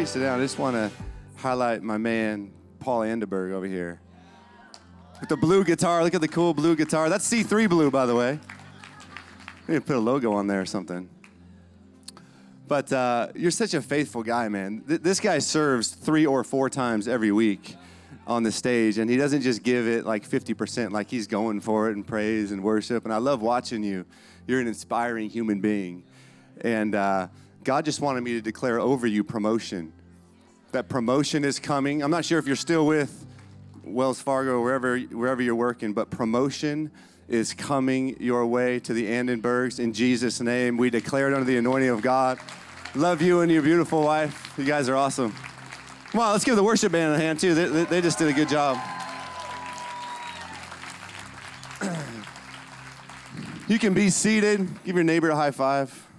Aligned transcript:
you 0.00 0.06
sit 0.06 0.20
down, 0.20 0.40
I 0.40 0.42
just 0.42 0.58
want 0.58 0.76
to 0.76 0.90
highlight 1.36 1.82
my 1.82 1.98
man, 1.98 2.52
Paul 2.78 3.00
Anderberg 3.00 3.52
over 3.52 3.66
here. 3.66 4.00
With 5.20 5.28
the 5.28 5.36
blue 5.36 5.62
guitar. 5.62 6.02
Look 6.02 6.14
at 6.14 6.22
the 6.22 6.28
cool 6.28 6.54
blue 6.54 6.74
guitar. 6.74 7.10
That's 7.10 7.30
C3 7.30 7.68
blue, 7.68 7.90
by 7.90 8.06
the 8.06 8.16
way. 8.16 8.38
To 9.66 9.78
put 9.82 9.96
a 9.96 9.98
logo 9.98 10.32
on 10.32 10.46
there 10.46 10.62
or 10.62 10.64
something. 10.64 11.06
But 12.66 12.90
uh, 12.90 13.28
you're 13.34 13.50
such 13.50 13.74
a 13.74 13.82
faithful 13.82 14.22
guy, 14.22 14.48
man. 14.48 14.82
Th- 14.88 15.02
this 15.02 15.20
guy 15.20 15.38
serves 15.38 15.88
three 15.88 16.24
or 16.24 16.44
four 16.44 16.70
times 16.70 17.06
every 17.06 17.30
week 17.30 17.76
on 18.26 18.42
the 18.42 18.52
stage, 18.52 18.96
and 18.96 19.10
he 19.10 19.18
doesn't 19.18 19.42
just 19.42 19.62
give 19.62 19.86
it 19.86 20.06
like 20.06 20.26
50%, 20.26 20.92
like 20.92 21.10
he's 21.10 21.26
going 21.26 21.60
for 21.60 21.90
it 21.90 21.96
and 21.96 22.06
praise 22.06 22.52
and 22.52 22.62
worship. 22.62 23.04
And 23.04 23.12
I 23.12 23.18
love 23.18 23.42
watching 23.42 23.82
you. 23.82 24.06
You're 24.46 24.60
an 24.60 24.66
inspiring 24.66 25.28
human 25.28 25.60
being. 25.60 26.04
And 26.62 26.94
uh, 26.94 27.28
God 27.62 27.84
just 27.84 28.00
wanted 28.00 28.22
me 28.22 28.32
to 28.32 28.40
declare 28.40 28.80
over 28.80 29.06
you 29.06 29.22
promotion. 29.22 29.92
That 30.72 30.88
promotion 30.88 31.44
is 31.44 31.58
coming. 31.58 32.02
I'm 32.02 32.10
not 32.10 32.24
sure 32.24 32.38
if 32.38 32.46
you're 32.46 32.56
still 32.56 32.86
with 32.86 33.26
Wells 33.84 34.22
Fargo 34.22 34.62
wherever, 34.62 34.98
wherever 34.98 35.42
you're 35.42 35.54
working, 35.54 35.92
but 35.92 36.10
promotion 36.10 36.90
is 37.28 37.52
coming 37.52 38.16
your 38.20 38.46
way 38.46 38.80
to 38.80 38.92
the 38.92 39.06
Anderbergs 39.06 39.78
In 39.78 39.92
Jesus' 39.92 40.40
name, 40.40 40.76
we 40.76 40.90
declare 40.90 41.28
it 41.28 41.34
under 41.34 41.44
the 41.44 41.58
anointing 41.58 41.90
of 41.90 42.02
God. 42.02 42.38
Love 42.94 43.22
you 43.22 43.40
and 43.40 43.52
your 43.52 43.62
beautiful 43.62 44.02
wife. 44.02 44.52
You 44.56 44.64
guys 44.64 44.88
are 44.88 44.96
awesome. 44.96 45.34
Come 46.10 46.22
on, 46.22 46.32
let's 46.32 46.44
give 46.44 46.56
the 46.56 46.62
worship 46.62 46.90
band 46.92 47.14
a 47.14 47.18
hand 47.18 47.38
too. 47.38 47.54
They, 47.54 47.84
they 47.84 48.00
just 48.00 48.18
did 48.18 48.28
a 48.28 48.32
good 48.32 48.48
job. 48.48 48.78
You 53.68 53.78
can 53.78 53.94
be 53.94 54.10
seated. 54.10 54.68
Give 54.82 54.96
your 54.96 55.04
neighbor 55.04 55.30
a 55.30 55.36
high 55.36 55.52
five. 55.52 56.09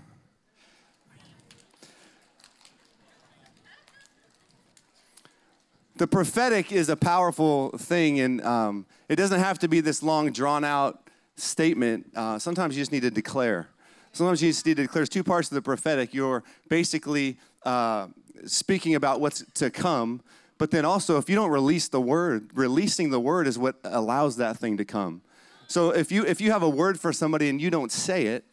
The 6.02 6.08
prophetic 6.08 6.72
is 6.72 6.90
a 6.90 6.96
powerful 6.96 7.70
thing, 7.78 8.22
and 8.22 8.44
um, 8.44 8.88
it 9.08 9.18
doesn't 9.18 9.40
have 9.40 9.60
to 9.60 9.68
be 9.68 9.82
this 9.82 10.02
long, 10.02 10.32
drawn 10.32 10.64
out 10.64 11.08
statement. 11.36 12.08
Uh, 12.16 12.40
sometimes 12.40 12.76
you 12.76 12.82
just 12.82 12.92
need 12.92 13.04
to 13.04 13.12
declare. 13.12 13.70
Sometimes 14.12 14.42
you 14.42 14.50
just 14.50 14.66
need 14.66 14.78
to 14.78 14.82
declare. 14.82 15.02
There's 15.02 15.10
two 15.10 15.24
parts 15.24 15.52
of 15.52 15.54
the 15.54 15.62
prophetic. 15.62 16.12
You're 16.12 16.44
basically 16.70 17.38
uh, 17.66 18.08
speaking 18.46 18.96
about 18.96 19.22
what's 19.22 19.46
to 19.54 19.70
come, 19.70 20.22
but 20.58 20.72
then 20.72 20.86
also, 20.86 21.20
if 21.20 21.30
you 21.30 21.36
don't 21.36 21.52
release 21.52 21.88
the 21.88 22.02
word, 22.02 22.50
releasing 22.56 23.12
the 23.12 23.20
word 23.20 23.46
is 23.46 23.60
what 23.60 23.76
allows 23.84 24.38
that 24.38 24.58
thing 24.58 24.78
to 24.78 24.86
come. 24.86 25.22
So 25.68 25.92
if 25.92 26.12
you 26.12 26.26
if 26.26 26.42
you 26.42 26.52
have 26.52 26.64
a 26.64 26.70
word 26.70 27.00
for 27.00 27.14
somebody 27.14 27.48
and 27.48 27.62
you 27.62 27.70
don't 27.70 27.92
say 27.92 28.26
it, 28.26 28.44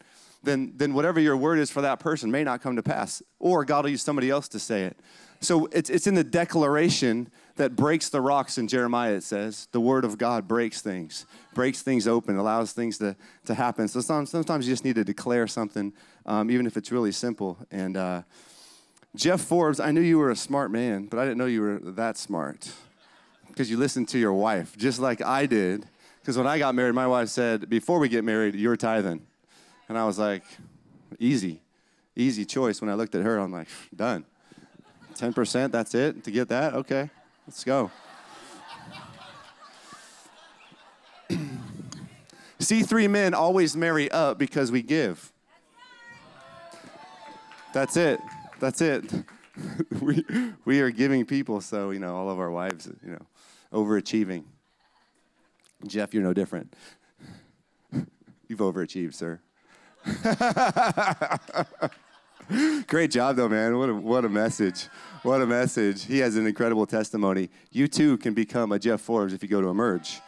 then 0.43 0.73
then 0.75 0.93
whatever 0.93 1.19
your 1.19 1.37
word 1.37 1.59
is 1.59 1.69
for 1.69 1.81
that 1.81 1.99
person 1.99 2.31
may 2.31 2.43
not 2.43 2.61
come 2.61 2.75
to 2.75 2.83
pass, 2.83 3.21
or 3.39 3.65
God 3.65 3.85
will 3.85 3.91
use 3.91 4.01
somebody 4.01 4.29
else 4.29 4.47
to 4.49 4.59
say 4.59 4.83
it. 4.83 4.97
So 5.41 5.67
it's, 5.71 5.89
it's 5.89 6.05
in 6.05 6.15
the 6.15 6.23
declaration 6.23 7.29
that 7.55 7.75
breaks 7.75 8.09
the 8.09 8.19
rocks 8.19 8.57
in 8.57 8.67
Jeremiah, 8.67 9.13
it 9.13 9.23
says. 9.23 9.67
The 9.71 9.79
word 9.79 10.03
of 10.03 10.17
God 10.17 10.47
breaks 10.47 10.81
things, 10.81 11.25
breaks 11.53 11.81
things 11.81 12.07
open, 12.07 12.35
allows 12.37 12.73
things 12.73 12.97
to, 12.97 13.15
to 13.45 13.53
happen. 13.53 13.87
So 13.87 14.01
sometimes, 14.01 14.67
you 14.67 14.73
just 14.73 14.83
need 14.83 14.95
to 14.95 15.05
declare 15.05 15.47
something, 15.47 15.93
um, 16.25 16.51
even 16.51 16.67
if 16.67 16.75
it's 16.75 16.91
really 16.91 17.13
simple. 17.13 17.57
And 17.71 17.95
uh, 17.95 18.23
Jeff 19.15 19.39
Forbes, 19.41 19.79
I 19.79 19.91
knew 19.91 20.01
you 20.01 20.17
were 20.17 20.29
a 20.29 20.35
smart 20.35 20.71
man, 20.71 21.05
but 21.05 21.19
I 21.19 21.23
didn't 21.23 21.37
know 21.37 21.45
you 21.45 21.61
were 21.61 21.79
that 21.79 22.17
smart 22.17 22.71
because 23.47 23.71
you 23.71 23.77
listened 23.77 24.09
to 24.09 24.19
your 24.19 24.33
wife, 24.33 24.77
just 24.77 24.99
like 24.99 25.21
I 25.21 25.45
did. 25.45 25.85
Because 26.21 26.37
when 26.37 26.47
I 26.47 26.59
got 26.59 26.75
married, 26.75 26.95
my 26.95 27.07
wife 27.07 27.29
said, 27.29 27.69
Before 27.69 27.99
we 27.99 28.09
get 28.09 28.25
married, 28.25 28.55
you're 28.55 28.75
tithing. 28.75 29.25
And 29.89 29.97
I 29.97 30.05
was 30.05 30.17
like, 30.17 30.43
Easy, 31.17 31.61
easy 32.15 32.45
choice. 32.45 32.79
When 32.79 32.89
I 32.89 32.93
looked 32.93 33.15
at 33.15 33.23
her, 33.23 33.37
I'm 33.37 33.51
like, 33.51 33.67
Done. 33.95 34.23
10%, 35.15 35.71
that's 35.71 35.95
it 35.95 36.23
to 36.23 36.31
get 36.31 36.47
that? 36.47 36.73
Okay, 36.73 37.09
let's 37.45 37.63
go. 37.65 37.91
C3 42.59 43.09
men 43.09 43.33
always 43.33 43.75
marry 43.75 44.09
up 44.11 44.37
because 44.37 44.71
we 44.71 44.81
give. 44.81 45.33
That's 47.73 47.97
it. 47.97 48.21
That's 48.59 48.79
it. 48.81 49.11
we, 50.01 50.23
we 50.63 50.79
are 50.79 50.89
giving 50.89 51.25
people, 51.25 51.59
so, 51.59 51.91
you 51.91 51.99
know, 51.99 52.15
all 52.15 52.29
of 52.29 52.39
our 52.39 52.49
wives, 52.51 52.87
you 53.05 53.11
know, 53.11 53.25
overachieving. 53.73 54.43
Jeff, 55.85 56.13
you're 56.13 56.23
no 56.23 56.33
different. 56.33 56.73
You've 58.47 58.59
overachieved, 58.59 59.15
sir. 59.15 59.41
Great 62.87 63.11
job, 63.11 63.35
though, 63.35 63.49
man. 63.49 63.77
What 63.77 63.89
a, 63.89 63.93
what 63.93 64.25
a 64.25 64.29
message. 64.29 64.87
What 65.23 65.41
a 65.41 65.45
message. 65.45 66.05
He 66.05 66.19
has 66.19 66.35
an 66.35 66.47
incredible 66.47 66.85
testimony. 66.85 67.49
You 67.71 67.87
too 67.87 68.17
can 68.17 68.33
become 68.33 68.71
a 68.71 68.79
Jeff 68.79 69.01
Forbes 69.01 69.33
if 69.33 69.43
you 69.43 69.49
go 69.49 69.61
to 69.61 69.67
Emerge 69.67 70.21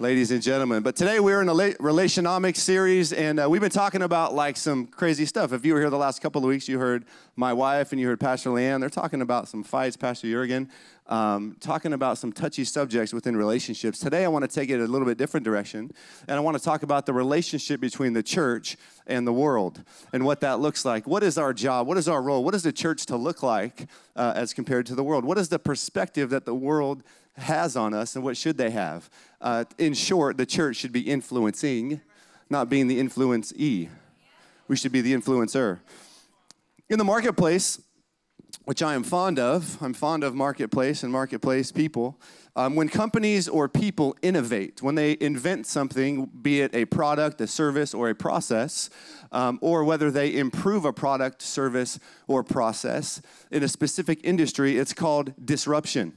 ladies 0.00 0.30
and 0.30 0.40
gentlemen. 0.40 0.80
But 0.84 0.94
today 0.94 1.18
we're 1.18 1.42
in 1.42 1.48
a 1.48 1.52
relationomics 1.52 2.58
series, 2.58 3.12
and 3.12 3.40
uh, 3.40 3.50
we've 3.50 3.60
been 3.60 3.68
talking 3.68 4.02
about 4.02 4.32
like 4.32 4.56
some 4.56 4.86
crazy 4.86 5.26
stuff. 5.26 5.52
If 5.52 5.66
you 5.66 5.74
were 5.74 5.80
here 5.80 5.90
the 5.90 5.98
last 5.98 6.22
couple 6.22 6.40
of 6.40 6.48
weeks, 6.48 6.68
you 6.68 6.78
heard 6.78 7.04
my 7.34 7.52
wife 7.52 7.90
and 7.90 8.00
you 8.00 8.06
heard 8.06 8.20
Pastor 8.20 8.50
Leanne. 8.50 8.78
They're 8.78 8.90
talking 8.90 9.22
about 9.22 9.48
some 9.48 9.64
fights, 9.64 9.96
Pastor 9.96 10.28
Jurgen, 10.28 10.70
um, 11.08 11.56
talking 11.58 11.92
about 11.92 12.16
some 12.16 12.32
touchy 12.32 12.62
subjects 12.62 13.12
within 13.12 13.36
relationships. 13.36 13.98
Today 13.98 14.24
I 14.24 14.28
want 14.28 14.48
to 14.48 14.48
take 14.48 14.70
it 14.70 14.78
a 14.78 14.86
little 14.86 15.06
bit 15.06 15.18
different 15.18 15.42
direction, 15.42 15.90
and 16.28 16.36
I 16.36 16.40
want 16.40 16.56
to 16.56 16.62
talk 16.62 16.84
about 16.84 17.04
the 17.04 17.12
relationship 17.12 17.80
between 17.80 18.12
the 18.12 18.22
church 18.22 18.76
and 19.08 19.26
the 19.26 19.32
world 19.32 19.82
and 20.12 20.24
what 20.24 20.40
that 20.42 20.60
looks 20.60 20.84
like. 20.84 21.08
What 21.08 21.24
is 21.24 21.36
our 21.36 21.52
job? 21.52 21.88
What 21.88 21.98
is 21.98 22.08
our 22.08 22.22
role? 22.22 22.44
What 22.44 22.54
is 22.54 22.62
the 22.62 22.72
church 22.72 23.06
to 23.06 23.16
look 23.16 23.42
like 23.42 23.88
uh, 24.14 24.32
as 24.36 24.54
compared 24.54 24.86
to 24.86 24.94
the 24.94 25.02
world? 25.02 25.24
What 25.24 25.38
is 25.38 25.48
the 25.48 25.58
perspective 25.58 26.30
that 26.30 26.44
the 26.44 26.54
world 26.54 27.02
has 27.38 27.76
on 27.76 27.94
us 27.94 28.16
and 28.16 28.24
what 28.24 28.36
should 28.36 28.56
they 28.56 28.70
have? 28.70 29.08
Uh, 29.40 29.64
in 29.78 29.94
short, 29.94 30.36
the 30.36 30.46
church 30.46 30.76
should 30.76 30.92
be 30.92 31.00
influencing, 31.00 32.00
not 32.50 32.68
being 32.68 32.88
the 32.88 32.98
influencee. 32.98 33.88
We 34.66 34.76
should 34.76 34.92
be 34.92 35.00
the 35.00 35.14
influencer. 35.14 35.78
In 36.90 36.98
the 36.98 37.04
marketplace, 37.04 37.80
which 38.64 38.82
I 38.82 38.94
am 38.94 39.02
fond 39.02 39.38
of, 39.38 39.78
I'm 39.80 39.94
fond 39.94 40.24
of 40.24 40.34
marketplace 40.34 41.02
and 41.02 41.12
marketplace 41.12 41.72
people. 41.72 42.20
Um, 42.54 42.74
when 42.74 42.88
companies 42.88 43.48
or 43.48 43.68
people 43.68 44.16
innovate, 44.20 44.82
when 44.82 44.94
they 44.94 45.16
invent 45.20 45.66
something, 45.66 46.26
be 46.42 46.60
it 46.60 46.74
a 46.74 46.84
product, 46.86 47.40
a 47.40 47.46
service, 47.46 47.94
or 47.94 48.10
a 48.10 48.14
process, 48.14 48.90
um, 49.32 49.58
or 49.62 49.84
whether 49.84 50.10
they 50.10 50.34
improve 50.34 50.84
a 50.84 50.92
product, 50.92 51.40
service, 51.40 51.98
or 52.26 52.42
process 52.42 53.22
in 53.50 53.62
a 53.62 53.68
specific 53.68 54.20
industry, 54.24 54.76
it's 54.76 54.92
called 54.92 55.32
disruption. 55.42 56.14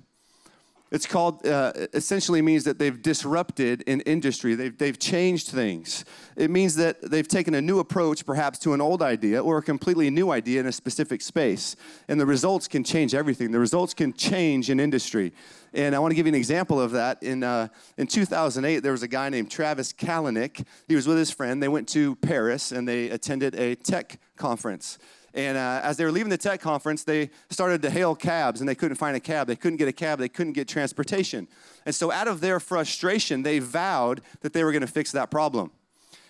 It's 0.92 1.06
called, 1.06 1.48
uh, 1.48 1.72
essentially 1.94 2.42
means 2.42 2.66
that 2.66 2.78
they've 2.78 3.02
disrupted 3.02 3.82
an 3.88 4.02
industry. 4.02 4.56
They've, 4.56 4.78
they've 4.78 5.00
changed 5.00 5.48
things. 5.48 6.04
It 6.36 6.52
means 6.52 6.76
that 6.76 7.02
they've 7.02 7.28
taken 7.28 7.54
a 7.54 7.62
new 7.62 7.80
approach, 7.80 8.26
perhaps 8.26 8.60
to 8.60 8.74
an 8.74 8.82
old 8.82 9.02
idea 9.02 9.42
or 9.42 9.58
a 9.60 9.62
completely 9.62 10.10
new 10.10 10.32
idea 10.32 10.60
in 10.60 10.66
a 10.66 10.72
specific 10.72 11.22
space. 11.22 11.78
And 12.10 12.20
the 12.20 12.26
results 12.26 12.68
can 12.68 12.84
change 12.84 13.16
everything. 13.16 13.52
The 13.52 13.60
results 13.60 13.94
can 13.94 14.12
change 14.12 14.70
an 14.70 14.82
industry. 14.82 15.32
And 15.74 15.96
I 15.96 16.00
want 16.00 16.12
to 16.12 16.16
give 16.16 16.26
you 16.26 16.32
an 16.32 16.36
example 16.36 16.82
of 16.82 16.92
that. 16.92 17.24
In, 17.24 17.42
uh, 17.44 17.70
in 17.98 18.06
2008, 18.08 18.80
there 18.80 18.92
was 18.92 19.04
a 19.04 19.08
guy 19.08 19.30
named 19.30 19.50
Travis 19.50 19.94
Kalanick. 19.94 20.66
He 20.90 20.96
was 20.96 21.08
with 21.08 21.18
his 21.18 21.32
friend. 21.32 21.64
They 21.64 21.70
went 21.70 21.88
to 21.90 22.18
Paris 22.18 22.74
and 22.74 22.86
they 22.86 23.10
attended 23.10 23.56
a 23.56 23.76
tech 23.76 24.20
conference. 24.36 24.98
And 25.34 25.58
uh, 25.58 25.82
as 25.84 25.98
they 25.98 26.04
were 26.04 26.12
leaving 26.12 26.30
the 26.30 26.38
tech 26.38 26.60
conference, 26.60 27.04
they 27.04 27.30
started 27.50 27.82
to 27.84 27.90
hail 27.90 28.16
cabs 28.16 28.60
and 28.60 28.68
they 28.68 28.76
couldn't 28.76 28.98
find 28.98 29.16
a 29.16 29.20
cab. 29.20 29.48
They 29.48 29.56
couldn't 29.56 29.78
get 29.78 29.88
a 29.88 29.94
cab. 29.94 30.20
They 30.20 30.30
couldn't 30.30 30.54
get 30.54 30.68
transportation. 30.68 31.48
And 31.86 31.96
so, 31.96 32.12
out 32.12 32.28
of 32.28 32.42
their 32.42 32.60
frustration, 32.60 33.44
they 33.44 33.60
vowed 33.60 34.22
that 34.42 34.54
they 34.54 34.64
were 34.64 34.72
going 34.72 34.82
to 34.82 34.88
fix 34.88 35.12
that 35.14 35.32
problem. 35.32 35.72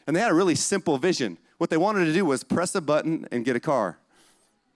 And 0.05 0.15
they 0.15 0.19
had 0.19 0.31
a 0.31 0.35
really 0.35 0.55
simple 0.55 0.97
vision. 0.97 1.37
What 1.57 1.69
they 1.69 1.77
wanted 1.77 2.05
to 2.05 2.13
do 2.13 2.25
was 2.25 2.43
press 2.43 2.75
a 2.75 2.81
button 2.81 3.27
and 3.31 3.45
get 3.45 3.55
a 3.55 3.59
car. 3.59 3.99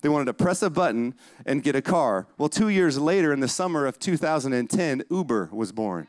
They 0.02 0.10
wanted 0.10 0.26
to 0.26 0.34
press 0.34 0.62
a 0.62 0.70
button 0.70 1.16
and 1.46 1.64
get 1.64 1.76
a 1.76 1.82
car. 1.82 2.28
Well, 2.38 2.50
two 2.50 2.70
years 2.70 3.00
later, 3.00 3.34
in 3.34 3.40
the 3.40 3.48
summer 3.48 3.88
of 3.88 3.98
2010, 3.98 5.04
Uber 5.10 5.50
was 5.52 5.72
born. 5.72 6.08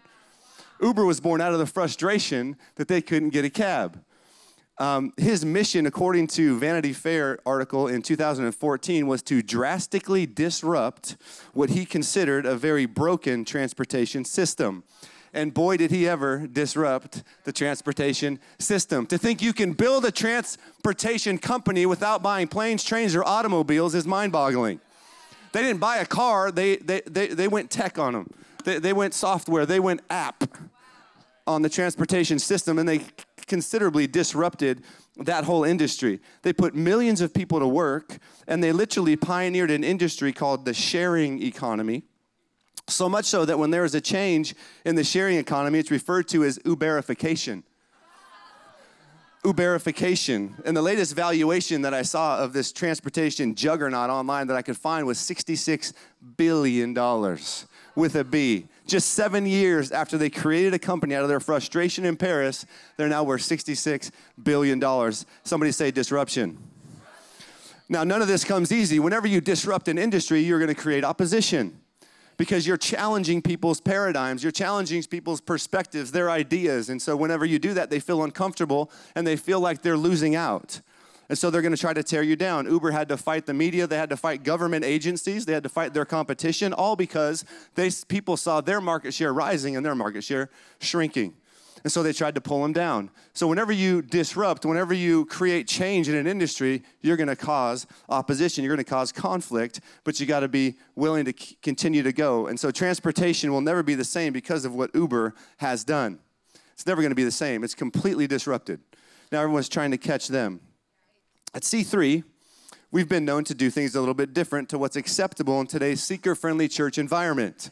Uber 0.83 1.05
was 1.05 1.21
born 1.21 1.41
out 1.41 1.53
of 1.53 1.59
the 1.59 1.67
frustration 1.67 2.57
that 2.75 2.89
they 2.89 3.01
couldn't 3.01 3.31
get 3.31 3.45
a 3.45 3.51
cab. 3.51 4.03
Um, 4.79 5.15
his 5.17 5.45
mission, 5.45 5.87
according 5.87 6.27
to 6.29 6.59
Vanity 6.59 6.93
Fair 6.93 7.39
article 7.47 7.89
in 7.89 8.03
2014, 8.03 9.07
was 9.07 9.23
to 9.23 9.43
drastically 9.43 10.27
disrupt 10.27 11.17
what 11.55 11.71
he 11.71 11.87
considered 11.87 12.45
a 12.45 12.57
very 12.57 12.85
broken 12.85 13.45
transportation 13.47 14.25
system. 14.25 14.85
And 15.33 15.53
boy, 15.53 15.79
did 15.79 15.91
he 15.91 16.07
ever 16.07 16.47
disrupt 16.47 17.23
the 17.45 17.53
transportation 17.53 18.39
system. 18.59 19.07
To 19.07 19.19
think 19.19 19.43
you 19.43 19.53
can 19.53 19.73
build 19.73 20.05
a 20.05 20.11
transportation 20.11 21.39
company 21.39 21.85
without 21.87 22.23
buying 22.23 22.49
planes, 22.49 22.85
trains, 22.85 23.15
or 23.15 23.25
automobiles 23.25 23.95
is 23.95 24.07
mind 24.07 24.33
boggling. 24.33 24.81
They 25.53 25.63
didn't 25.63 25.81
buy 25.81 25.99
a 25.99 26.07
car, 26.07 26.51
they, 26.51 26.77
they, 26.77 27.01
they, 27.07 27.29
they 27.29 27.49
went 27.49 27.71
tech 27.71 27.99
on 27.99 28.13
them. 28.13 28.31
They, 28.65 28.79
they 28.79 28.93
went 28.93 29.15
software, 29.15 29.65
they 29.65 29.81
went 29.81 30.01
app 30.11 30.45
on 31.47 31.63
the 31.63 31.69
transportation 31.69 32.39
system, 32.39 32.79
and 32.79 32.89
they 32.89 33.03
considerably 33.47 34.07
disrupted 34.07 34.83
that 35.17 35.45
whole 35.45 35.65
industry. 35.65 36.21
They 36.43 36.53
put 36.53 36.75
millions 36.75 37.21
of 37.21 37.33
people 37.33 37.59
to 37.61 37.67
work, 37.67 38.19
and 38.47 38.63
they 38.63 38.73
literally 38.73 39.17
pioneered 39.17 39.71
an 39.71 39.85
industry 39.85 40.33
called 40.33 40.65
the 40.65 40.75
sharing 40.75 41.43
economy. 41.43 42.03
So 42.89 43.09
much 43.09 43.25
so 43.25 43.45
that 43.45 43.59
when 43.59 43.71
there 43.71 43.85
is 43.85 43.95
a 43.95 44.01
change 44.01 44.55
in 44.85 44.95
the 44.95 45.05
sharing 45.05 45.39
economy, 45.39 45.79
it's 45.79 45.91
referred 45.91 46.29
to 46.29 46.45
as 46.45 46.59
Uberification. 46.61 47.63
Uberification. 49.43 50.61
And 50.65 50.77
the 50.77 50.83
latest 50.83 51.15
valuation 51.15 51.83
that 51.83 51.95
I 51.95 52.03
saw 52.03 52.39
of 52.39 52.53
this 52.53 52.73
transportation 52.73 53.55
juggernaut 53.55 54.11
online 54.11 54.49
that 54.49 54.57
I 54.57 54.63
could 54.63 54.77
find 54.77 55.07
was 55.07 55.19
$66 55.19 55.93
billion 56.37 56.95
with 57.95 58.17
a 58.17 58.25
B. 58.25 58.67
Just 58.87 59.15
seven 59.15 59.47
years 59.47 59.91
after 59.91 60.17
they 60.17 60.31
created 60.31 60.73
a 60.73 60.79
company 60.79 61.15
out 61.15 61.23
of 61.23 61.29
their 61.29 61.41
frustration 61.41 62.05
in 62.05 62.17
Paris, 62.17 62.65
they're 62.97 63.09
now 63.09 63.25
worth 63.25 63.43
$66 63.43 64.11
billion. 64.43 64.81
Somebody 65.43 65.73
say 65.73 65.91
disruption. 65.91 66.57
Now, 67.89 68.05
none 68.05 68.23
of 68.23 68.29
this 68.29 68.45
comes 68.45 68.73
easy. 68.73 68.99
Whenever 68.99 69.27
you 69.27 69.41
disrupt 69.41 69.89
an 69.89 69.99
industry, 69.99 70.41
you're 70.41 70.59
going 70.59 70.75
to 70.75 70.81
create 70.81 71.05
opposition 71.05 71.81
because 72.37 72.67
you're 72.67 72.77
challenging 72.77 73.41
people's 73.43 73.81
paradigms, 73.81 74.43
you're 74.43 74.53
challenging 74.53 75.03
people's 75.05 75.41
perspectives, 75.41 76.13
their 76.13 76.31
ideas. 76.31 76.89
And 76.91 77.01
so, 77.01 77.17
whenever 77.17 77.45
you 77.45 77.59
do 77.59 77.75
that, 77.75 77.91
they 77.91 78.01
feel 78.01 78.23
uncomfortable 78.23 78.91
and 79.15 79.27
they 79.27 79.37
feel 79.37 79.61
like 79.61 79.83
they're 79.83 79.97
losing 79.97 80.35
out. 80.35 80.81
And 81.29 81.37
so 81.37 81.51
they're 81.51 81.63
going 81.63 81.75
to 81.75 81.81
try 81.81 81.93
to 81.93 82.03
tear 82.03 82.23
you 82.23 82.37
down. 82.37 82.67
Uber 82.67 82.93
had 82.93 83.09
to 83.09 83.17
fight 83.17 83.47
the 83.47 83.55
media, 83.55 83.87
they 83.87 83.97
had 83.97 84.11
to 84.11 84.17
fight 84.17 84.45
government 84.45 84.85
agencies, 84.85 85.45
they 85.47 85.53
had 85.53 85.65
to 85.65 85.69
fight 85.69 85.93
their 85.93 86.05
competition, 86.05 86.73
all 86.73 86.97
because 86.97 87.45
they, 87.75 87.91
people 88.09 88.37
saw 88.37 88.61
their 88.61 88.81
market 88.81 89.13
share 89.13 89.33
rising 89.33 89.77
and 89.77 89.85
their 89.85 89.95
market 89.95 90.23
share 90.23 90.51
shrinking. 90.81 91.35
And 91.85 91.93
so 91.93 92.03
they 92.03 92.13
tried 92.13 92.35
to 92.35 92.41
pull 92.41 92.63
them 92.63 92.73
down. 92.73 93.11
So 93.33 93.47
whenever 93.47 93.71
you 93.71 94.03
disrupt, 94.03 94.65
whenever 94.65 94.93
you 94.93 95.25
create 95.27 95.69
change 95.69 96.09
in 96.09 96.17
an 96.17 96.27
industry, 96.27 96.83
you're 97.01 97.17
going 97.17 97.29
to 97.29 97.37
cause 97.37 97.87
opposition, 98.09 98.65
you're 98.65 98.75
going 98.75 98.85
to 98.85 98.91
cause 98.91 99.13
conflict, 99.13 99.81
but 100.03 100.19
you 100.19 100.27
got 100.27 100.41
to 100.41 100.49
be 100.49 100.75
willing 100.97 101.25
to 101.27 101.35
c- 101.39 101.57
continue 101.63 102.03
to 102.03 102.13
go. 102.13 102.49
And 102.49 102.59
so 102.59 102.73
transportation 102.73 103.53
will 103.53 103.61
never 103.61 103.85
be 103.85 103.95
the 103.95 104.05
same 104.05 104.33
because 104.33 104.65
of 104.65 104.75
what 104.75 104.93
Uber 104.95 105.35
has 105.59 105.85
done. 105.85 106.19
It's 106.73 106.87
never 106.87 107.03
going 107.03 107.13
to 107.13 107.17
be 107.17 107.25
the 107.25 107.31
same. 107.31 107.63
It's 107.63 107.75
completely 107.75 108.27
disrupted. 108.27 108.81
Now 109.31 109.43
everyone's 109.43 109.69
trying 109.69 109.93
to 109.93 109.99
catch 109.99 110.29
them. 110.29 110.61
At 111.57 111.63
C3, 111.63 112.23
we've 112.91 113.09
been 113.09 113.25
known 113.25 113.43
to 113.45 113.55
do 113.55 113.71
things 113.71 113.95
a 113.95 114.01
little 114.01 114.13
bit 114.13 114.35
different 114.35 114.69
to 114.69 114.77
what's 114.77 114.95
acceptable 114.95 115.59
in 115.63 115.67
today's 115.67 116.03
seeker 116.03 116.35
friendly 116.35 116.69
church 116.69 116.99
environment. 116.99 117.71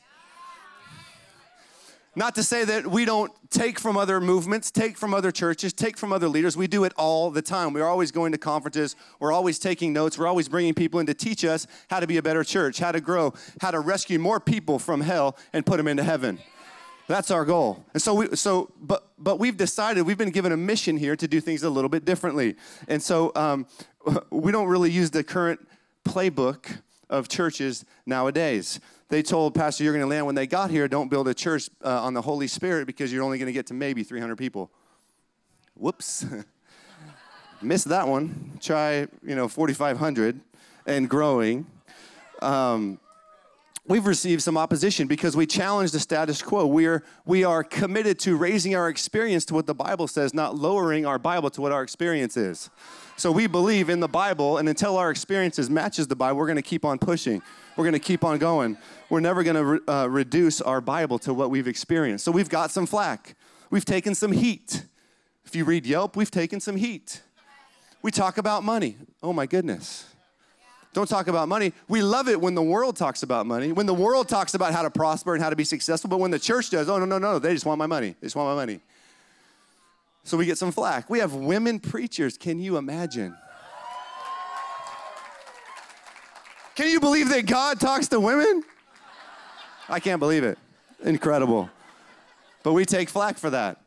Not 2.17 2.35
to 2.37 2.43
say 2.43 2.65
that 2.65 2.87
we 2.87 3.05
don't 3.05 3.31
take 3.51 3.79
from 3.79 3.99
other 3.99 4.23
movements, 4.23 4.71
take 4.71 4.97
from 4.97 5.13
other 5.13 5.31
churches, 5.31 5.75
take 5.75 5.99
from 5.99 6.15
other 6.15 6.29
leaders. 6.29 6.57
We 6.57 6.67
do 6.67 6.85
it 6.85 6.95
all 6.97 7.31
the 7.31 7.43
time. 7.43 7.75
We're 7.75 7.87
always 7.87 8.11
going 8.11 8.33
to 8.33 8.39
conferences. 8.39 8.97
We're 9.21 9.33
always 9.33 9.59
taking 9.59 9.93
notes. 9.93 10.17
We're 10.17 10.29
always 10.29 10.49
bringing 10.49 10.73
people 10.73 10.99
in 10.99 11.05
to 11.05 11.13
teach 11.13 11.45
us 11.45 11.67
how 11.91 12.01
to 12.01 12.07
be 12.07 12.17
a 12.17 12.23
better 12.23 12.43
church, 12.43 12.79
how 12.79 12.93
to 12.93 13.03
grow, 13.03 13.35
how 13.61 13.71
to 13.71 13.81
rescue 13.81 14.19
more 14.19 14.41
people 14.41 14.79
from 14.79 15.03
hell 15.03 15.37
and 15.53 15.67
put 15.67 15.77
them 15.77 15.89
into 15.89 16.05
heaven. 16.05 16.39
That's 17.07 17.31
our 17.31 17.45
goal. 17.45 17.85
And 17.93 18.03
so 18.03 18.15
we 18.15 18.35
so 18.37 18.73
but 18.81 19.09
but 19.19 19.39
we've 19.39 19.57
decided 19.57 20.03
we've 20.03 20.19
been 20.19 20.31
given 20.31 20.53
a 20.53 20.57
mission 20.57 20.97
here 20.97 21.17
to 21.17 21.29
do 21.29 21.41
things 21.41 21.63
a 21.63 21.71
little 21.71 21.91
bit 21.91 22.05
differently. 22.05 22.57
And 22.89 23.03
so 23.03 23.33
um, 23.35 23.67
we 24.31 24.53
don't 24.53 24.69
really 24.69 24.91
use 24.91 25.11
the 25.11 25.23
current 25.23 25.67
playbook 26.05 26.79
of 27.11 27.29
churches 27.29 27.85
nowadays. 28.07 28.81
They 29.09 29.23
told 29.23 29.55
Pastor 29.55 29.85
Jurgen 29.85 30.01
and 30.01 30.11
Leanne 30.11 30.25
when 30.25 30.35
they 30.35 30.47
got 30.47 30.71
here, 30.71 30.89
don't 30.89 31.09
build 31.09 31.29
a 31.29 31.35
church 31.35 31.69
uh, 31.85 32.03
on 32.03 32.15
the 32.15 32.23
Holy 32.23 32.47
Spirit 32.47 32.87
because 32.87 33.13
you're 33.13 33.23
only 33.23 33.39
going 33.39 33.47
to 33.47 33.53
get 33.53 33.67
to 33.67 33.75
maybe 33.75 34.03
300 34.03 34.37
people. 34.37 34.71
Whoops. 35.75 36.25
Missed 37.63 37.89
that 37.91 38.09
one. 38.09 38.59
Try, 38.61 39.07
you 39.23 39.37
know, 39.37 39.47
4,500 39.47 40.41
and 40.87 41.09
growing. 41.09 41.67
Um, 42.41 42.99
we've 43.87 44.07
received 44.07 44.43
some 44.43 44.57
opposition 44.57 45.07
because 45.07 45.37
we 45.37 45.47
challenge 45.47 45.91
the 45.91 46.01
status 46.01 46.43
quo. 46.43 46.67
We 46.67 46.87
are, 46.87 47.03
we 47.27 47.45
are 47.45 47.63
committed 47.63 48.19
to 48.21 48.37
raising 48.37 48.75
our 48.75 48.89
experience 48.89 49.45
to 49.47 49.55
what 49.55 49.67
the 49.67 49.75
Bible 49.75 50.09
says, 50.09 50.33
not 50.33 50.57
lowering 50.57 51.05
our 51.05 51.19
Bible 51.19 51.51
to 51.51 51.61
what 51.61 51.73
our 51.73 51.83
experience 51.83 52.37
is. 52.37 52.71
So 53.17 53.31
we 53.31 53.47
believe 53.47 53.91
in 53.91 54.01
the 54.01 54.09
Bible, 54.09 54.59
and 54.59 54.69
until 54.69 54.97
our 54.97 55.11
experiences 55.11 55.71
matches 55.71 56.07
the 56.09 56.17
Bible, 56.17 56.39
we're 56.39 56.47
going 56.47 56.57
to 56.57 56.63
keep 56.63 56.85
on 56.85 56.99
pushing. 56.99 57.43
We're 57.77 57.85
going 57.85 57.93
to 57.93 57.99
keep 57.99 58.25
on 58.25 58.39
going. 58.39 58.77
We're 59.11 59.21
never 59.21 59.43
going 59.43 59.57
to 59.57 59.65
re- 59.65 59.81
uh, 59.87 60.09
reduce 60.09 60.61
our 60.61 60.81
Bible 60.81 61.19
to 61.21 61.35
what 61.35 61.51
we've 61.51 61.69
experienced. 61.69 62.25
So 62.25 62.33
we've 62.33 62.49
got 62.49 62.71
some 62.71 62.87
flack. 62.87 63.37
We've 63.71 63.85
taken 63.85 64.15
some 64.15 64.33
heat. 64.33 64.85
If 65.45 65.55
you 65.55 65.65
read 65.65 65.87
Yelp, 65.87 66.17
we've 66.17 66.31
taken 66.31 66.59
some 66.61 66.77
heat. 66.77 67.23
We 68.03 68.11
talk 68.11 68.39
about 68.39 68.65
money. 68.65 68.97
Oh 69.23 69.33
my 69.33 69.47
goodness. 69.47 70.14
Don't 70.95 71.09
talk 71.09 71.27
about 71.27 71.49
money. 71.49 71.73
We 71.89 72.03
love 72.03 72.29
it 72.29 72.41
when 72.41 72.55
the 72.55 72.63
world 72.63 72.97
talks 72.97 73.25
about 73.25 73.47
money, 73.47 73.73
when 73.73 73.85
the 73.85 73.93
world 73.93 74.29
talks 74.29 74.55
about 74.55 74.73
how 74.73 74.83
to 74.83 74.91
prosper 74.91 75.35
and 75.35 75.43
how 75.43 75.51
to 75.51 75.57
be 75.57 75.65
successful, 75.65 76.09
but 76.09 76.21
when 76.21 76.31
the 76.31 76.39
church 76.39 76.71
does, 76.71 76.89
oh, 76.89 76.99
no, 76.99 77.05
no, 77.05 77.19
no, 77.19 77.41
they 77.41 77.53
just 77.53 77.67
want 77.67 77.81
my 77.81 77.87
money. 77.87 78.15
They 78.21 78.27
just 78.27 78.37
want 78.37 78.49
my 78.49 78.55
money. 78.55 78.81
So 80.23 80.37
we 80.37 80.47
get 80.47 80.57
some 80.57 80.71
flack. 80.71 81.11
We 81.11 81.19
have 81.19 81.35
women 81.35 81.81
preachers. 81.81 82.39
Can 82.39 82.61
you 82.61 82.77
imagine? 82.77 83.37
Can 86.77 86.89
you 86.89 87.01
believe 87.01 87.29
that 87.31 87.45
God 87.47 87.81
talks 87.81 88.07
to 88.09 88.21
women? 88.21 88.63
I 89.89 89.99
can't 89.99 90.21
believe 90.21 90.45
it. 90.45 90.59
Incredible. 91.03 91.69
But 92.63 92.73
we 92.73 92.85
take 92.85 93.09
flack 93.09 93.37
for 93.37 93.51
that. 93.51 93.81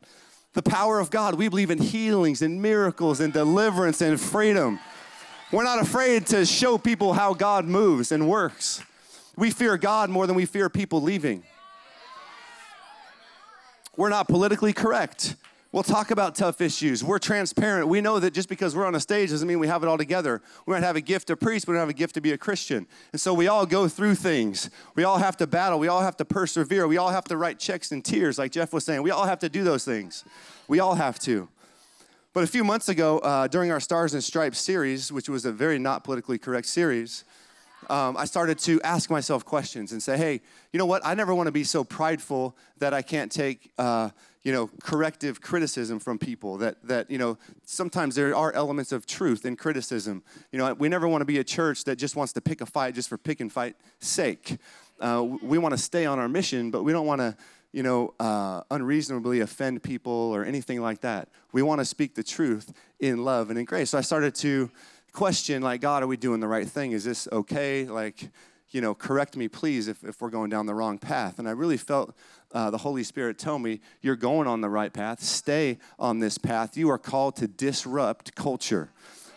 The 0.54 0.62
power 0.62 1.00
of 1.00 1.09
God, 1.09 1.36
we 1.36 1.48
believe 1.48 1.71
in 1.71 1.80
healings 1.80 2.42
and 2.42 2.62
miracles 2.62 3.21
and 3.21 3.31
deliverance 3.31 4.01
and 4.01 4.19
freedom. 4.19 4.80
We're 5.49 5.63
not 5.63 5.79
afraid 5.81 6.25
to 6.27 6.45
show 6.45 6.77
people 6.77 7.13
how 7.13 7.33
God 7.33 7.63
moves 7.63 8.11
and 8.11 8.27
works. 8.27 8.83
We 9.38 9.49
fear 9.49 9.77
God 9.77 10.09
more 10.09 10.27
than 10.27 10.35
we 10.35 10.45
fear 10.45 10.69
people 10.69 11.01
leaving. 11.01 11.44
We're 13.95 14.09
not 14.09 14.27
politically 14.27 14.73
correct. 14.73 15.35
We'll 15.71 15.83
talk 15.83 16.11
about 16.11 16.35
tough 16.35 16.59
issues. 16.59 17.01
We're 17.01 17.19
transparent. 17.19 17.88
We 17.88 18.01
know 18.01 18.19
that 18.19 18.33
just 18.33 18.49
because 18.49 18.75
we're 18.75 18.85
on 18.85 18.95
a 18.95 18.99
stage 18.99 19.29
doesn't 19.29 19.47
mean 19.47 19.59
we 19.59 19.67
have 19.67 19.83
it 19.83 19.88
all 19.88 19.97
together. 19.97 20.41
We 20.65 20.73
might 20.73 20.83
have 20.83 20.97
a 20.97 21.01
gift 21.01 21.27
to 21.27 21.38
preach, 21.38 21.65
but 21.65 21.71
we 21.71 21.75
don't 21.75 21.81
have 21.81 21.89
a 21.89 21.94
gift 21.94 22.15
to 22.15 22.21
be 22.21 22.33
a 22.33 22.38
Christian. 22.38 22.85
And 23.13 23.21
so 23.21 23.33
we 23.33 23.47
all 23.47 23.65
go 23.65 23.88
through 23.88 24.15
things. 24.15 24.69
We 24.95 25.05
all 25.05 25.17
have 25.17 25.38
to 25.38 25.47
battle. 25.47 25.79
We 25.79 25.88
all 25.88 26.01
have 26.01 26.17
to 26.17 26.25
persevere. 26.25 26.88
We 26.88 26.97
all 26.97 27.09
have 27.09 27.25
to 27.25 27.38
write 27.38 27.57
checks 27.57 27.94
and 27.94 28.03
tears, 28.03 28.38
like 28.38 28.51
Jeff 28.51 28.73
was 28.73 28.83
saying. 28.83 29.01
We 29.01 29.11
all 29.11 29.25
have 29.25 29.39
to 29.39 29.49
do 29.49 29.63
those 29.63 29.85
things. 29.85 30.25
We 30.67 30.79
all 30.79 30.95
have 30.95 31.19
to. 31.19 31.47
But 32.33 32.44
a 32.44 32.47
few 32.47 32.63
months 32.63 32.89
ago, 32.89 33.19
uh, 33.19 33.47
during 33.47 33.71
our 33.71 33.79
Stars 33.79 34.13
and 34.13 34.24
Stripes 34.24 34.59
series, 34.59 35.11
which 35.11 35.28
was 35.28 35.45
a 35.45 35.51
very 35.51 35.80
not 35.80 36.04
politically 36.04 36.37
correct 36.37 36.68
series, 36.68 37.23
um, 37.90 38.18
I 38.18 38.25
started 38.25 38.59
to 38.59 38.81
ask 38.81 39.09
myself 39.09 39.45
questions 39.45 39.92
and 39.92 40.04
say, 40.04 40.18
hey, 40.18 40.42
you 40.73 40.78
know 40.78 40.85
what? 40.85 41.06
I 41.06 41.13
never 41.13 41.33
want 41.33 41.47
to 41.47 41.51
be 41.51 41.63
so 41.63 41.83
prideful 41.83 42.56
that 42.80 42.94
I 42.94 43.01
can't 43.01 43.31
take, 43.31 43.71
uh, 43.78 44.09
you 44.44 44.51
know, 44.51 44.69
corrective 44.83 45.42
criticism 45.42 45.99
from 45.99 46.18
people. 46.18 46.57
That, 46.57 46.75
that, 46.83 47.09
you 47.09 47.18
know, 47.18 47.37
sometimes 47.66 48.16
there 48.16 48.35
are 48.35 48.51
elements 48.54 48.92
of 48.92 49.06
truth 49.06 49.45
in 49.45 49.56
criticism. 49.56 50.23
You 50.51 50.59
know, 50.59 50.73
we 50.73 50.90
never 50.90 51.07
want 51.07 51.21
to 51.21 51.25
be 51.25 51.40
a 51.40 51.44
church 51.44 51.85
that 51.85 51.95
just 51.95 52.16
wants 52.16 52.33
to 52.33 52.42
pick 52.42 52.61
a 52.61 52.66
fight 52.66 52.94
just 52.95 53.09
for 53.09 53.18
pick 53.18 53.40
and 53.40 53.51
fight 53.51 53.75
sake. 53.99 54.57
Uh, 54.99 55.23
we 55.42 55.57
want 55.57 55.73
to 55.73 55.78
stay 55.78 56.06
on 56.06 56.19
our 56.19 56.28
mission, 56.28 56.71
but 56.71 56.83
we 56.83 56.92
don't 56.92 57.06
want 57.06 57.21
to 57.21 57.37
you 57.77 57.83
know, 57.83 58.11
uh, 58.19 58.63
unreasonably 58.71 59.39
offend 59.41 59.83
people 59.83 60.11
or 60.11 60.43
anything 60.43 60.81
like 60.81 61.01
that. 61.01 61.29
We 61.51 61.61
want 61.61 61.79
to 61.79 61.85
speak 61.85 62.15
the 62.15 62.23
truth 62.23 62.73
in 62.99 63.23
love 63.23 63.51
and 63.51 63.59
in 63.59 63.65
grace. 63.65 63.91
So 63.91 63.99
I 63.99 64.01
started 64.01 64.33
to 64.37 64.71
question, 65.13 65.61
like, 65.61 65.79
God, 65.79 66.01
are 66.01 66.07
we 66.07 66.17
doing 66.17 66.39
the 66.39 66.47
right 66.47 66.67
thing? 66.67 66.93
Is 66.93 67.03
this 67.03 67.27
okay? 67.31 67.85
Like, 67.85 68.31
you 68.71 68.81
know, 68.81 68.95
correct 68.95 69.37
me, 69.37 69.47
please, 69.47 69.87
if, 69.87 70.03
if 70.03 70.19
we're 70.21 70.31
going 70.31 70.49
down 70.49 70.65
the 70.65 70.73
wrong 70.73 70.97
path. 70.97 71.37
And 71.37 71.47
I 71.47 71.51
really 71.51 71.77
felt 71.77 72.15
uh, 72.51 72.71
the 72.71 72.79
Holy 72.79 73.03
Spirit 73.03 73.37
tell 73.37 73.59
me, 73.59 73.79
you're 74.01 74.15
going 74.15 74.47
on 74.47 74.61
the 74.61 74.69
right 74.69 74.91
path. 74.91 75.21
Stay 75.21 75.77
on 75.99 76.17
this 76.17 76.39
path. 76.39 76.77
You 76.77 76.89
are 76.89 76.97
called 76.97 77.35
to 77.35 77.47
disrupt 77.47 78.33
culture. 78.33 78.89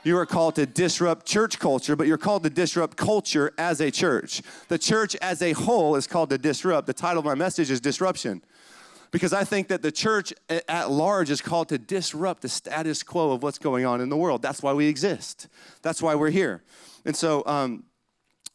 You 0.03 0.17
are 0.17 0.27
called 0.27 0.55
to 0.55 0.65
disrupt 0.65 1.27
church 1.27 1.59
culture, 1.59 1.95
but 1.95 2.07
you're 2.07 2.19
called 2.19 2.43
to 2.45 2.51
disrupt 2.51 2.97
culture 2.97 3.53
as 3.59 3.81
a 3.81 3.91
church. 3.91 4.41
The 4.69 4.79
church 4.79 5.15
as 5.17 5.43
a 5.43 5.53
whole 5.53 5.95
is 5.97 6.07
called 6.07 6.31
to 6.31 6.39
disrupt. 6.39 6.87
The 6.87 6.95
title 6.95 7.19
of 7.19 7.27
my 7.27 7.35
message 7.35 7.71
is 7.71 7.81
Disruption. 7.81 8.43
Because 9.11 9.33
I 9.33 9.45
think 9.45 9.69
that 9.69 9.83
the 9.83 9.93
church 9.93 10.33
at 10.69 10.91
large 10.91 11.31
is 11.31 11.43
called 11.43 11.69
to 11.71 11.79
disrupt 11.79 12.43
the 12.43 12.49
status 12.49 13.03
quo 13.03 13.33
of 13.33 13.43
what's 13.43 13.59
going 13.59 13.85
on 13.85 14.01
in 14.01 14.09
the 14.09 14.17
world. 14.17 14.41
That's 14.41 14.63
why 14.63 14.73
we 14.73 14.87
exist. 14.87 15.49
That's 15.83 16.01
why 16.01 16.15
we're 16.15 16.31
here. 16.31 16.63
And 17.05 17.15
so, 17.15 17.45
um, 17.45 17.85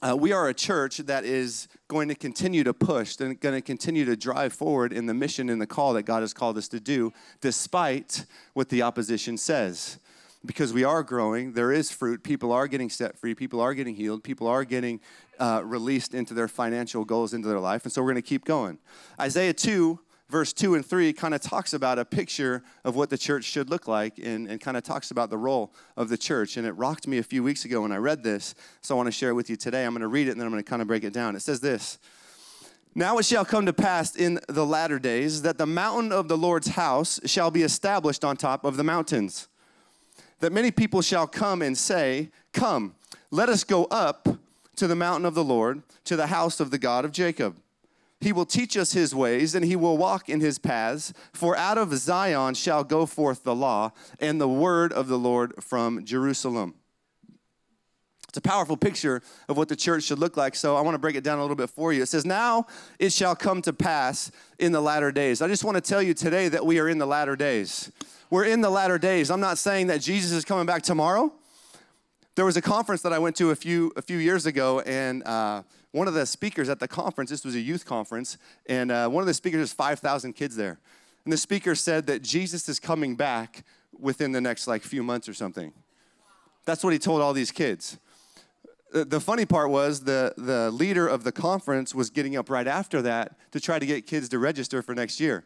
uh, 0.02 0.16
we 0.16 0.32
are 0.34 0.48
a 0.50 0.54
church 0.54 0.98
that 0.98 1.26
is 1.26 1.68
going 1.88 2.10
to 2.10 2.16
continue 2.16 2.64
to 2.64 2.74
push 2.74 3.20
and 3.20 3.40
going 3.40 3.56
to 3.56 3.62
continue 3.62 4.06
to 4.06 4.16
drive 4.16 4.54
forward 4.54 4.94
in 4.94 5.06
the 5.06 5.14
mission 5.14 5.50
and 5.50 5.62
the 5.62 5.68
call 5.68 5.94
that 5.94 6.04
God 6.04 6.22
has 6.22 6.34
called 6.34 6.58
us 6.58 6.68
to 6.70 6.80
do, 6.80 7.12
despite 7.42 8.26
what 8.54 8.70
the 8.70 8.82
opposition 8.82 9.38
says 9.38 10.00
because 10.46 10.74
we 10.74 10.84
are 10.84 11.04
growing, 11.04 11.54
there 11.54 11.72
is 11.72 11.92
fruit. 11.92 12.24
People 12.24 12.52
are 12.52 12.68
getting 12.68 12.90
set 12.90 13.18
free. 13.18 13.36
People 13.36 13.62
are 13.62 13.74
getting 13.74 13.96
healed. 13.96 14.24
People 14.24 14.48
are 14.48 14.64
getting 14.64 15.00
uh, 15.40 15.62
released 15.64 16.14
into 16.14 16.34
their 16.34 16.48
financial 16.48 17.06
goals 17.06 17.34
into 17.34 17.48
their 17.48 17.60
life. 17.60 17.84
And 17.84 17.92
so 17.92 18.02
we're 18.02 18.12
going 18.12 18.24
to 18.24 18.30
keep 18.30 18.46
going. 18.46 18.80
Isaiah 19.20 19.54
2, 19.54 20.00
verse 20.30 20.54
2 20.54 20.76
and 20.76 20.86
3 20.86 21.14
kind 21.14 21.34
of 21.34 21.42
talks 21.42 21.74
about 21.74 22.00
a 22.00 22.06
picture 22.06 22.64
of 22.84 22.96
what 22.96 23.10
the 23.10 23.18
church 23.18 23.44
should 23.44 23.70
look 23.70 23.88
like 23.88 24.18
and, 24.18 24.48
and 24.48 24.60
kind 24.60 24.78
of 24.78 24.84
talks 24.84 25.12
about 25.12 25.30
the 25.30 25.38
role 25.38 25.74
of 25.98 26.10
the 26.10 26.18
church. 26.18 26.58
And 26.58 26.66
it 26.66 26.72
rocked 26.74 27.08
me 27.08 27.18
a 27.18 27.24
few 27.24 27.44
weeks 27.44 27.66
ago 27.66 27.82
when 27.82 27.92
I 27.92 27.98
read 27.98 28.24
this, 28.24 28.56
so 28.82 28.96
I 28.96 28.98
want 28.98 29.08
to 29.08 29.12
share 29.12 29.30
it 29.30 29.34
with 29.34 29.50
you 29.50 29.56
today. 29.56 29.86
I'm 29.86 29.92
going 29.92 30.02
to 30.02 30.08
read 30.08 30.28
it 30.28 30.32
and 30.32 30.40
then 30.40 30.48
I'm 30.48 30.52
going 30.52 30.64
to 30.64 30.70
kind 30.70 30.82
of 30.82 30.88
break 30.88 31.04
it 31.04 31.14
down. 31.14 31.36
It 31.36 31.42
says 31.42 31.60
this 31.60 32.00
Now 32.94 33.18
it 33.18 33.26
shall 33.26 33.46
come 33.46 33.66
to 33.66 33.74
pass 33.74 34.16
in 34.16 34.40
the 34.48 34.66
latter 34.66 35.00
days 35.00 35.42
that 35.44 35.58
the 35.58 35.68
mountain 35.68 36.12
of 36.12 36.28
the 36.28 36.38
Lord's 36.38 36.70
house 36.70 37.20
shall 37.26 37.52
be 37.52 37.64
established 37.64 38.24
on 38.24 38.38
top 38.38 38.66
of 38.66 38.78
the 38.78 38.84
mountains, 38.84 39.48
that 40.40 40.54
many 40.54 40.72
people 40.72 41.02
shall 41.02 41.28
come 41.28 41.62
and 41.62 41.78
say, 41.78 42.30
Come, 42.54 42.96
let 43.32 43.50
us 43.50 43.64
go 43.64 43.86
up 43.86 44.28
to 44.76 44.88
the 44.88 44.96
mountain 44.96 45.26
of 45.26 45.36
the 45.36 45.44
Lord, 45.44 45.84
to 46.06 46.16
the 46.16 46.28
house 46.28 46.60
of 46.60 46.72
the 46.72 46.78
God 46.78 47.06
of 47.06 47.12
Jacob 47.12 47.56
he 48.26 48.34
will 48.34 48.46
teach 48.46 48.78
us 48.78 48.94
his 48.94 49.14
ways, 49.14 49.54
and 49.56 49.66
he 49.66 49.76
will 49.76 49.98
walk 49.98 50.30
in 50.30 50.40
his 50.40 50.58
paths. 50.58 51.14
For 51.34 51.56
out 51.56 51.78
of 51.78 51.94
Zion 51.94 52.56
shall 52.56 52.84
go 52.84 53.06
forth 53.06 53.44
the 53.44 53.54
law 53.54 53.92
and 54.20 54.40
the 54.40 54.50
word 54.50 54.92
of 54.94 55.08
the 55.08 55.20
Lord 55.20 55.64
from 55.64 56.04
Jerusalem. 56.04 56.76
It's 58.36 58.46
a 58.46 58.50
powerful 58.50 58.76
picture 58.76 59.22
of 59.48 59.56
what 59.56 59.70
the 59.70 59.78
church 59.78 60.04
should 60.04 60.20
look 60.20 60.36
like. 60.36 60.56
So 60.56 60.76
I 60.76 60.82
want 60.82 60.96
to 60.96 61.00
break 61.00 61.16
it 61.16 61.24
down 61.24 61.38
a 61.38 61.42
little 61.42 61.56
bit 61.56 61.70
for 61.70 61.94
you. 61.94 62.02
It 62.02 62.08
says, 62.08 62.26
Now 62.26 62.68
it 63.00 63.14
shall 63.14 63.34
come 63.34 63.62
to 63.62 63.72
pass 63.72 64.30
in 64.60 64.74
the 64.74 64.82
latter 64.82 65.10
days. 65.10 65.42
I 65.42 65.48
just 65.48 65.64
want 65.64 65.76
to 65.76 65.82
tell 65.82 66.02
you 66.02 66.14
today 66.14 66.50
that 66.50 66.66
we 66.66 66.78
are 66.80 66.90
in 66.90 66.98
the 66.98 67.06
latter 67.06 67.38
days. 67.38 67.94
We're 68.30 68.44
in 68.44 68.60
the 68.60 68.70
latter 68.70 68.98
days. 68.98 69.32
I'm 69.32 69.40
not 69.40 69.58
saying 69.58 69.88
that 69.88 70.02
Jesus 70.02 70.34
is 70.34 70.44
coming 70.44 70.66
back 70.66 70.84
tomorrow. 70.84 71.32
There 72.36 72.44
was 72.44 72.58
a 72.58 72.62
conference 72.62 73.04
that 73.04 73.14
I 73.14 73.20
went 73.20 73.38
to 73.38 73.52
a 73.52 73.56
few, 73.56 73.94
a 73.96 74.02
few 74.02 74.18
years 74.18 74.46
ago, 74.46 74.82
and 74.82 75.24
uh, 75.26 75.64
one 75.94 76.10
of 76.10 76.14
the 76.14 76.26
speakers 76.26 76.68
at 76.68 76.82
the 76.82 76.90
conference, 76.90 77.30
this 77.30 77.46
was 77.46 77.56
a 77.56 77.62
youth 77.62 77.86
conference, 77.86 78.38
and 78.68 78.92
uh, 78.92 79.08
one 79.08 79.22
of 79.22 79.28
the 79.28 79.34
speakers, 79.34 79.60
there's 79.60 79.72
5,000 79.72 80.34
kids 80.34 80.58
there. 80.58 80.78
And 81.24 81.32
the 81.32 81.38
speaker 81.38 81.74
said 81.74 82.06
that 82.08 82.22
Jesus 82.22 82.68
is 82.68 82.82
coming 82.82 83.16
back 83.16 83.64
within 83.98 84.34
the 84.34 84.42
next 84.42 84.68
like 84.68 84.82
few 84.82 85.04
months 85.04 85.30
or 85.30 85.34
something. 85.34 85.72
That's 86.66 86.84
what 86.84 86.92
he 86.92 87.00
told 87.00 87.22
all 87.22 87.32
these 87.32 87.54
kids. 87.54 87.98
The 88.92 89.20
funny 89.20 89.46
part 89.46 89.72
was 89.72 90.02
the, 90.02 90.34
the 90.38 90.72
leader 90.72 91.08
of 91.08 91.24
the 91.24 91.32
conference 91.32 91.94
was 91.94 92.10
getting 92.10 92.38
up 92.38 92.50
right 92.50 92.68
after 92.68 93.02
that 93.02 93.36
to 93.52 93.60
try 93.60 93.78
to 93.78 93.86
get 93.86 94.08
kids 94.08 94.30
to 94.30 94.40
register 94.40 94.82
for 94.82 94.96
next 94.96 95.20
year. 95.20 95.44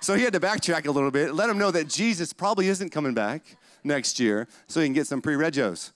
so 0.00 0.14
he 0.14 0.22
had 0.22 0.32
to 0.32 0.40
backtrack 0.40 0.86
a 0.86 0.90
little 0.90 1.10
bit, 1.10 1.34
let 1.34 1.48
them 1.48 1.58
know 1.58 1.70
that 1.70 1.88
Jesus 1.88 2.32
probably 2.32 2.68
isn't 2.68 2.90
coming 2.90 3.14
back 3.14 3.56
next 3.84 4.18
year 4.18 4.48
so 4.68 4.80
he 4.80 4.86
can 4.86 4.94
get 4.94 5.06
some 5.06 5.20
pre-regos. 5.20 5.92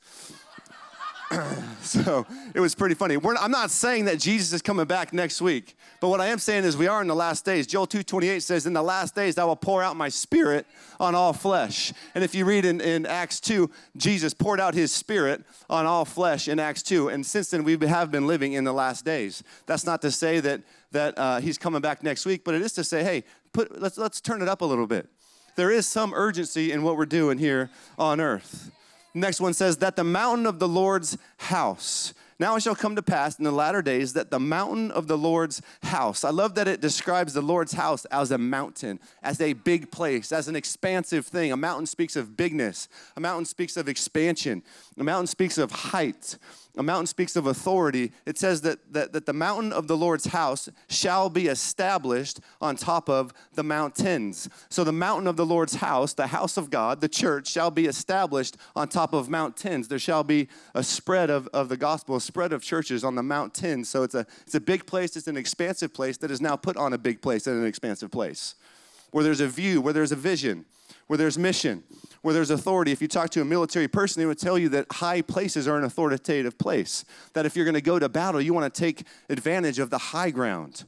so 1.82 2.26
it 2.54 2.60
was 2.60 2.74
pretty 2.74 2.94
funny. 2.94 3.16
We're, 3.16 3.36
I'm 3.36 3.50
not 3.50 3.70
saying 3.70 4.06
that 4.06 4.18
Jesus 4.18 4.52
is 4.52 4.62
coming 4.62 4.86
back 4.86 5.12
next 5.12 5.40
week, 5.40 5.76
but 6.00 6.08
what 6.08 6.20
I 6.20 6.26
am 6.26 6.38
saying 6.38 6.64
is 6.64 6.76
we 6.76 6.86
are 6.86 7.00
in 7.00 7.08
the 7.08 7.14
last 7.14 7.44
days. 7.44 7.66
Joel 7.66 7.86
2:28 7.86 8.42
says, 8.42 8.66
"In 8.66 8.72
the 8.72 8.82
last 8.82 9.14
days, 9.14 9.38
I 9.38 9.44
will 9.44 9.56
pour 9.56 9.82
out 9.82 9.96
my 9.96 10.08
spirit 10.08 10.66
on 11.00 11.14
all 11.14 11.32
flesh." 11.32 11.92
And 12.14 12.22
if 12.22 12.34
you 12.34 12.44
read 12.44 12.64
in, 12.64 12.80
in 12.80 13.06
Acts 13.06 13.40
2, 13.40 13.70
Jesus 13.96 14.34
poured 14.34 14.60
out 14.60 14.74
His 14.74 14.92
Spirit 14.92 15.42
on 15.70 15.86
all 15.86 16.04
flesh 16.04 16.48
in 16.48 16.58
Acts 16.58 16.82
2, 16.82 17.08
and 17.08 17.24
since 17.24 17.50
then 17.50 17.64
we 17.64 17.78
have 17.86 18.10
been 18.10 18.26
living 18.26 18.52
in 18.52 18.64
the 18.64 18.72
last 18.72 19.04
days. 19.04 19.42
That's 19.66 19.86
not 19.86 20.02
to 20.02 20.10
say 20.10 20.40
that 20.40 20.60
that 20.92 21.18
uh, 21.18 21.40
He's 21.40 21.58
coming 21.58 21.80
back 21.80 22.02
next 22.02 22.26
week, 22.26 22.44
but 22.44 22.54
it 22.54 22.62
is 22.62 22.72
to 22.74 22.84
say, 22.84 23.02
hey, 23.02 23.24
put 23.52 23.80
let's 23.80 23.96
let's 23.96 24.20
turn 24.20 24.42
it 24.42 24.48
up 24.48 24.60
a 24.60 24.66
little 24.66 24.86
bit. 24.86 25.08
There 25.54 25.70
is 25.70 25.86
some 25.86 26.14
urgency 26.14 26.72
in 26.72 26.82
what 26.82 26.96
we're 26.96 27.06
doing 27.06 27.38
here 27.38 27.70
on 27.98 28.20
earth. 28.20 28.70
Next 29.14 29.40
one 29.40 29.54
says, 29.54 29.78
That 29.78 29.96
the 29.96 30.04
mountain 30.04 30.46
of 30.46 30.58
the 30.58 30.68
Lord's 30.68 31.18
house. 31.38 32.14
Now 32.38 32.56
it 32.56 32.62
shall 32.62 32.74
come 32.74 32.96
to 32.96 33.02
pass 33.02 33.38
in 33.38 33.44
the 33.44 33.52
latter 33.52 33.82
days 33.82 34.14
that 34.14 34.32
the 34.32 34.40
mountain 34.40 34.90
of 34.90 35.06
the 35.06 35.16
Lord's 35.16 35.62
house. 35.84 36.24
I 36.24 36.30
love 36.30 36.56
that 36.56 36.66
it 36.66 36.80
describes 36.80 37.34
the 37.34 37.40
Lord's 37.40 37.74
house 37.74 38.04
as 38.06 38.32
a 38.32 38.38
mountain, 38.38 38.98
as 39.22 39.40
a 39.40 39.52
big 39.52 39.92
place, 39.92 40.32
as 40.32 40.48
an 40.48 40.56
expansive 40.56 41.24
thing. 41.24 41.52
A 41.52 41.56
mountain 41.56 41.86
speaks 41.86 42.16
of 42.16 42.36
bigness, 42.36 42.88
a 43.16 43.20
mountain 43.20 43.44
speaks 43.44 43.76
of 43.76 43.88
expansion, 43.88 44.64
a 44.98 45.04
mountain 45.04 45.28
speaks 45.28 45.56
of 45.56 45.70
height. 45.70 46.36
A 46.78 46.82
mountain 46.82 47.06
speaks 47.06 47.36
of 47.36 47.46
authority. 47.46 48.12
It 48.24 48.38
says 48.38 48.62
that, 48.62 48.94
that, 48.94 49.12
that 49.12 49.26
the 49.26 49.34
mountain 49.34 49.74
of 49.74 49.88
the 49.88 49.96
Lord's 49.96 50.28
house 50.28 50.70
shall 50.88 51.28
be 51.28 51.48
established 51.48 52.40
on 52.62 52.76
top 52.76 53.10
of 53.10 53.34
the 53.52 53.62
mountains. 53.62 54.48
So 54.70 54.82
the 54.82 54.92
mountain 54.92 55.26
of 55.26 55.36
the 55.36 55.44
Lord's 55.44 55.76
house, 55.76 56.14
the 56.14 56.28
house 56.28 56.56
of 56.56 56.70
God, 56.70 57.02
the 57.02 57.10
church, 57.10 57.48
shall 57.48 57.70
be 57.70 57.84
established 57.84 58.56
on 58.74 58.88
top 58.88 59.12
of 59.12 59.28
mountains. 59.28 59.88
There 59.88 59.98
shall 59.98 60.24
be 60.24 60.48
a 60.74 60.82
spread 60.82 61.28
of, 61.28 61.46
of 61.48 61.68
the 61.68 61.76
gospel, 61.76 62.16
a 62.16 62.20
spread 62.22 62.54
of 62.54 62.62
churches 62.62 63.04
on 63.04 63.16
the 63.16 63.22
mountains. 63.22 63.90
So 63.90 64.02
it's 64.02 64.14
a, 64.14 64.26
it's 64.46 64.54
a 64.54 64.60
big 64.60 64.86
place, 64.86 65.14
it's 65.14 65.28
an 65.28 65.36
expansive 65.36 65.92
place 65.92 66.16
that 66.18 66.30
is 66.30 66.40
now 66.40 66.56
put 66.56 66.78
on 66.78 66.94
a 66.94 66.98
big 66.98 67.20
place 67.20 67.46
and 67.46 67.60
an 67.60 67.66
expansive 67.66 68.10
place. 68.10 68.54
Where 69.10 69.22
there's 69.22 69.42
a 69.42 69.48
view, 69.48 69.82
where 69.82 69.92
there's 69.92 70.12
a 70.12 70.16
vision, 70.16 70.64
where 71.06 71.16
there's 71.16 71.38
mission 71.38 71.84
where 72.22 72.32
there's 72.32 72.50
authority. 72.50 72.92
If 72.92 73.02
you 73.02 73.08
talk 73.08 73.30
to 73.30 73.40
a 73.42 73.44
military 73.44 73.88
person, 73.88 74.20
they 74.20 74.26
would 74.26 74.38
tell 74.38 74.56
you 74.56 74.68
that 74.70 74.86
high 74.92 75.22
places 75.22 75.68
are 75.68 75.76
an 75.76 75.84
authoritative 75.84 76.56
place. 76.56 77.04
That 77.34 77.44
if 77.44 77.54
you're 77.56 77.64
going 77.64 77.74
to 77.74 77.80
go 77.80 77.98
to 77.98 78.08
battle, 78.08 78.40
you 78.40 78.54
want 78.54 78.72
to 78.72 78.80
take 78.80 79.04
advantage 79.28 79.78
of 79.78 79.90
the 79.90 79.98
high 79.98 80.30
ground 80.30 80.84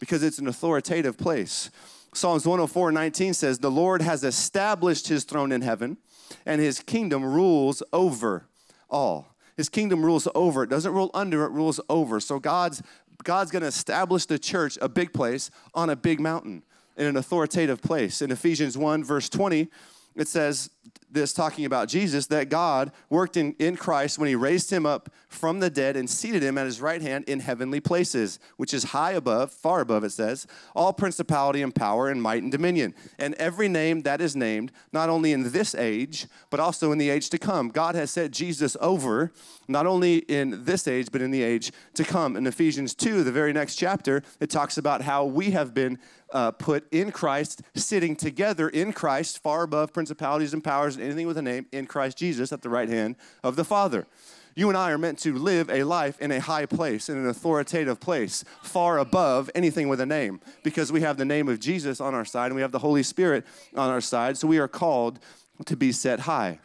because 0.00 0.22
it's 0.22 0.38
an 0.38 0.48
authoritative 0.48 1.16
place. 1.16 1.70
Psalms 2.14 2.44
104 2.44 2.92
19 2.92 3.32
says, 3.32 3.58
The 3.58 3.70
Lord 3.70 4.02
has 4.02 4.22
established 4.24 5.08
his 5.08 5.24
throne 5.24 5.52
in 5.52 5.62
heaven, 5.62 5.96
and 6.44 6.60
his 6.60 6.80
kingdom 6.80 7.24
rules 7.24 7.82
over 7.92 8.46
all. 8.90 9.28
His 9.56 9.68
kingdom 9.68 10.04
rules 10.04 10.26
over. 10.34 10.64
It 10.64 10.70
doesn't 10.70 10.92
rule 10.92 11.10
under, 11.14 11.44
it 11.44 11.52
rules 11.52 11.80
over. 11.88 12.20
So 12.20 12.38
God's 12.38 12.82
God's 13.22 13.52
going 13.52 13.62
to 13.62 13.68
establish 13.68 14.26
the 14.26 14.36
church, 14.36 14.76
a 14.82 14.88
big 14.88 15.12
place, 15.12 15.48
on 15.74 15.90
a 15.90 15.94
big 15.94 16.18
mountain 16.18 16.64
in 16.96 17.06
an 17.06 17.16
authoritative 17.16 17.80
place. 17.82 18.22
In 18.22 18.30
Ephesians 18.30 18.76
1, 18.76 19.04
verse 19.04 19.28
20, 19.28 19.68
it 20.14 20.28
says 20.28 20.70
this 21.12 21.32
talking 21.32 21.64
about 21.64 21.88
Jesus 21.88 22.26
that 22.28 22.48
God 22.48 22.90
worked 23.10 23.36
in, 23.36 23.54
in 23.58 23.76
Christ 23.76 24.18
when 24.18 24.28
he 24.28 24.34
raised 24.34 24.72
him 24.72 24.86
up 24.86 25.10
from 25.28 25.60
the 25.60 25.70
dead 25.70 25.96
and 25.96 26.08
seated 26.08 26.42
him 26.42 26.56
at 26.56 26.66
his 26.66 26.80
right 26.80 27.02
hand 27.02 27.24
in 27.26 27.40
heavenly 27.40 27.80
places, 27.80 28.38
which 28.56 28.72
is 28.72 28.84
high 28.84 29.12
above, 29.12 29.52
far 29.52 29.80
above, 29.80 30.04
it 30.04 30.10
says, 30.10 30.46
all 30.74 30.92
principality 30.92 31.62
and 31.62 31.74
power 31.74 32.08
and 32.08 32.22
might 32.22 32.42
and 32.42 32.50
dominion, 32.50 32.94
and 33.18 33.34
every 33.34 33.68
name 33.68 34.02
that 34.02 34.20
is 34.20 34.34
named, 34.34 34.72
not 34.92 35.08
only 35.08 35.32
in 35.32 35.52
this 35.52 35.74
age, 35.74 36.26
but 36.50 36.60
also 36.60 36.92
in 36.92 36.98
the 36.98 37.10
age 37.10 37.28
to 37.30 37.38
come. 37.38 37.68
God 37.68 37.94
has 37.94 38.10
set 38.10 38.30
Jesus 38.30 38.76
over, 38.80 39.32
not 39.68 39.86
only 39.86 40.18
in 40.18 40.64
this 40.64 40.88
age, 40.88 41.08
but 41.12 41.20
in 41.20 41.30
the 41.30 41.42
age 41.42 41.72
to 41.94 42.04
come. 42.04 42.36
In 42.36 42.46
Ephesians 42.46 42.94
2, 42.94 43.22
the 43.22 43.32
very 43.32 43.52
next 43.52 43.76
chapter, 43.76 44.22
it 44.40 44.50
talks 44.50 44.78
about 44.78 45.02
how 45.02 45.24
we 45.24 45.50
have 45.50 45.74
been 45.74 45.98
uh, 46.32 46.50
put 46.50 46.90
in 46.90 47.12
Christ, 47.12 47.62
sitting 47.74 48.16
together 48.16 48.68
in 48.68 48.92
Christ, 48.92 49.42
far 49.42 49.62
above 49.62 49.92
principalities 49.92 50.54
and 50.54 50.64
powers 50.64 50.71
and 50.80 51.00
anything 51.00 51.26
with 51.26 51.38
a 51.38 51.42
name, 51.42 51.66
in 51.72 51.86
Christ 51.86 52.18
Jesus 52.18 52.52
at 52.52 52.62
the 52.62 52.68
right 52.68 52.88
hand 52.88 53.16
of 53.42 53.56
the 53.56 53.64
Father. 53.64 54.06
You 54.54 54.68
and 54.68 54.76
I 54.76 54.90
are 54.90 54.98
meant 54.98 55.18
to 55.20 55.34
live 55.34 55.70
a 55.70 55.82
life 55.84 56.20
in 56.20 56.30
a 56.30 56.40
high 56.40 56.66
place, 56.66 57.08
in 57.08 57.16
an 57.16 57.26
authoritative 57.26 58.00
place, 58.00 58.44
far 58.62 58.98
above 58.98 59.50
anything 59.54 59.88
with 59.88 60.00
a 60.00 60.06
name, 60.06 60.40
because 60.62 60.92
we 60.92 61.00
have 61.00 61.16
the 61.16 61.24
name 61.24 61.48
of 61.48 61.58
Jesus 61.58 62.00
on 62.00 62.14
our 62.14 62.24
side 62.24 62.46
and 62.46 62.56
we 62.56 62.62
have 62.62 62.72
the 62.72 62.78
Holy 62.78 63.02
Spirit 63.02 63.46
on 63.74 63.88
our 63.88 64.00
side, 64.00 64.36
so 64.36 64.46
we 64.46 64.58
are 64.58 64.68
called 64.68 65.18
to 65.64 65.76
be 65.76 65.92
set 65.92 66.20
high. 66.20 66.58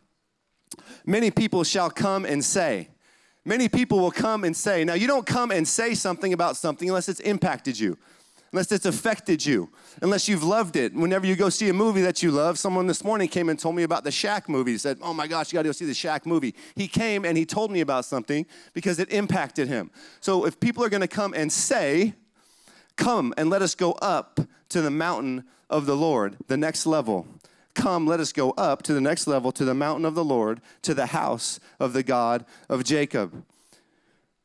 Many 1.05 1.31
people 1.31 1.63
shall 1.63 1.89
come 1.89 2.25
and 2.25 2.43
say, 2.43 2.89
Many 3.47 3.69
people 3.69 3.99
will 3.99 4.11
come 4.11 4.43
and 4.43 4.53
say, 4.53 4.83
now 4.83 4.93
you 4.93 5.07
don't 5.07 5.25
come 5.25 5.51
and 5.51 5.65
say 5.65 5.95
something 5.95 6.33
about 6.33 6.57
something 6.57 6.89
unless 6.89 7.07
it's 7.07 7.21
impacted 7.21 7.79
you 7.79 7.97
unless 8.51 8.71
it's 8.71 8.85
affected 8.85 9.45
you, 9.45 9.69
unless 10.01 10.27
you've 10.27 10.43
loved 10.43 10.75
it. 10.75 10.93
Whenever 10.93 11.25
you 11.25 11.35
go 11.35 11.49
see 11.49 11.69
a 11.69 11.73
movie 11.73 12.01
that 12.01 12.23
you 12.23 12.31
love, 12.31 12.57
someone 12.57 12.87
this 12.87 13.03
morning 13.03 13.27
came 13.27 13.49
and 13.49 13.59
told 13.59 13.75
me 13.75 13.83
about 13.83 14.03
the 14.03 14.09
Shaq 14.09 14.47
movie. 14.47 14.71
He 14.71 14.77
said, 14.77 14.97
Oh 15.01 15.13
my 15.13 15.27
gosh, 15.27 15.51
you 15.51 15.57
gotta 15.57 15.69
go 15.69 15.73
see 15.73 15.85
the 15.85 15.91
Shaq 15.91 16.25
movie. 16.25 16.55
He 16.75 16.87
came 16.87 17.25
and 17.25 17.37
he 17.37 17.45
told 17.45 17.71
me 17.71 17.81
about 17.81 18.05
something 18.05 18.45
because 18.73 18.99
it 18.99 19.11
impacted 19.11 19.67
him. 19.67 19.91
So 20.21 20.45
if 20.45 20.59
people 20.59 20.83
are 20.83 20.89
gonna 20.89 21.07
come 21.07 21.33
and 21.33 21.51
say, 21.51 22.13
Come 22.95 23.33
and 23.37 23.49
let 23.49 23.61
us 23.61 23.75
go 23.75 23.91
up 23.93 24.39
to 24.69 24.81
the 24.81 24.91
mountain 24.91 25.43
of 25.69 25.85
the 25.85 25.95
Lord, 25.95 26.37
the 26.47 26.57
next 26.57 26.85
level. 26.85 27.27
Come, 27.73 28.07
let 28.07 28.19
us 28.19 28.33
go 28.33 28.51
up 28.51 28.81
to 28.83 28.93
the 28.93 29.01
next 29.01 29.27
level, 29.27 29.51
to 29.51 29.63
the 29.63 29.75
mountain 29.75 30.03
of 30.03 30.15
the 30.15 30.23
Lord, 30.23 30.61
to 30.81 30.95
the 30.95 31.07
house 31.07 31.59
of 31.79 31.93
the 31.93 32.01
God 32.01 32.43
of 32.69 32.83
Jacob. 32.83 33.43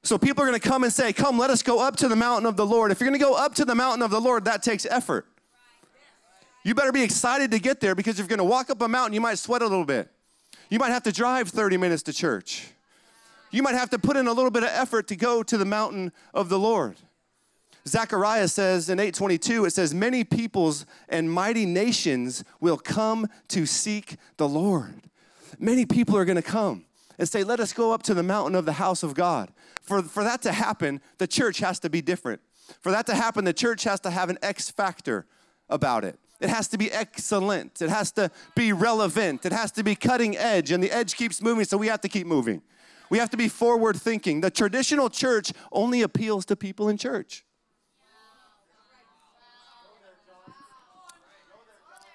So 0.03 0.19
people 0.19 0.43
are 0.43 0.47
going 0.47 0.61
to 0.61 0.69
come 0.69 0.83
and 0.85 0.93
say, 0.93 1.13
Come, 1.13 1.39
let 1.39 1.51
us 1.51 1.63
go 1.63 1.81
up 1.81 1.97
to 1.97 2.09
the 2.09 2.17
mountain 2.17 2.47
of 2.47 2.57
the 2.57 2.67
Lord. 2.67 2.91
If 2.91 3.01
you're 3.01 3.09
going 3.09 3.19
to 3.19 3.25
go 3.25 3.35
up 3.35 3.55
to 3.57 3.65
the 3.65 3.75
mountain 3.75 4.03
of 4.03 4.11
the 4.11 4.21
Lord, 4.21 4.45
that 4.47 4.63
takes 4.63 4.85
effort. 4.87 5.27
You 6.65 6.75
better 6.75 6.93
be 6.93 7.03
excited 7.03 7.51
to 7.51 7.59
get 7.59 7.81
there 7.81 7.95
because 7.95 8.15
if 8.15 8.19
you're 8.21 8.37
going 8.37 8.39
to 8.39 8.45
walk 8.45 8.71
up 8.71 8.81
a 8.83 8.89
mountain, 8.89 9.15
you 9.15 9.21
might 9.21 9.39
sweat 9.39 9.63
a 9.63 9.67
little 9.67 9.85
bit. 9.85 10.09
You 10.71 10.79
might 10.79 10.91
have 10.91 11.03
to 11.05 11.13
drive 11.13 11.49
30 11.49 11.77
minutes 11.77 12.03
to 12.05 12.13
church. 12.13 12.69
You 13.51 13.63
might 13.63 13.75
have 13.75 13.91
to 13.91 13.99
put 13.99 14.17
in 14.17 14.27
a 14.27 14.33
little 14.33 14.51
bit 14.51 14.63
of 14.63 14.71
effort 14.73 15.09
to 15.09 15.17
go 15.17 15.43
to 15.43 15.59
the 15.59 15.65
mountain 15.65 16.13
of 16.33 16.49
the 16.49 16.59
Lord. 16.59 16.97
Zechariah 17.87 18.49
says 18.49 18.89
in 18.89 19.01
822, 19.01 19.65
it 19.65 19.73
says, 19.73 19.93
Many 19.93 20.25
peoples 20.25 20.87
and 21.09 21.31
mighty 21.31 21.67
nations 21.67 22.45
will 22.61 22.79
come 22.79 23.27
to 23.49 23.67
seek 23.67 24.17
the 24.37 24.49
Lord. 24.49 25.03
Many 25.59 25.85
people 25.85 26.17
are 26.17 26.25
going 26.25 26.37
to 26.37 26.43
come 26.43 26.85
and 27.19 27.29
say, 27.29 27.45
Let 27.45 27.61
us 27.61 27.73
go 27.73 27.93
up 27.93 28.03
to 28.05 28.15
the 28.15 28.23
mountain 28.23 28.55
of 28.55 28.65
the 28.65 28.75
house 28.75 29.03
of 29.03 29.15
God. 29.15 29.53
For, 29.83 30.03
for 30.03 30.25
that 30.25 30.43
to 30.43 30.53
happen, 30.53 31.01
the 31.19 31.27
church 31.27 31.59
has 31.59 31.79
to 31.81 31.91
be 31.91 32.01
different. 32.01 32.41
For 32.81 32.93
that 32.93 33.07
to 33.07 33.15
happen, 33.15 33.45
the 33.45 33.53
church 33.53 33.85
has 33.85 34.01
to 34.01 34.11
have 34.11 34.31
an 34.31 34.39
X 34.43 34.71
factor 34.71 35.27
about 35.69 36.05
it. 36.05 36.19
It 36.41 36.49
has 36.49 36.69
to 36.69 36.79
be 36.79 36.91
excellent. 36.91 37.83
It 37.83 37.91
has 37.91 38.11
to 38.13 38.31
be 38.55 38.73
relevant. 38.73 39.45
It 39.47 39.53
has 39.53 39.71
to 39.73 39.85
be 39.85 39.95
cutting 39.95 40.37
edge, 40.37 40.73
and 40.73 40.83
the 40.83 40.91
edge 40.91 41.17
keeps 41.17 41.41
moving, 41.41 41.65
so 41.65 41.77
we 41.77 41.87
have 41.89 42.01
to 42.01 42.09
keep 42.09 42.27
moving. 42.27 42.63
We 43.11 43.19
have 43.19 43.31
to 43.31 43.37
be 43.37 43.49
forward 43.49 43.97
thinking. 43.97 44.41
The 44.41 44.51
traditional 44.51 45.11
church 45.11 45.53
only 45.71 46.03
appeals 46.03 46.45
to 46.47 46.57
people 46.57 46.89
in 46.89 46.97
church. 46.97 47.45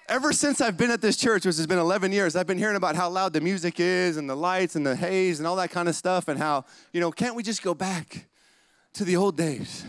Ever 0.08 0.32
since 0.32 0.62
I've 0.62 0.78
been 0.78 0.90
at 0.90 1.02
this 1.02 1.18
church, 1.18 1.44
which 1.44 1.58
has 1.58 1.66
been 1.66 1.78
11 1.78 2.12
years, 2.12 2.34
I've 2.34 2.46
been 2.46 2.56
hearing 2.56 2.76
about 2.76 2.96
how 2.96 3.10
loud 3.10 3.34
the 3.34 3.42
music 3.42 3.78
is 3.78 4.16
and 4.16 4.28
the 4.28 4.34
lights 4.34 4.74
and 4.74 4.86
the 4.86 4.96
haze 4.96 5.38
and 5.38 5.46
all 5.46 5.56
that 5.56 5.70
kind 5.70 5.86
of 5.86 5.94
stuff, 5.94 6.28
and 6.28 6.38
how, 6.38 6.64
you 6.94 7.00
know, 7.00 7.12
can't 7.12 7.34
we 7.34 7.42
just 7.42 7.62
go 7.62 7.74
back 7.74 8.26
to 8.94 9.04
the 9.04 9.16
old 9.16 9.36
days 9.36 9.84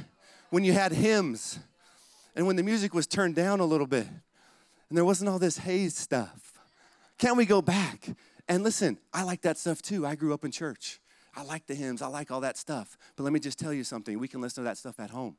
when 0.50 0.66
you 0.66 0.74
had 0.74 0.92
hymns 0.92 1.60
and 2.36 2.46
when 2.46 2.58
the 2.58 2.64
music 2.64 2.94
was 2.94 3.08
turned 3.08 3.34
down 3.34 3.62
a 3.62 3.66
little 3.66 3.88
bit 3.88 4.08
and 4.90 4.98
there 4.98 5.06
wasn't 5.06 5.30
all 5.30 5.40
this 5.40 5.60
haze 5.60 5.96
stuff? 5.96 6.52
Can't 7.18 7.38
we 7.38 7.46
go 7.46 7.62
back? 7.62 8.10
And 8.50 8.62
listen, 8.62 8.98
I 9.14 9.24
like 9.24 9.42
that 9.44 9.58
stuff 9.58 9.82
too. 9.82 10.06
I 10.06 10.16
grew 10.16 10.34
up 10.34 10.44
in 10.44 10.52
church. 10.52 11.00
I 11.34 11.44
like 11.44 11.66
the 11.66 11.76
hymns, 11.76 12.02
I 12.02 12.08
like 12.08 12.30
all 12.30 12.42
that 12.42 12.58
stuff. 12.58 12.98
But 13.16 13.24
let 13.24 13.32
me 13.32 13.40
just 13.40 13.58
tell 13.58 13.72
you 13.72 13.86
something 13.86 14.20
we 14.20 14.28
can 14.28 14.42
listen 14.42 14.66
to 14.66 14.68
that 14.68 14.78
stuff 14.78 15.00
at 15.00 15.12
home 15.12 15.38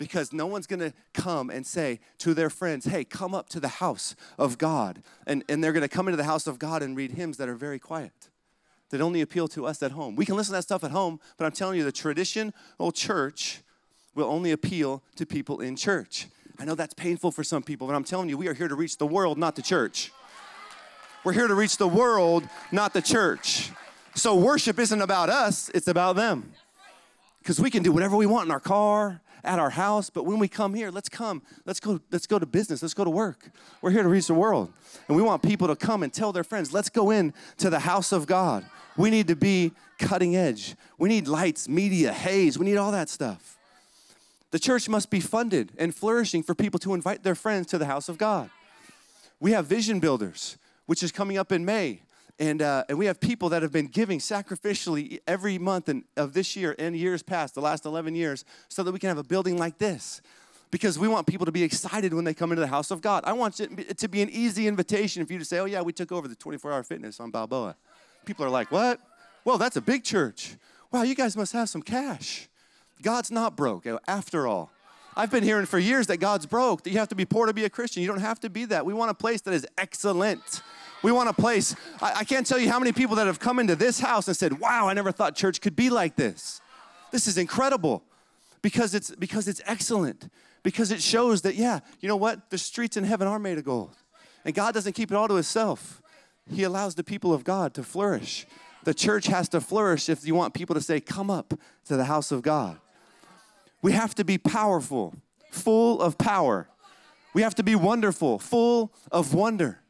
because 0.00 0.32
no 0.32 0.46
one's 0.46 0.66
going 0.66 0.80
to 0.80 0.94
come 1.12 1.50
and 1.50 1.66
say 1.66 2.00
to 2.16 2.32
their 2.32 2.48
friends, 2.48 2.86
hey, 2.86 3.04
come 3.04 3.34
up 3.34 3.50
to 3.50 3.60
the 3.60 3.68
house 3.68 4.16
of 4.38 4.56
God. 4.56 5.02
And, 5.26 5.44
and 5.46 5.62
they're 5.62 5.74
going 5.74 5.82
to 5.82 5.88
come 5.88 6.08
into 6.08 6.16
the 6.16 6.24
house 6.24 6.46
of 6.46 6.58
God 6.58 6.82
and 6.82 6.96
read 6.96 7.10
hymns 7.10 7.36
that 7.36 7.50
are 7.50 7.54
very 7.54 7.78
quiet, 7.78 8.30
that 8.88 9.02
only 9.02 9.20
appeal 9.20 9.46
to 9.48 9.66
us 9.66 9.82
at 9.82 9.90
home. 9.90 10.16
We 10.16 10.24
can 10.24 10.36
listen 10.36 10.52
to 10.52 10.56
that 10.56 10.62
stuff 10.62 10.84
at 10.84 10.90
home, 10.90 11.20
but 11.36 11.44
I'm 11.44 11.52
telling 11.52 11.76
you, 11.76 11.84
the 11.84 11.92
traditional 11.92 12.92
church 12.94 13.60
will 14.14 14.24
only 14.24 14.52
appeal 14.52 15.02
to 15.16 15.26
people 15.26 15.60
in 15.60 15.76
church. 15.76 16.28
I 16.58 16.64
know 16.64 16.74
that's 16.74 16.94
painful 16.94 17.30
for 17.30 17.44
some 17.44 17.62
people, 17.62 17.86
but 17.86 17.94
I'm 17.94 18.04
telling 18.04 18.30
you, 18.30 18.38
we 18.38 18.48
are 18.48 18.54
here 18.54 18.68
to 18.68 18.74
reach 18.74 18.96
the 18.96 19.06
world, 19.06 19.36
not 19.36 19.54
the 19.54 19.62
church. 19.62 20.12
We're 21.24 21.34
here 21.34 21.46
to 21.46 21.54
reach 21.54 21.76
the 21.76 21.88
world, 21.88 22.48
not 22.72 22.94
the 22.94 23.02
church. 23.02 23.70
So 24.14 24.34
worship 24.34 24.78
isn't 24.78 25.02
about 25.02 25.28
us, 25.28 25.70
it's 25.74 25.88
about 25.88 26.16
them. 26.16 26.54
Because 27.40 27.60
we 27.60 27.70
can 27.70 27.82
do 27.82 27.92
whatever 27.92 28.16
we 28.16 28.24
want 28.24 28.46
in 28.46 28.50
our 28.50 28.60
car, 28.60 29.20
at 29.44 29.58
our 29.58 29.70
house, 29.70 30.10
but 30.10 30.24
when 30.24 30.38
we 30.38 30.48
come 30.48 30.74
here, 30.74 30.90
let's 30.90 31.08
come. 31.08 31.42
Let's 31.64 31.80
go, 31.80 32.00
let's 32.10 32.26
go 32.26 32.38
to 32.38 32.46
business. 32.46 32.82
Let's 32.82 32.94
go 32.94 33.04
to 33.04 33.10
work. 33.10 33.50
We're 33.82 33.90
here 33.90 34.02
to 34.02 34.08
reach 34.08 34.26
the 34.26 34.34
world. 34.34 34.72
And 35.08 35.16
we 35.16 35.22
want 35.22 35.42
people 35.42 35.68
to 35.68 35.76
come 35.76 36.02
and 36.02 36.12
tell 36.12 36.32
their 36.32 36.44
friends, 36.44 36.72
let's 36.72 36.88
go 36.88 37.10
in 37.10 37.32
to 37.58 37.70
the 37.70 37.80
house 37.80 38.12
of 38.12 38.26
God. 38.26 38.64
We 38.96 39.10
need 39.10 39.28
to 39.28 39.36
be 39.36 39.72
cutting 39.98 40.36
edge. 40.36 40.74
We 40.98 41.08
need 41.08 41.28
lights, 41.28 41.68
media, 41.68 42.12
haze. 42.12 42.58
We 42.58 42.66
need 42.66 42.76
all 42.76 42.92
that 42.92 43.08
stuff. 43.08 43.56
The 44.50 44.58
church 44.58 44.88
must 44.88 45.10
be 45.10 45.20
funded 45.20 45.72
and 45.78 45.94
flourishing 45.94 46.42
for 46.42 46.54
people 46.54 46.80
to 46.80 46.94
invite 46.94 47.22
their 47.22 47.34
friends 47.34 47.68
to 47.68 47.78
the 47.78 47.86
house 47.86 48.08
of 48.08 48.18
God. 48.18 48.50
We 49.38 49.52
have 49.52 49.66
vision 49.66 50.00
builders, 50.00 50.58
which 50.86 51.02
is 51.02 51.12
coming 51.12 51.38
up 51.38 51.52
in 51.52 51.64
May. 51.64 52.02
And, 52.40 52.62
uh, 52.62 52.84
and 52.88 52.98
we 52.98 53.04
have 53.04 53.20
people 53.20 53.50
that 53.50 53.60
have 53.60 53.70
been 53.70 53.86
giving 53.86 54.18
sacrificially 54.18 55.20
every 55.26 55.58
month 55.58 55.90
and, 55.90 56.04
of 56.16 56.32
this 56.32 56.56
year 56.56 56.74
and 56.78 56.96
years 56.96 57.22
past, 57.22 57.54
the 57.54 57.60
last 57.60 57.84
11 57.84 58.14
years, 58.14 58.46
so 58.70 58.82
that 58.82 58.92
we 58.92 58.98
can 58.98 59.08
have 59.08 59.18
a 59.18 59.22
building 59.22 59.58
like 59.58 59.76
this. 59.76 60.22
Because 60.70 60.98
we 60.98 61.06
want 61.06 61.26
people 61.26 61.44
to 61.44 61.52
be 61.52 61.62
excited 61.62 62.14
when 62.14 62.24
they 62.24 62.32
come 62.32 62.50
into 62.50 62.62
the 62.62 62.66
house 62.66 62.90
of 62.90 63.02
God. 63.02 63.24
I 63.26 63.34
want 63.34 63.60
it 63.60 63.98
to 63.98 64.08
be 64.08 64.22
an 64.22 64.30
easy 64.30 64.66
invitation 64.66 65.26
for 65.26 65.34
you 65.34 65.38
to 65.38 65.44
say, 65.44 65.58
oh, 65.58 65.66
yeah, 65.66 65.82
we 65.82 65.92
took 65.92 66.10
over 66.12 66.28
the 66.28 66.34
24 66.34 66.72
hour 66.72 66.82
fitness 66.82 67.20
on 67.20 67.30
Balboa. 67.30 67.76
People 68.24 68.46
are 68.46 68.50
like, 68.50 68.72
what? 68.72 69.00
Well, 69.44 69.58
that's 69.58 69.76
a 69.76 69.82
big 69.82 70.02
church. 70.02 70.56
Wow, 70.90 71.02
you 71.02 71.14
guys 71.14 71.36
must 71.36 71.52
have 71.52 71.68
some 71.68 71.82
cash. 71.82 72.48
God's 73.02 73.30
not 73.30 73.54
broke, 73.54 73.86
after 74.08 74.46
all. 74.46 74.70
I've 75.14 75.30
been 75.30 75.42
hearing 75.42 75.66
for 75.66 75.78
years 75.78 76.06
that 76.06 76.18
God's 76.18 76.46
broke, 76.46 76.84
that 76.84 76.90
you 76.90 76.98
have 76.98 77.08
to 77.08 77.14
be 77.14 77.26
poor 77.26 77.46
to 77.46 77.52
be 77.52 77.64
a 77.64 77.70
Christian. 77.70 78.02
You 78.02 78.08
don't 78.08 78.20
have 78.20 78.40
to 78.40 78.48
be 78.48 78.64
that. 78.66 78.86
We 78.86 78.94
want 78.94 79.10
a 79.10 79.14
place 79.14 79.42
that 79.42 79.52
is 79.52 79.66
excellent. 79.76 80.62
We 81.02 81.12
want 81.12 81.28
a 81.28 81.32
place. 81.32 81.74
I, 82.00 82.12
I 82.16 82.24
can't 82.24 82.46
tell 82.46 82.58
you 82.58 82.70
how 82.70 82.78
many 82.78 82.92
people 82.92 83.16
that 83.16 83.26
have 83.26 83.40
come 83.40 83.58
into 83.58 83.76
this 83.76 84.00
house 84.00 84.28
and 84.28 84.36
said, 84.36 84.60
Wow, 84.60 84.88
I 84.88 84.92
never 84.92 85.12
thought 85.12 85.34
church 85.34 85.60
could 85.60 85.76
be 85.76 85.90
like 85.90 86.16
this. 86.16 86.60
This 87.10 87.26
is 87.26 87.38
incredible 87.38 88.02
because 88.62 88.94
it's 88.94 89.14
because 89.16 89.48
it's 89.48 89.60
excellent 89.66 90.30
because 90.62 90.90
it 90.90 91.00
shows 91.00 91.42
that 91.42 91.54
yeah 91.54 91.80
you 92.00 92.08
know 92.08 92.16
what? 92.16 92.50
The 92.50 92.58
streets 92.58 92.96
in 92.96 93.04
heaven 93.04 93.26
are 93.26 93.38
made 93.38 93.58
of 93.58 93.64
gold. 93.64 93.96
And 94.44 94.54
god 94.54 94.74
doesn't 94.74 94.92
keep 94.92 95.10
it 95.10 95.14
all 95.14 95.28
to 95.28 95.34
himself. 95.34 96.02
He 96.50 96.62
allows 96.62 96.94
the 96.94 97.04
people 97.04 97.32
of 97.32 97.44
god 97.44 97.74
to 97.74 97.82
flourish. 97.82 98.46
The 98.84 98.94
church 98.94 99.26
has 99.26 99.48
to 99.50 99.60
flourish 99.60 100.08
if 100.08 100.26
you 100.26 100.34
want 100.34 100.54
people 100.54 100.74
to 100.74 100.80
say 100.80 101.00
come 101.00 101.30
up 101.30 101.54
to 101.86 101.96
the 101.96 102.04
house 102.04 102.32
of 102.32 102.42
god. 102.42 102.78
We 103.82 103.92
have 103.92 104.14
to 104.16 104.24
be 104.24 104.38
powerful 104.38 105.14
full 105.50 106.00
of 106.00 106.18
power. 106.18 106.68
We 107.32 107.42
have 107.42 107.54
to 107.56 107.62
be 107.62 107.74
wonderful 107.74 108.38
full 108.38 108.92
of 109.10 109.34
wonder 109.34 109.80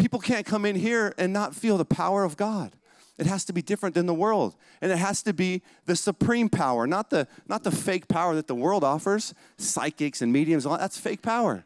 people 0.00 0.18
can't 0.18 0.46
come 0.46 0.64
in 0.64 0.76
here 0.76 1.14
and 1.18 1.32
not 1.32 1.54
feel 1.54 1.76
the 1.76 1.84
power 1.84 2.24
of 2.24 2.36
God. 2.36 2.72
It 3.18 3.26
has 3.26 3.44
to 3.44 3.52
be 3.52 3.60
different 3.60 3.94
than 3.94 4.06
the 4.06 4.14
world. 4.14 4.54
And 4.80 4.90
it 4.90 4.96
has 4.96 5.22
to 5.24 5.34
be 5.34 5.60
the 5.84 5.94
supreme 5.94 6.48
power, 6.48 6.86
not 6.86 7.10
the, 7.10 7.28
not 7.46 7.64
the 7.64 7.70
fake 7.70 8.08
power 8.08 8.34
that 8.34 8.46
the 8.46 8.54
world 8.54 8.82
offers. 8.82 9.34
Psychics 9.58 10.22
and 10.22 10.32
mediums, 10.32 10.64
that's 10.64 10.98
fake 10.98 11.20
power. 11.20 11.64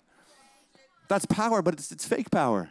That's 1.06 1.26
power, 1.26 1.62
but 1.62 1.74
it's, 1.74 1.92
it's 1.92 2.04
fake 2.04 2.30
power. 2.32 2.70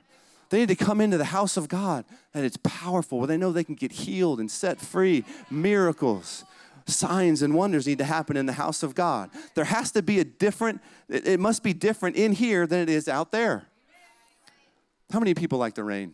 They 0.50 0.60
need 0.60 0.68
to 0.68 0.76
come 0.76 1.00
into 1.00 1.18
the 1.18 1.26
house 1.26 1.56
of 1.56 1.70
God 1.70 2.04
and 2.34 2.46
it's 2.46 2.58
powerful, 2.58 3.20
where 3.20 3.28
they 3.28 3.38
know 3.38 3.54
they 3.54 3.64
can 3.64 3.76
get 3.76 3.94
healed 3.94 4.42
and 4.42 4.52
set 4.52 4.82
free. 4.82 5.24
Miracles, 5.50 6.44
signs, 6.86 7.42
and 7.42 7.56
wonders 7.56 7.88
need 7.88 8.00
to 8.00 8.06
happen 8.06 8.36
in 8.36 8.48
the 8.48 8.54
house 8.54 8.84
of 8.84 8.96
God. 8.96 9.30
There 9.56 9.66
has 9.66 9.92
to 9.94 10.02
be 10.02 10.20
a 10.20 10.26
different, 10.26 10.82
it 11.08 11.40
must 11.40 11.64
be 11.64 11.72
different 11.74 12.18
in 12.18 12.34
here 12.34 12.68
than 12.68 12.82
it 12.82 12.90
is 12.90 13.08
out 13.08 13.32
there. 13.32 13.68
How 15.14 15.20
many 15.20 15.36
people 15.36 15.60
like 15.60 15.76
the 15.76 15.84
rain? 15.84 16.12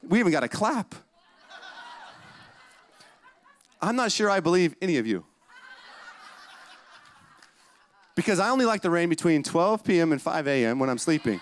We 0.00 0.20
even 0.20 0.30
got 0.30 0.44
a 0.44 0.48
clap. 0.48 0.94
I'm 3.82 3.96
not 3.96 4.12
sure 4.12 4.30
I 4.30 4.38
believe 4.38 4.76
any 4.80 4.96
of 4.98 5.04
you. 5.04 5.24
Because 8.14 8.38
I 8.38 8.50
only 8.50 8.64
like 8.64 8.82
the 8.82 8.90
rain 8.90 9.08
between 9.08 9.42
12 9.42 9.82
p.m. 9.82 10.12
and 10.12 10.22
5 10.22 10.46
a.m. 10.46 10.78
when 10.78 10.88
I'm 10.88 10.98
sleeping. 10.98 11.40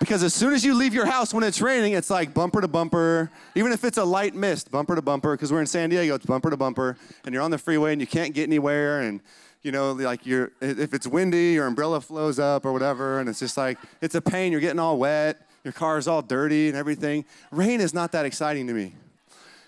Because 0.00 0.24
as 0.24 0.34
soon 0.34 0.52
as 0.52 0.64
you 0.64 0.74
leave 0.74 0.92
your 0.92 1.06
house 1.06 1.32
when 1.32 1.44
it's 1.44 1.60
raining, 1.60 1.92
it's 1.92 2.10
like 2.10 2.34
bumper 2.34 2.60
to 2.60 2.66
bumper. 2.66 3.30
Even 3.54 3.70
if 3.70 3.84
it's 3.84 3.98
a 3.98 4.04
light 4.04 4.34
mist, 4.34 4.72
bumper 4.72 4.96
to 4.96 5.02
bumper, 5.02 5.36
because 5.36 5.52
we're 5.52 5.60
in 5.60 5.68
San 5.68 5.88
Diego, 5.90 6.16
it's 6.16 6.26
bumper 6.26 6.50
to 6.50 6.56
bumper, 6.56 6.96
and 7.24 7.32
you're 7.32 7.44
on 7.44 7.52
the 7.52 7.58
freeway 7.58 7.92
and 7.92 8.00
you 8.00 8.08
can't 8.08 8.34
get 8.34 8.48
anywhere, 8.48 9.02
and 9.02 9.20
you 9.64 9.72
know, 9.72 9.92
like 9.92 10.26
you're, 10.26 10.52
if 10.60 10.92
it's 10.94 11.06
windy, 11.06 11.54
your 11.54 11.66
umbrella 11.66 12.00
flows 12.00 12.38
up 12.38 12.64
or 12.66 12.72
whatever, 12.72 13.18
and 13.18 13.28
it's 13.28 13.40
just 13.40 13.56
like, 13.56 13.78
it's 14.02 14.14
a 14.14 14.20
pain. 14.20 14.52
You're 14.52 14.60
getting 14.60 14.78
all 14.78 14.98
wet, 14.98 15.48
your 15.64 15.72
car 15.72 15.96
is 15.96 16.06
all 16.06 16.20
dirty 16.20 16.68
and 16.68 16.76
everything. 16.76 17.24
Rain 17.50 17.80
is 17.80 17.94
not 17.94 18.12
that 18.12 18.26
exciting 18.26 18.66
to 18.66 18.74
me. 18.74 18.94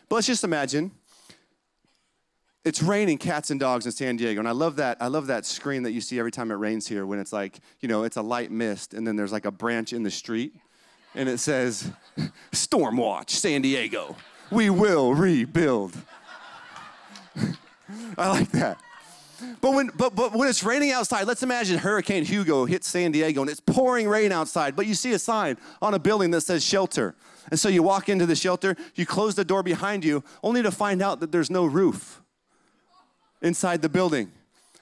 But 0.08 0.16
let's 0.16 0.26
just 0.26 0.44
imagine 0.44 0.92
it's 2.62 2.82
raining 2.82 3.16
cats 3.16 3.50
and 3.50 3.58
dogs 3.58 3.86
in 3.86 3.92
San 3.92 4.16
Diego, 4.16 4.38
and 4.38 4.48
I 4.48 4.52
love 4.52 4.76
that. 4.76 4.98
I 5.00 5.06
love 5.06 5.28
that 5.28 5.46
screen 5.46 5.82
that 5.84 5.92
you 5.92 6.02
see 6.02 6.18
every 6.18 6.30
time 6.30 6.50
it 6.50 6.56
rains 6.56 6.86
here 6.86 7.06
when 7.06 7.18
it's 7.18 7.32
like, 7.32 7.60
you 7.80 7.88
know, 7.88 8.04
it's 8.04 8.16
a 8.16 8.22
light 8.22 8.50
mist, 8.50 8.92
and 8.92 9.06
then 9.06 9.16
there's 9.16 9.32
like 9.32 9.46
a 9.46 9.50
branch 9.50 9.94
in 9.94 10.02
the 10.02 10.10
street, 10.10 10.52
and 11.14 11.28
it 11.28 11.38
says, 11.38 11.90
Storm 12.52 12.98
Watch, 12.98 13.30
San 13.30 13.62
Diego. 13.62 14.14
We 14.50 14.68
will 14.68 15.14
rebuild. 15.14 15.96
I 18.18 18.28
like 18.28 18.50
that. 18.50 18.78
But 19.60 19.72
when, 19.72 19.90
but, 19.96 20.14
but 20.14 20.32
when 20.32 20.48
it's 20.48 20.64
raining 20.64 20.92
outside, 20.92 21.26
let's 21.26 21.42
imagine 21.42 21.78
Hurricane 21.78 22.24
Hugo 22.24 22.64
hits 22.64 22.88
San 22.88 23.12
Diego 23.12 23.42
and 23.42 23.50
it's 23.50 23.60
pouring 23.60 24.08
rain 24.08 24.32
outside, 24.32 24.76
but 24.76 24.86
you 24.86 24.94
see 24.94 25.12
a 25.12 25.18
sign 25.18 25.56
on 25.82 25.94
a 25.94 25.98
building 25.98 26.30
that 26.30 26.42
says 26.42 26.64
shelter. 26.64 27.14
And 27.50 27.60
so 27.60 27.68
you 27.68 27.82
walk 27.82 28.08
into 28.08 28.26
the 28.26 28.36
shelter, 28.36 28.76
you 28.94 29.06
close 29.06 29.34
the 29.34 29.44
door 29.44 29.62
behind 29.62 30.04
you, 30.04 30.24
only 30.42 30.62
to 30.62 30.70
find 30.70 31.02
out 31.02 31.20
that 31.20 31.32
there's 31.32 31.50
no 31.50 31.64
roof 31.66 32.22
inside 33.42 33.82
the 33.82 33.88
building. 33.88 34.32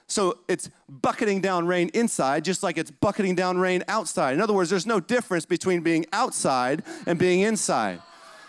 So 0.07 0.39
it's 0.47 0.69
bucketing 0.87 1.41
down 1.41 1.65
rain 1.65 1.89
inside, 1.93 2.45
just 2.45 2.61
like 2.61 2.77
it's 2.77 2.91
bucketing 2.91 3.35
down 3.35 3.57
rain 3.57 3.83
outside. 3.87 4.33
In 4.33 4.41
other 4.41 4.53
words, 4.53 4.69
there's 4.69 4.85
no 4.85 4.99
difference 4.99 5.45
between 5.45 5.81
being 5.81 6.05
outside 6.13 6.83
and 7.07 7.17
being 7.17 7.41
inside. 7.41 8.01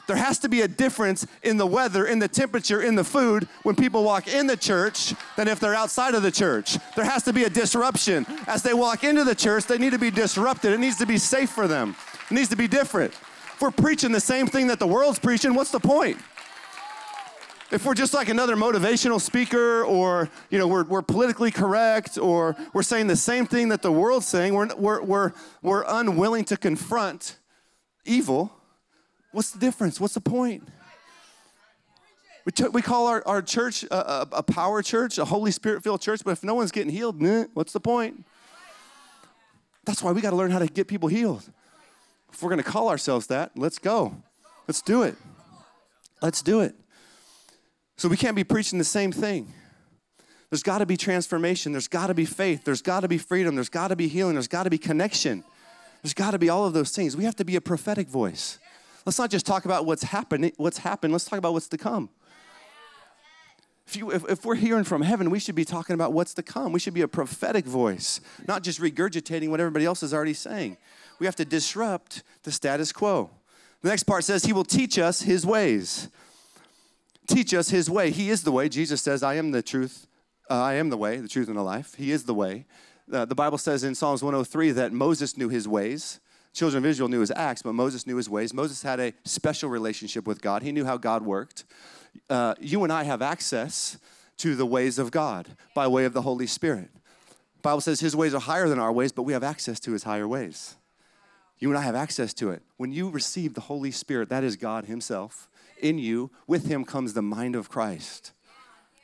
There 0.07 0.17
has 0.17 0.39
to 0.41 0.49
be 0.49 0.61
a 0.61 0.69
difference 0.69 1.27
in 1.43 1.57
the 1.57 1.67
weather, 1.67 2.07
in 2.07 2.19
the 2.19 2.29
temperature, 2.29 2.81
in 2.81 2.95
the 2.95 3.05
food 3.05 3.49
when 3.65 3.75
people 3.75 4.05
walk 4.05 4.29
in 4.29 4.47
the 4.47 4.57
church 4.57 5.15
than 5.37 5.49
if 5.49 5.59
they're 5.59 5.75
outside 5.75 6.15
of 6.15 6.23
the 6.23 6.31
church. 6.31 6.79
There 6.95 7.05
has 7.05 7.25
to 7.25 7.33
be 7.33 7.45
a 7.45 7.51
disruption. 7.51 8.25
As 8.47 8.63
they 8.63 8.75
walk 8.75 9.03
into 9.03 9.25
the 9.25 9.35
church, 9.35 9.65
they 9.65 9.79
need 9.79 9.93
to 9.93 9.99
be 9.99 10.11
disrupted. 10.11 10.73
It 10.73 10.79
needs 10.79 10.99
to 10.99 11.07
be 11.07 11.19
safe 11.19 11.51
for 11.51 11.67
them, 11.67 11.97
it 12.31 12.35
needs 12.35 12.49
to 12.51 12.57
be 12.57 12.69
different. 12.69 13.13
If 13.13 13.63
we're 13.63 13.71
preaching 13.71 14.13
the 14.13 14.21
same 14.21 14.47
thing 14.47 14.67
that 14.67 14.79
the 14.79 14.87
world's 14.87 15.19
preaching, 15.19 15.55
what's 15.55 15.71
the 15.71 15.81
point? 15.81 16.19
if 17.73 17.85
we're 17.85 17.95
just 17.95 18.15
like 18.15 18.29
another 18.29 18.55
motivational 18.55 19.21
speaker 19.21 19.83
or 19.83 20.31
you 20.51 20.59
know 20.59 20.69
we're, 20.69 20.85
we're 20.85 21.03
politically 21.03 21.51
correct 21.51 22.17
or 22.17 22.55
we're 22.73 22.83
saying 22.83 23.09
the 23.09 23.17
same 23.17 23.45
thing 23.45 23.71
that 23.71 23.83
the 23.83 23.91
world's 23.91 24.27
saying 24.27 24.55
we're, 24.55 24.73
we're, 24.77 25.03
we're, 25.03 25.33
we're 25.63 25.85
unwilling 25.89 26.45
to 26.45 26.57
confront 26.57 27.37
evil 28.05 28.53
What's 29.37 29.51
the 29.51 29.59
difference? 29.59 30.01
What's 30.01 30.15
the 30.15 30.23
point? 30.23 30.67
We, 32.47 32.69
we 32.69 32.81
call 32.81 33.07
our, 33.07 33.23
our 33.27 33.43
church 33.43 33.85
a, 33.85 33.95
a, 33.95 34.29
a 34.33 34.43
power 34.43 34.83
church, 34.83 35.19
a 35.19 35.27
Holy 35.27 35.51
Spirit 35.51 35.83
filled 35.83 36.01
church, 36.01 36.23
but 36.25 36.31
if 36.31 36.43
no 36.43 36.55
one's 36.55 36.73
getting 36.73 36.91
healed, 36.91 37.21
what's 37.53 37.75
the 37.75 37.81
point? 37.81 38.25
That's 39.85 40.03
why 40.03 40.13
we 40.13 40.23
got 40.23 40.31
to 40.31 40.37
learn 40.37 40.51
how 40.51 40.59
to 40.59 40.67
get 40.67 40.89
people 40.89 41.11
healed. 41.11 41.47
If 42.33 42.43
we're 42.43 42.49
going 42.49 42.63
to 42.63 42.69
call 42.69 42.89
ourselves 42.89 43.27
that, 43.27 43.51
let's 43.57 43.79
go. 43.79 44.17
Let's 44.67 44.81
do 44.81 45.03
it. 45.03 45.17
Let's 46.23 46.41
do 46.41 46.61
it. 46.61 46.75
So 47.99 48.09
we 48.09 48.17
can't 48.17 48.37
be 48.37 48.45
preaching 48.45 48.79
the 48.79 48.87
same 48.87 49.13
thing. 49.13 49.53
There's 50.49 50.63
got 50.63 50.79
to 50.79 50.87
be 50.87 50.97
transformation. 50.97 51.73
There's 51.73 51.89
got 51.89 52.07
to 52.07 52.15
be 52.15 52.25
faith. 52.25 52.65
There's 52.65 52.81
got 52.81 53.01
to 53.01 53.09
be 53.09 53.19
freedom. 53.19 53.55
There's 53.55 53.69
got 53.69 53.89
to 53.89 53.97
be 53.97 54.09
healing. 54.09 54.33
There's 54.33 54.49
got 54.49 54.63
to 54.63 54.71
be 54.71 54.79
connection. 54.79 55.45
There's 56.03 56.15
got 56.15 56.31
to 56.31 56.39
be 56.39 56.49
all 56.49 56.65
of 56.65 56.73
those 56.73 56.93
things. 56.93 57.19
We 57.19 57.25
have 57.25 57.37
to 57.37 57.45
be 57.45 57.57
a 57.57 57.61
prophetic 57.61 58.09
voice. 58.09 58.59
Let's 59.07 59.19
not 59.19 59.31
just 59.31 59.47
talk 59.47 59.65
about 59.65 59.87
what's 59.87 60.03
happened. 60.03 60.53
What's 60.57 60.79
happened. 60.79 61.13
Let's 61.13 61.25
talk 61.25 61.39
about 61.39 61.53
what's 61.53 61.69
to 61.69 61.79
come. 61.79 62.11
If, 63.87 63.97
you, 63.97 64.11
if, 64.11 64.29
if, 64.29 64.45
we're 64.45 64.57
hearing 64.57 64.83
from 64.83 65.03
heaven, 65.03 65.31
we 65.31 65.39
should 65.39 65.55
be 65.55 65.65
talking 65.65 65.95
about 65.95 66.13
what's 66.13 66.35
to 66.35 66.43
come. 66.43 66.73
We 66.73 66.81
should 66.81 66.93
be 66.93 67.03
a 67.03 67.09
prophetic 67.09 67.65
voice, 67.65 68.21
not 68.49 68.65
just 68.65 68.81
regurgitating 68.81 69.49
what 69.49 69.61
everybody 69.61 69.85
else 69.85 70.03
is 70.03 70.13
already 70.13 70.35
saying. 70.35 70.77
We 71.21 71.27
have 71.27 71.37
to 71.37 71.45
disrupt 71.45 72.25
the 72.43 72.51
status 72.51 72.91
quo. 72.91 73.31
The 73.83 73.91
next 73.91 74.03
part 74.03 74.25
says, 74.25 74.45
He 74.45 74.53
will 74.53 74.65
teach 74.65 74.99
us 74.99 75.23
His 75.23 75.47
ways. 75.47 76.09
Teach 77.29 77.55
us 77.55 77.69
His 77.69 77.89
way. 77.89 78.11
He 78.11 78.29
is 78.29 78.43
the 78.43 78.51
way. 78.51 78.69
Jesus 78.69 79.03
says, 79.03 79.23
I 79.23 79.35
am 79.35 79.53
the 79.53 79.63
truth. 79.63 80.09
Uh, 80.51 80.61
I 80.61 80.75
am 80.75 80.91
the 80.91 80.97
way, 80.97 81.19
the 81.19 81.29
truth, 81.29 81.47
and 81.47 81.57
the 81.57 81.63
life. 81.63 81.95
He 81.95 82.11
is 82.11 82.25
the 82.25 82.35
way. 82.35 82.67
Uh, 83.13 83.25
the 83.25 83.37
Bible 83.37 83.59
says 83.59 83.85
in 83.85 83.95
Psalms 83.95 84.21
103 84.21 84.73
that 84.73 84.93
Moses 84.93 85.37
knew 85.37 85.49
His 85.49 85.69
ways. 85.69 86.19
Children 86.57 86.85
of 86.85 86.89
Israel 86.89 87.11
knew 87.11 87.21
His 87.21 87.31
acts, 87.37 87.61
but 87.61 87.75
Moses 87.75 88.07
knew 88.07 88.17
His 88.17 88.31
ways. 88.31 88.55
Moses 88.55 88.83
had 88.83 88.99
a 88.99 89.13
special 89.25 89.69
relationship 89.69 90.27
with 90.27 90.41
God, 90.41 90.63
he 90.63 90.73
knew 90.73 90.87
how 90.87 90.97
God 90.97 91.23
worked. 91.23 91.65
Uh, 92.31 92.55
you 92.59 92.83
and 92.83 92.91
I 92.91 93.05
have 93.05 93.21
access 93.21 93.99
to 94.39 94.57
the 94.57 94.65
ways 94.65 94.99
of 94.99 95.11
God 95.11 95.49
by 95.75 95.87
way 95.87 96.07
of 96.07 96.15
the 96.15 96.23
Holy 96.23 96.47
Spirit. 96.47 96.89
Bible 97.61 97.83
says 97.83 98.01
His 98.01 98.17
ways 98.17 98.33
are 98.33 98.41
higher 98.41 98.71
than 98.71 98.79
our 98.79 98.91
ways, 98.91 99.13
but 99.13 99.25
we 99.25 99.35
have 99.35 99.43
access 99.43 99.79
to 99.81 99.93
His 99.93 100.05
higher 100.05 100.27
ways. 100.27 100.77
You 101.59 101.69
and 101.69 101.77
I 101.77 101.83
have 101.83 101.95
access 101.95 102.33
to 102.35 102.51
it. 102.51 102.63
When 102.79 102.91
you 102.91 103.11
receive 103.11 103.53
the 103.53 103.61
Holy 103.63 103.91
Spirit, 103.91 104.31
that 104.31 104.43
is 104.43 104.57
God 104.57 104.87
Himself 104.87 105.51
in 105.79 105.99
you. 105.99 106.31
With 106.47 106.69
Him 106.69 106.87
comes 106.87 107.13
the 107.13 107.21
mind 107.21 107.55
of 107.55 107.69
Christ. 107.69 108.33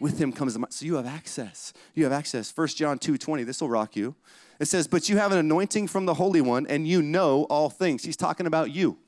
With 0.03 0.19
Him 0.19 0.33
comes 0.33 0.55
the 0.55 0.59
mind. 0.59 0.73
So 0.73 0.85
you 0.85 0.97
have 0.97 1.07
access. 1.07 1.73
You 1.95 2.03
have 2.03 2.13
access. 2.13 2.53
1 2.55 2.67
John 2.69 2.99
2 2.99 3.17
20, 3.17 3.45
this 3.45 3.61
will 3.61 3.69
rock 3.69 3.95
you. 3.95 4.17
It 4.59 4.67
says, 4.67 4.89
But 4.89 5.09
you 5.09 5.17
have 5.17 5.31
an 5.31 5.39
anointing 5.39 5.87
from 5.87 6.07
the 6.07 6.15
Holy 6.15 6.41
One, 6.41 6.67
and 6.67 6.89
you 6.89 7.03
know 7.03 7.45
all 7.45 7.71
things. 7.71 8.03
He's 8.03 8.17
talking 8.17 8.49
about 8.49 8.73
you. 8.73 8.99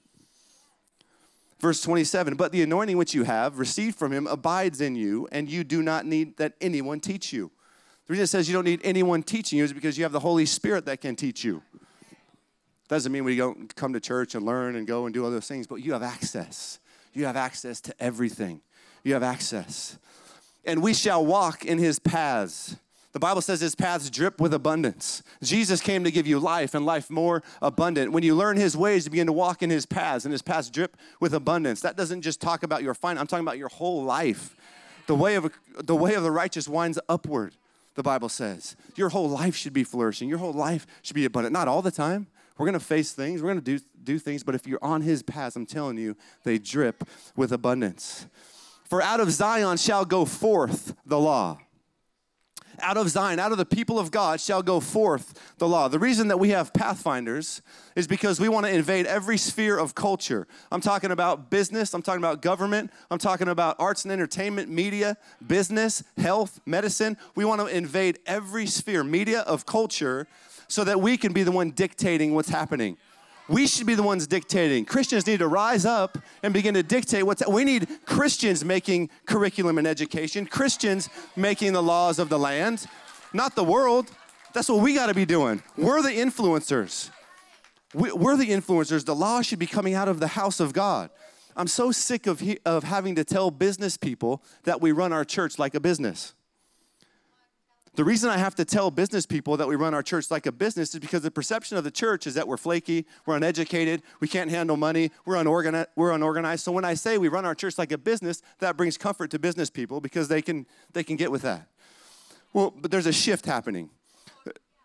Verse 1.58 1.82
27, 1.82 2.36
but 2.36 2.52
the 2.52 2.62
anointing 2.62 2.96
which 2.96 3.12
you 3.12 3.24
have 3.24 3.58
received 3.58 3.98
from 3.98 4.12
him 4.12 4.28
abides 4.28 4.80
in 4.80 4.94
you, 4.94 5.26
and 5.32 5.50
you 5.50 5.64
do 5.64 5.82
not 5.82 6.06
need 6.06 6.36
that 6.36 6.52
anyone 6.60 7.00
teach 7.00 7.32
you. 7.32 7.50
The 8.06 8.12
reason 8.12 8.24
it 8.24 8.26
says 8.28 8.48
you 8.48 8.54
don't 8.54 8.64
need 8.64 8.80
anyone 8.84 9.24
teaching 9.24 9.58
you 9.58 9.64
is 9.64 9.72
because 9.72 9.98
you 9.98 10.04
have 10.04 10.12
the 10.12 10.20
Holy 10.20 10.46
Spirit 10.46 10.84
that 10.86 11.00
can 11.00 11.16
teach 11.16 11.42
you. 11.42 11.60
Doesn't 12.86 13.10
mean 13.10 13.24
we 13.24 13.36
don't 13.36 13.74
come 13.74 13.94
to 13.94 14.00
church 14.00 14.36
and 14.36 14.46
learn 14.46 14.76
and 14.76 14.86
go 14.86 15.06
and 15.06 15.14
do 15.14 15.24
all 15.24 15.30
those 15.30 15.48
things, 15.48 15.66
but 15.66 15.76
you 15.76 15.92
have 15.92 16.04
access. 16.04 16.78
You 17.14 17.24
have 17.24 17.36
access 17.36 17.80
to 17.80 17.94
everything. 17.98 18.60
You 19.02 19.14
have 19.14 19.22
access. 19.24 19.98
And 20.66 20.82
we 20.82 20.94
shall 20.94 21.24
walk 21.24 21.64
in 21.64 21.78
his 21.78 21.98
paths. 21.98 22.76
The 23.12 23.20
Bible 23.20 23.42
says 23.42 23.60
his 23.60 23.76
paths 23.76 24.10
drip 24.10 24.40
with 24.40 24.52
abundance. 24.52 25.22
Jesus 25.40 25.80
came 25.80 26.02
to 26.02 26.10
give 26.10 26.26
you 26.26 26.40
life 26.40 26.74
and 26.74 26.84
life 26.84 27.10
more 27.10 27.44
abundant. 27.62 28.10
When 28.10 28.24
you 28.24 28.34
learn 28.34 28.56
his 28.56 28.76
ways, 28.76 29.04
you 29.04 29.10
begin 29.12 29.28
to 29.28 29.32
walk 29.32 29.62
in 29.62 29.70
his 29.70 29.86
paths, 29.86 30.24
and 30.24 30.32
his 30.32 30.42
paths 30.42 30.68
drip 30.68 30.96
with 31.20 31.32
abundance. 31.32 31.80
That 31.80 31.96
doesn't 31.96 32.22
just 32.22 32.40
talk 32.40 32.64
about 32.64 32.82
your 32.82 32.92
fine, 32.92 33.16
I'm 33.16 33.28
talking 33.28 33.44
about 33.44 33.58
your 33.58 33.68
whole 33.68 34.02
life. 34.02 34.56
The 35.06 35.14
way 35.14 35.36
of, 35.36 35.52
the 35.76 35.94
way 35.94 36.14
of 36.14 36.24
the 36.24 36.32
righteous 36.32 36.66
winds 36.66 36.98
upward, 37.08 37.54
the 37.94 38.02
Bible 38.02 38.28
says. 38.28 38.74
Your 38.96 39.10
whole 39.10 39.28
life 39.28 39.54
should 39.54 39.74
be 39.74 39.84
flourishing. 39.84 40.28
Your 40.28 40.38
whole 40.38 40.52
life 40.52 40.84
should 41.02 41.14
be 41.14 41.24
abundant. 41.24 41.52
Not 41.52 41.68
all 41.68 41.82
the 41.82 41.92
time. 41.92 42.26
We're 42.58 42.70
to 42.70 42.80
face 42.80 43.12
things, 43.12 43.42
we're 43.42 43.54
to 43.54 43.60
do, 43.60 43.80
do 44.04 44.18
things, 44.18 44.44
but 44.44 44.54
if 44.54 44.66
you're 44.66 44.82
on 44.82 45.00
his 45.00 45.24
paths, 45.24 45.56
I'm 45.56 45.66
telling 45.66 45.98
you, 45.98 46.16
they 46.44 46.58
drip 46.58 47.02
with 47.34 47.50
abundance. 47.50 48.26
For 48.84 49.02
out 49.02 49.20
of 49.20 49.30
Zion 49.30 49.76
shall 49.76 50.04
go 50.04 50.24
forth 50.24 50.94
the 51.06 51.18
law 51.18 51.58
out 52.80 52.96
of 52.96 53.08
Zion, 53.08 53.38
out 53.38 53.52
of 53.52 53.58
the 53.58 53.64
people 53.64 53.98
of 53.98 54.10
God 54.10 54.40
shall 54.40 54.62
go 54.62 54.80
forth 54.80 55.54
the 55.58 55.68
law. 55.68 55.88
The 55.88 55.98
reason 55.98 56.28
that 56.28 56.38
we 56.38 56.50
have 56.50 56.72
pathfinders 56.72 57.62
is 57.96 58.06
because 58.06 58.40
we 58.40 58.48
want 58.48 58.66
to 58.66 58.72
invade 58.72 59.06
every 59.06 59.38
sphere 59.38 59.78
of 59.78 59.94
culture. 59.94 60.46
I'm 60.70 60.80
talking 60.80 61.10
about 61.10 61.50
business, 61.50 61.94
I'm 61.94 62.02
talking 62.02 62.20
about 62.20 62.42
government, 62.42 62.90
I'm 63.10 63.18
talking 63.18 63.48
about 63.48 63.76
arts 63.78 64.04
and 64.04 64.12
entertainment, 64.12 64.70
media, 64.70 65.16
business, 65.46 66.02
health, 66.16 66.60
medicine. 66.66 67.16
We 67.34 67.44
want 67.44 67.60
to 67.60 67.66
invade 67.66 68.18
every 68.26 68.66
sphere, 68.66 69.04
media 69.04 69.40
of 69.40 69.66
culture, 69.66 70.26
so 70.68 70.84
that 70.84 71.00
we 71.00 71.16
can 71.16 71.32
be 71.32 71.42
the 71.42 71.52
one 71.52 71.70
dictating 71.70 72.34
what's 72.34 72.48
happening. 72.48 72.96
We 73.48 73.66
should 73.66 73.86
be 73.86 73.94
the 73.94 74.02
ones 74.02 74.26
dictating. 74.26 74.86
Christians 74.86 75.26
need 75.26 75.40
to 75.40 75.48
rise 75.48 75.84
up 75.84 76.16
and 76.42 76.54
begin 76.54 76.74
to 76.74 76.82
dictate 76.82 77.26
what's. 77.26 77.46
We 77.46 77.64
need 77.64 77.88
Christians 78.06 78.64
making 78.64 79.10
curriculum 79.26 79.76
and 79.76 79.86
education, 79.86 80.46
Christians 80.46 81.10
making 81.36 81.74
the 81.74 81.82
laws 81.82 82.18
of 82.18 82.30
the 82.30 82.38
land, 82.38 82.86
not 83.34 83.54
the 83.54 83.64
world. 83.64 84.10
That's 84.54 84.68
what 84.68 84.80
we 84.80 84.94
got 84.94 85.06
to 85.06 85.14
be 85.14 85.26
doing. 85.26 85.62
We're 85.76 86.00
the 86.00 86.10
influencers. 86.10 87.10
We're 87.92 88.36
the 88.36 88.48
influencers. 88.48 89.04
The 89.04 89.14
law 89.14 89.42
should 89.42 89.58
be 89.58 89.66
coming 89.66 89.94
out 89.94 90.08
of 90.08 90.20
the 90.20 90.28
house 90.28 90.58
of 90.58 90.72
God. 90.72 91.10
I'm 91.56 91.68
so 91.68 91.92
sick 91.92 92.26
of, 92.26 92.42
of 92.64 92.82
having 92.82 93.14
to 93.16 93.24
tell 93.24 93.50
business 93.50 93.96
people 93.96 94.42
that 94.64 94.80
we 94.80 94.90
run 94.90 95.12
our 95.12 95.24
church 95.24 95.58
like 95.58 95.74
a 95.74 95.80
business. 95.80 96.34
The 97.96 98.02
reason 98.02 98.28
I 98.28 98.38
have 98.38 98.56
to 98.56 98.64
tell 98.64 98.90
business 98.90 99.24
people 99.24 99.56
that 99.56 99.68
we 99.68 99.76
run 99.76 99.94
our 99.94 100.02
church 100.02 100.28
like 100.28 100.46
a 100.46 100.52
business 100.52 100.94
is 100.94 101.00
because 101.00 101.22
the 101.22 101.30
perception 101.30 101.76
of 101.76 101.84
the 101.84 101.92
church 101.92 102.26
is 102.26 102.34
that 102.34 102.48
we're 102.48 102.56
flaky, 102.56 103.06
we're 103.24 103.36
uneducated, 103.36 104.02
we 104.18 104.26
can't 104.26 104.50
handle 104.50 104.76
money, 104.76 105.12
we're, 105.24 105.36
unorganized, 105.36 105.88
we're 105.94 106.10
unorganized. 106.10 106.64
So 106.64 106.72
when 106.72 106.84
I 106.84 106.94
say 106.94 107.18
we 107.18 107.28
run 107.28 107.44
our 107.44 107.54
church 107.54 107.78
like 107.78 107.92
a 107.92 107.98
business, 107.98 108.42
that 108.58 108.76
brings 108.76 108.98
comfort 108.98 109.30
to 109.30 109.38
business 109.38 109.70
people 109.70 110.00
because 110.00 110.26
they 110.26 110.42
can, 110.42 110.66
they 110.92 111.04
can 111.04 111.14
get 111.14 111.30
with 111.30 111.42
that. 111.42 111.68
Well, 112.52 112.74
but 112.76 112.90
there's 112.90 113.06
a 113.06 113.12
shift 113.12 113.46
happening. 113.46 113.90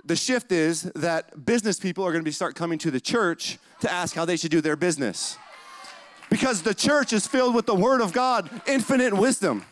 The 0.05 0.15
shift 0.15 0.51
is 0.51 0.83
that 0.95 1.45
business 1.45 1.79
people 1.79 2.05
are 2.05 2.11
going 2.11 2.23
to 2.23 2.31
start 2.31 2.55
coming 2.55 2.77
to 2.79 2.91
the 2.91 3.01
church 3.01 3.57
to 3.81 3.91
ask 3.91 4.15
how 4.15 4.25
they 4.25 4.37
should 4.37 4.51
do 4.51 4.61
their 4.61 4.75
business. 4.75 5.35
Because 6.29 6.61
the 6.61 6.75
church 6.75 7.11
is 7.11 7.25
filled 7.25 7.55
with 7.55 7.65
the 7.65 7.75
word 7.75 8.01
of 8.01 8.13
God, 8.13 8.49
infinite 8.67 9.15
wisdom. 9.15 9.65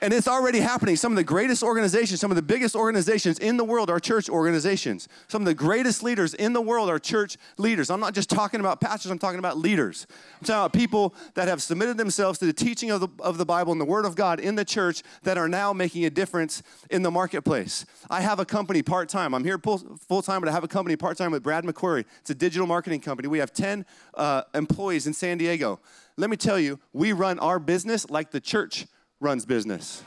And 0.00 0.12
it's 0.12 0.28
already 0.28 0.60
happening. 0.60 0.94
Some 0.94 1.10
of 1.10 1.16
the 1.16 1.24
greatest 1.24 1.60
organizations, 1.60 2.20
some 2.20 2.30
of 2.30 2.36
the 2.36 2.42
biggest 2.42 2.76
organizations 2.76 3.40
in 3.40 3.56
the 3.56 3.64
world 3.64 3.90
are 3.90 3.98
church 3.98 4.28
organizations. 4.28 5.08
Some 5.26 5.42
of 5.42 5.46
the 5.46 5.54
greatest 5.54 6.04
leaders 6.04 6.34
in 6.34 6.52
the 6.52 6.60
world 6.60 6.88
are 6.88 7.00
church 7.00 7.36
leaders. 7.56 7.90
I'm 7.90 7.98
not 7.98 8.14
just 8.14 8.30
talking 8.30 8.60
about 8.60 8.80
pastors, 8.80 9.10
I'm 9.10 9.18
talking 9.18 9.40
about 9.40 9.58
leaders. 9.58 10.06
I'm 10.40 10.46
talking 10.46 10.54
about 10.54 10.72
people 10.72 11.14
that 11.34 11.48
have 11.48 11.60
submitted 11.60 11.96
themselves 11.96 12.38
to 12.38 12.46
the 12.46 12.52
teaching 12.52 12.92
of 12.92 13.00
the, 13.00 13.08
of 13.18 13.38
the 13.38 13.44
Bible 13.44 13.72
and 13.72 13.80
the 13.80 13.84
Word 13.84 14.04
of 14.04 14.14
God 14.14 14.38
in 14.38 14.54
the 14.54 14.64
church 14.64 15.02
that 15.24 15.36
are 15.36 15.48
now 15.48 15.72
making 15.72 16.04
a 16.04 16.10
difference 16.10 16.62
in 16.90 17.02
the 17.02 17.10
marketplace. 17.10 17.84
I 18.08 18.20
have 18.20 18.38
a 18.38 18.44
company 18.44 18.82
part 18.82 19.08
time. 19.08 19.34
I'm 19.34 19.44
here 19.44 19.58
full 19.58 20.22
time, 20.22 20.40
but 20.40 20.48
I 20.48 20.52
have 20.52 20.64
a 20.64 20.68
company 20.68 20.94
part 20.94 21.18
time 21.18 21.32
with 21.32 21.42
Brad 21.42 21.64
McQuarrie. 21.64 22.04
It's 22.20 22.30
a 22.30 22.36
digital 22.36 22.68
marketing 22.68 23.00
company. 23.00 23.26
We 23.26 23.40
have 23.40 23.52
10 23.52 23.84
uh, 24.14 24.42
employees 24.54 25.08
in 25.08 25.12
San 25.12 25.38
Diego. 25.38 25.80
Let 26.16 26.30
me 26.30 26.36
tell 26.36 26.60
you, 26.60 26.78
we 26.92 27.12
run 27.12 27.40
our 27.40 27.58
business 27.58 28.08
like 28.10 28.30
the 28.30 28.40
church 28.40 28.86
runs 29.20 29.44
business. 29.44 30.02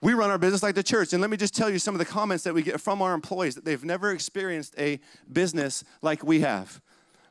We 0.00 0.14
run 0.14 0.30
our 0.30 0.38
business 0.38 0.62
like 0.62 0.76
the 0.76 0.82
church. 0.82 1.12
And 1.12 1.20
let 1.20 1.30
me 1.30 1.36
just 1.36 1.54
tell 1.54 1.68
you 1.68 1.78
some 1.78 1.94
of 1.94 1.98
the 1.98 2.04
comments 2.04 2.44
that 2.44 2.54
we 2.54 2.62
get 2.62 2.80
from 2.80 3.02
our 3.02 3.14
employees 3.14 3.56
that 3.56 3.64
they've 3.64 3.84
never 3.84 4.12
experienced 4.12 4.74
a 4.78 5.00
business 5.32 5.82
like 6.02 6.22
we 6.22 6.40
have. 6.40 6.80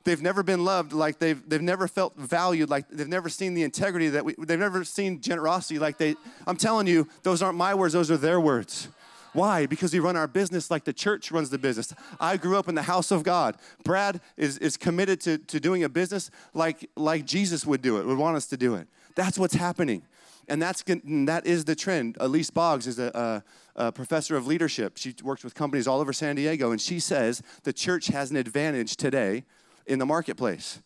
They've 0.04 0.21
never 0.21 0.43
been 0.43 0.63
loved 0.63 0.93
like 0.93 1.19
they've, 1.19 1.41
they've 1.50 1.62
never 1.62 1.88
felt 1.88 2.15
valued 2.17 2.69
like 2.69 2.88
they've 2.89 3.08
never 3.08 3.28
seen 3.28 3.54
the 3.54 3.63
integrity 3.63 4.10
that 4.10 4.23
we, 4.23 4.36
they've 4.39 4.60
never 4.60 4.84
seen 4.86 5.19
generosity 5.19 5.80
like 5.80 5.97
they, 5.97 6.15
I'm 6.45 6.56
telling 6.56 6.88
you, 6.88 7.10
those 7.23 7.41
aren't 7.41 7.58
my 7.58 7.73
words, 7.73 7.93
those 7.93 8.10
are 8.10 8.17
their 8.17 8.39
words. 8.39 8.88
Why? 9.34 9.65
Because 9.65 9.93
we 9.93 10.00
run 10.00 10.15
our 10.15 10.28
business 10.28 10.71
like 10.71 10.86
the 10.86 10.93
church 10.93 11.30
runs 11.30 11.50
the 11.50 11.58
business. 11.58 11.93
I 12.19 12.38
grew 12.38 12.58
up 12.58 12.69
in 12.69 12.76
the 12.76 12.84
house 12.84 13.12
of 13.12 13.23
God. 13.23 13.58
Brad 13.84 14.21
is, 14.38 14.58
is 14.60 14.78
committed 14.78 15.19
to, 15.21 15.38
to 15.39 15.60
doing 15.60 15.84
a 15.84 15.89
business 15.89 16.32
like, 16.54 16.89
like 16.95 17.26
Jesus 17.26 17.65
would 17.65 17.82
do 17.82 17.97
it, 17.97 18.06
would 18.06 18.17
want 18.17 18.38
us 18.38 18.45
to 18.47 18.58
do 18.58 18.76
it. 18.76 18.88
That's 19.15 19.38
what's 19.38 19.56
happening 19.56 20.04
and 20.48 20.62
that's 20.62 20.84
that 20.84 21.46
is 21.46 21.66
the 21.66 21.76
trend. 21.76 22.18
Elise 22.20 22.50
Boggs 22.50 22.88
is 22.88 23.00
a, 23.00 23.44
a, 23.76 23.88
a, 23.88 23.92
professor 23.92 24.36
of 24.36 24.48
leadership. 24.48 24.98
She 24.98 25.14
works 25.24 25.44
with 25.44 25.54
companies 25.56 25.88
all 25.88 26.00
over 26.00 26.14
San 26.14 26.36
Diego, 26.36 26.72
and 26.72 26.80
she 26.80 27.00
says 27.00 27.42
the 27.64 27.74
church 27.74 28.08
has 28.08 28.32
an 28.32 28.38
advantage 28.38 28.96
today 28.96 29.44
in 29.86 30.00
the 30.00 30.06
marketplace. 30.06 30.82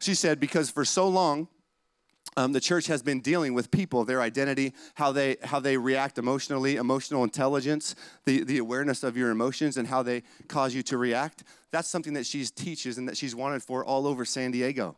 She 0.00 0.14
said 0.14 0.40
because 0.40 0.70
for 0.70 0.84
so 0.84 1.08
long. 1.08 1.48
Um, 2.34 2.52
the 2.52 2.60
church 2.60 2.86
has 2.86 3.02
been 3.02 3.20
dealing 3.20 3.52
with 3.52 3.70
people, 3.70 4.06
their 4.06 4.22
identity, 4.22 4.72
how 4.94 5.12
they 5.12 5.36
how 5.42 5.60
they 5.60 5.76
react 5.76 6.16
emotionally, 6.16 6.76
emotional 6.76 7.24
intelligence, 7.24 7.94
the, 8.24 8.42
the 8.44 8.56
awareness 8.56 9.02
of 9.02 9.18
your 9.18 9.30
emotions, 9.30 9.76
and 9.76 9.86
how 9.86 10.02
they 10.02 10.22
cause 10.48 10.74
you 10.74 10.82
to 10.84 10.96
react. 10.96 11.44
That's 11.72 11.88
something 11.88 12.14
that 12.14 12.24
she 12.24 12.46
teaches 12.46 12.96
and 12.96 13.06
that 13.06 13.18
she's 13.18 13.34
wanted 13.34 13.62
for 13.62 13.84
all 13.84 14.06
over 14.06 14.24
San 14.24 14.50
Diego. 14.50 14.96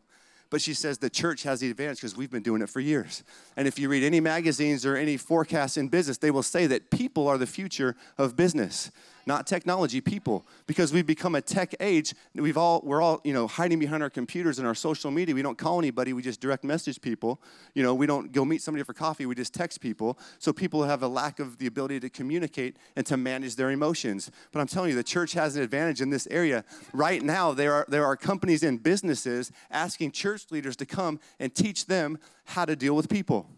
But 0.49 0.61
she 0.61 0.73
says 0.73 0.97
the 0.97 1.09
church 1.09 1.43
has 1.43 1.59
the 1.59 1.69
advantage 1.69 1.97
because 1.97 2.15
we've 2.15 2.29
been 2.29 2.43
doing 2.43 2.61
it 2.61 2.69
for 2.69 2.79
years. 2.79 3.23
And 3.57 3.67
if 3.67 3.79
you 3.79 3.89
read 3.89 4.03
any 4.03 4.19
magazines 4.19 4.85
or 4.85 4.95
any 4.95 5.17
forecasts 5.17 5.77
in 5.77 5.89
business, 5.89 6.17
they 6.17 6.31
will 6.31 6.43
say 6.43 6.67
that 6.67 6.91
people 6.91 7.27
are 7.27 7.37
the 7.37 7.47
future 7.47 7.95
of 8.17 8.35
business 8.35 8.91
not 9.25 9.47
technology, 9.47 10.01
people. 10.01 10.45
Because 10.67 10.93
we've 10.93 11.05
become 11.05 11.35
a 11.35 11.41
tech 11.41 11.75
age. 11.79 12.13
We've 12.33 12.57
all, 12.57 12.81
we're 12.83 13.01
all, 13.01 13.21
you 13.23 13.33
know, 13.33 13.47
hiding 13.47 13.79
behind 13.79 14.03
our 14.03 14.09
computers 14.09 14.59
and 14.59 14.67
our 14.67 14.75
social 14.75 15.11
media. 15.11 15.33
We 15.33 15.41
don't 15.41 15.57
call 15.57 15.79
anybody. 15.79 16.13
We 16.13 16.21
just 16.21 16.41
direct 16.41 16.63
message 16.63 17.01
people. 17.01 17.41
You 17.73 17.83
know, 17.83 17.93
we 17.93 18.05
don't 18.05 18.31
go 18.31 18.45
meet 18.45 18.61
somebody 18.61 18.83
for 18.83 18.93
coffee. 18.93 19.25
We 19.25 19.35
just 19.35 19.53
text 19.53 19.81
people. 19.81 20.17
So 20.39 20.53
people 20.53 20.83
have 20.83 21.03
a 21.03 21.07
lack 21.07 21.39
of 21.39 21.57
the 21.57 21.67
ability 21.67 21.99
to 22.01 22.09
communicate 22.09 22.77
and 22.95 23.05
to 23.07 23.17
manage 23.17 23.55
their 23.55 23.71
emotions. 23.71 24.31
But 24.51 24.59
I'm 24.59 24.67
telling 24.67 24.91
you, 24.91 24.95
the 24.95 25.03
church 25.03 25.33
has 25.33 25.55
an 25.55 25.63
advantage 25.63 26.01
in 26.01 26.09
this 26.09 26.27
area. 26.29 26.63
Right 26.93 27.21
now, 27.21 27.53
there 27.53 27.73
are, 27.73 27.85
there 27.87 28.05
are 28.05 28.15
companies 28.15 28.63
and 28.63 28.81
businesses 28.81 29.51
asking 29.71 30.11
church 30.11 30.51
leaders 30.51 30.75
to 30.77 30.85
come 30.85 31.19
and 31.39 31.53
teach 31.53 31.87
them 31.87 32.19
how 32.45 32.65
to 32.65 32.75
deal 32.75 32.95
with 32.95 33.09
people. 33.09 33.49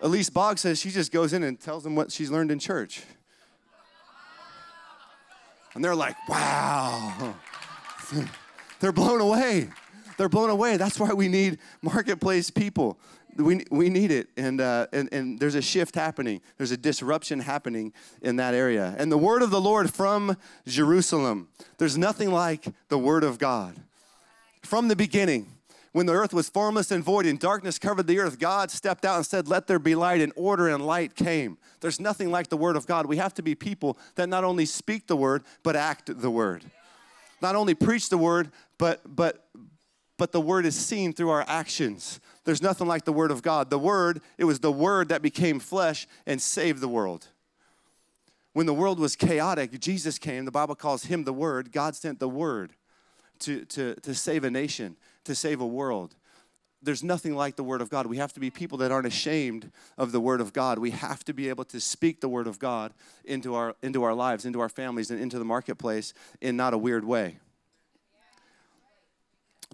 Elise 0.00 0.30
Boggs 0.30 0.60
says 0.62 0.80
she 0.80 0.90
just 0.90 1.12
goes 1.12 1.32
in 1.32 1.44
and 1.44 1.60
tells 1.60 1.84
them 1.84 1.94
what 1.94 2.10
she's 2.10 2.30
learned 2.30 2.50
in 2.50 2.58
church. 2.58 3.02
And 5.74 5.84
they're 5.84 5.94
like, 5.94 6.16
wow. 6.28 7.34
they're 8.80 8.92
blown 8.92 9.20
away. 9.20 9.68
They're 10.16 10.28
blown 10.28 10.50
away. 10.50 10.76
That's 10.76 11.00
why 11.00 11.12
we 11.12 11.28
need 11.28 11.58
marketplace 11.80 12.50
people. 12.50 12.98
We, 13.36 13.64
we 13.70 13.88
need 13.88 14.10
it. 14.10 14.28
And, 14.36 14.60
uh, 14.60 14.88
and, 14.92 15.08
and 15.12 15.40
there's 15.40 15.54
a 15.54 15.62
shift 15.62 15.94
happening, 15.94 16.42
there's 16.58 16.70
a 16.70 16.76
disruption 16.76 17.40
happening 17.40 17.92
in 18.20 18.36
that 18.36 18.52
area. 18.52 18.94
And 18.98 19.10
the 19.10 19.18
word 19.18 19.42
of 19.42 19.50
the 19.50 19.60
Lord 19.60 19.92
from 19.92 20.36
Jerusalem, 20.66 21.48
there's 21.78 21.96
nothing 21.96 22.30
like 22.30 22.66
the 22.88 22.98
word 22.98 23.24
of 23.24 23.38
God. 23.38 23.76
From 24.62 24.88
the 24.88 24.96
beginning, 24.96 25.50
when 25.92 26.06
the 26.06 26.14
earth 26.14 26.32
was 26.32 26.48
formless 26.48 26.90
and 26.90 27.04
void 27.04 27.26
and 27.26 27.38
darkness 27.38 27.78
covered 27.78 28.06
the 28.06 28.18
earth, 28.18 28.38
God 28.38 28.70
stepped 28.70 29.04
out 29.04 29.16
and 29.16 29.26
said, 29.26 29.46
Let 29.46 29.66
there 29.66 29.78
be 29.78 29.94
light, 29.94 30.22
and 30.22 30.32
order 30.36 30.68
and 30.68 30.84
light 30.84 31.14
came. 31.14 31.58
There's 31.80 32.00
nothing 32.00 32.30
like 32.30 32.48
the 32.48 32.56
Word 32.56 32.76
of 32.76 32.86
God. 32.86 33.06
We 33.06 33.18
have 33.18 33.34
to 33.34 33.42
be 33.42 33.54
people 33.54 33.98
that 34.14 34.28
not 34.28 34.42
only 34.42 34.64
speak 34.64 35.06
the 35.06 35.16
Word, 35.16 35.44
but 35.62 35.76
act 35.76 36.10
the 36.20 36.30
Word. 36.30 36.64
Not 37.42 37.56
only 37.56 37.74
preach 37.74 38.08
the 38.08 38.16
Word, 38.16 38.50
but, 38.78 39.00
but, 39.04 39.46
but 40.16 40.32
the 40.32 40.40
Word 40.40 40.64
is 40.64 40.74
seen 40.74 41.12
through 41.12 41.28
our 41.28 41.44
actions. 41.46 42.20
There's 42.44 42.62
nothing 42.62 42.86
like 42.86 43.04
the 43.04 43.12
Word 43.12 43.30
of 43.30 43.42
God. 43.42 43.68
The 43.68 43.78
Word, 43.78 44.22
it 44.38 44.44
was 44.44 44.60
the 44.60 44.72
Word 44.72 45.10
that 45.10 45.20
became 45.20 45.60
flesh 45.60 46.06
and 46.26 46.40
saved 46.40 46.80
the 46.80 46.88
world. 46.88 47.28
When 48.54 48.64
the 48.64 48.74
world 48.74 48.98
was 48.98 49.14
chaotic, 49.14 49.78
Jesus 49.78 50.18
came. 50.18 50.46
The 50.46 50.50
Bible 50.50 50.74
calls 50.74 51.04
him 51.04 51.24
the 51.24 51.32
Word. 51.34 51.70
God 51.70 51.94
sent 51.96 52.18
the 52.18 52.28
Word 52.28 52.72
to, 53.40 53.66
to, 53.66 53.94
to 53.96 54.14
save 54.14 54.44
a 54.44 54.50
nation 54.50 54.96
to 55.24 55.34
save 55.34 55.60
a 55.60 55.66
world. 55.66 56.14
There's 56.82 57.04
nothing 57.04 57.36
like 57.36 57.54
the 57.54 57.62
Word 57.62 57.80
of 57.80 57.90
God. 57.90 58.06
We 58.06 58.16
have 58.16 58.32
to 58.32 58.40
be 58.40 58.50
people 58.50 58.78
that 58.78 58.90
aren't 58.90 59.06
ashamed 59.06 59.70
of 59.96 60.10
the 60.10 60.20
Word 60.20 60.40
of 60.40 60.52
God. 60.52 60.78
We 60.78 60.90
have 60.90 61.24
to 61.24 61.32
be 61.32 61.48
able 61.48 61.64
to 61.66 61.80
speak 61.80 62.20
the 62.20 62.28
Word 62.28 62.48
of 62.48 62.58
God 62.58 62.92
into 63.24 63.54
our, 63.54 63.76
into 63.82 64.02
our 64.02 64.14
lives, 64.14 64.44
into 64.44 64.60
our 64.60 64.68
families, 64.68 65.10
and 65.10 65.20
into 65.20 65.38
the 65.38 65.44
marketplace 65.44 66.12
in 66.40 66.56
not 66.56 66.74
a 66.74 66.78
weird 66.78 67.04
way. 67.04 67.38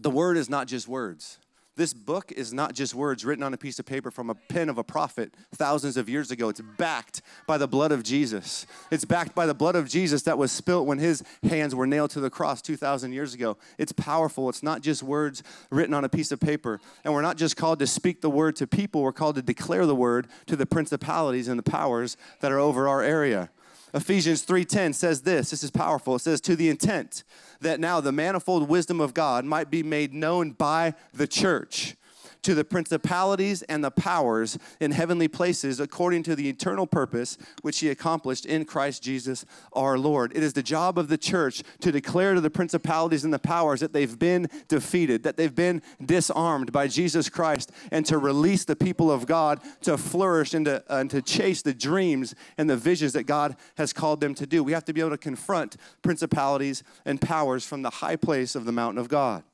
The 0.00 0.10
Word 0.10 0.36
is 0.36 0.50
not 0.50 0.66
just 0.66 0.86
words. 0.86 1.38
This 1.78 1.94
book 1.94 2.32
is 2.32 2.52
not 2.52 2.74
just 2.74 2.92
words 2.92 3.24
written 3.24 3.44
on 3.44 3.54
a 3.54 3.56
piece 3.56 3.78
of 3.78 3.86
paper 3.86 4.10
from 4.10 4.30
a 4.30 4.34
pen 4.34 4.68
of 4.68 4.78
a 4.78 4.82
prophet 4.82 5.32
thousands 5.54 5.96
of 5.96 6.08
years 6.08 6.32
ago. 6.32 6.48
It's 6.48 6.60
backed 6.60 7.22
by 7.46 7.56
the 7.56 7.68
blood 7.68 7.92
of 7.92 8.02
Jesus. 8.02 8.66
It's 8.90 9.04
backed 9.04 9.32
by 9.32 9.46
the 9.46 9.54
blood 9.54 9.76
of 9.76 9.88
Jesus 9.88 10.22
that 10.22 10.36
was 10.38 10.50
spilt 10.50 10.88
when 10.88 10.98
his 10.98 11.22
hands 11.44 11.76
were 11.76 11.86
nailed 11.86 12.10
to 12.10 12.20
the 12.20 12.30
cross 12.30 12.60
2,000 12.62 13.12
years 13.12 13.32
ago. 13.32 13.58
It's 13.78 13.92
powerful. 13.92 14.48
It's 14.48 14.64
not 14.64 14.82
just 14.82 15.04
words 15.04 15.44
written 15.70 15.94
on 15.94 16.04
a 16.04 16.08
piece 16.08 16.32
of 16.32 16.40
paper. 16.40 16.80
And 17.04 17.14
we're 17.14 17.22
not 17.22 17.36
just 17.36 17.56
called 17.56 17.78
to 17.78 17.86
speak 17.86 18.22
the 18.22 18.30
word 18.30 18.56
to 18.56 18.66
people, 18.66 19.02
we're 19.02 19.12
called 19.12 19.36
to 19.36 19.42
declare 19.42 19.86
the 19.86 19.94
word 19.94 20.26
to 20.46 20.56
the 20.56 20.66
principalities 20.66 21.46
and 21.46 21.60
the 21.60 21.70
powers 21.70 22.16
that 22.40 22.50
are 22.50 22.58
over 22.58 22.88
our 22.88 23.02
area. 23.04 23.50
Ephesians 23.94 24.42
3:10 24.42 24.94
says 24.94 25.22
this. 25.22 25.50
This 25.50 25.62
is 25.62 25.70
powerful. 25.70 26.16
It 26.16 26.20
says 26.20 26.40
to 26.42 26.56
the 26.56 26.68
intent 26.68 27.24
that 27.60 27.80
now 27.80 28.00
the 28.00 28.12
manifold 28.12 28.68
wisdom 28.68 29.00
of 29.00 29.14
God 29.14 29.44
might 29.44 29.70
be 29.70 29.82
made 29.82 30.12
known 30.12 30.50
by 30.50 30.94
the 31.12 31.26
church 31.26 31.96
to 32.42 32.54
the 32.54 32.64
principalities 32.64 33.62
and 33.62 33.82
the 33.82 33.90
powers 33.90 34.58
in 34.80 34.92
heavenly 34.92 35.28
places 35.28 35.80
according 35.80 36.22
to 36.24 36.36
the 36.36 36.48
eternal 36.48 36.86
purpose 36.86 37.38
which 37.62 37.80
he 37.80 37.88
accomplished 37.88 38.46
in 38.46 38.64
Christ 38.64 39.02
Jesus 39.02 39.44
our 39.72 39.98
Lord. 39.98 40.32
It 40.36 40.42
is 40.42 40.52
the 40.52 40.62
job 40.62 40.98
of 40.98 41.08
the 41.08 41.18
church 41.18 41.62
to 41.80 41.92
declare 41.92 42.34
to 42.34 42.40
the 42.40 42.50
principalities 42.50 43.24
and 43.24 43.32
the 43.32 43.38
powers 43.38 43.80
that 43.80 43.92
they've 43.92 44.18
been 44.18 44.48
defeated, 44.68 45.22
that 45.22 45.36
they've 45.36 45.54
been 45.54 45.82
disarmed 46.04 46.72
by 46.72 46.88
Jesus 46.88 47.28
Christ, 47.28 47.72
and 47.90 48.04
to 48.06 48.18
release 48.18 48.64
the 48.64 48.76
people 48.76 49.10
of 49.10 49.26
God 49.26 49.60
to 49.82 49.96
flourish 49.98 50.54
and 50.54 50.66
to, 50.66 50.82
uh, 50.92 50.98
and 50.98 51.10
to 51.10 51.22
chase 51.22 51.62
the 51.62 51.74
dreams 51.74 52.34
and 52.56 52.68
the 52.68 52.76
visions 52.76 53.12
that 53.12 53.24
God 53.24 53.56
has 53.76 53.92
called 53.92 54.20
them 54.20 54.34
to 54.34 54.46
do. 54.46 54.62
We 54.62 54.72
have 54.72 54.84
to 54.86 54.92
be 54.92 55.00
able 55.00 55.10
to 55.10 55.18
confront 55.18 55.76
principalities 56.02 56.82
and 57.04 57.20
powers 57.20 57.66
from 57.66 57.82
the 57.82 57.90
high 57.90 58.16
place 58.16 58.54
of 58.54 58.64
the 58.64 58.72
mountain 58.72 58.98
of 58.98 59.08
God. 59.08 59.44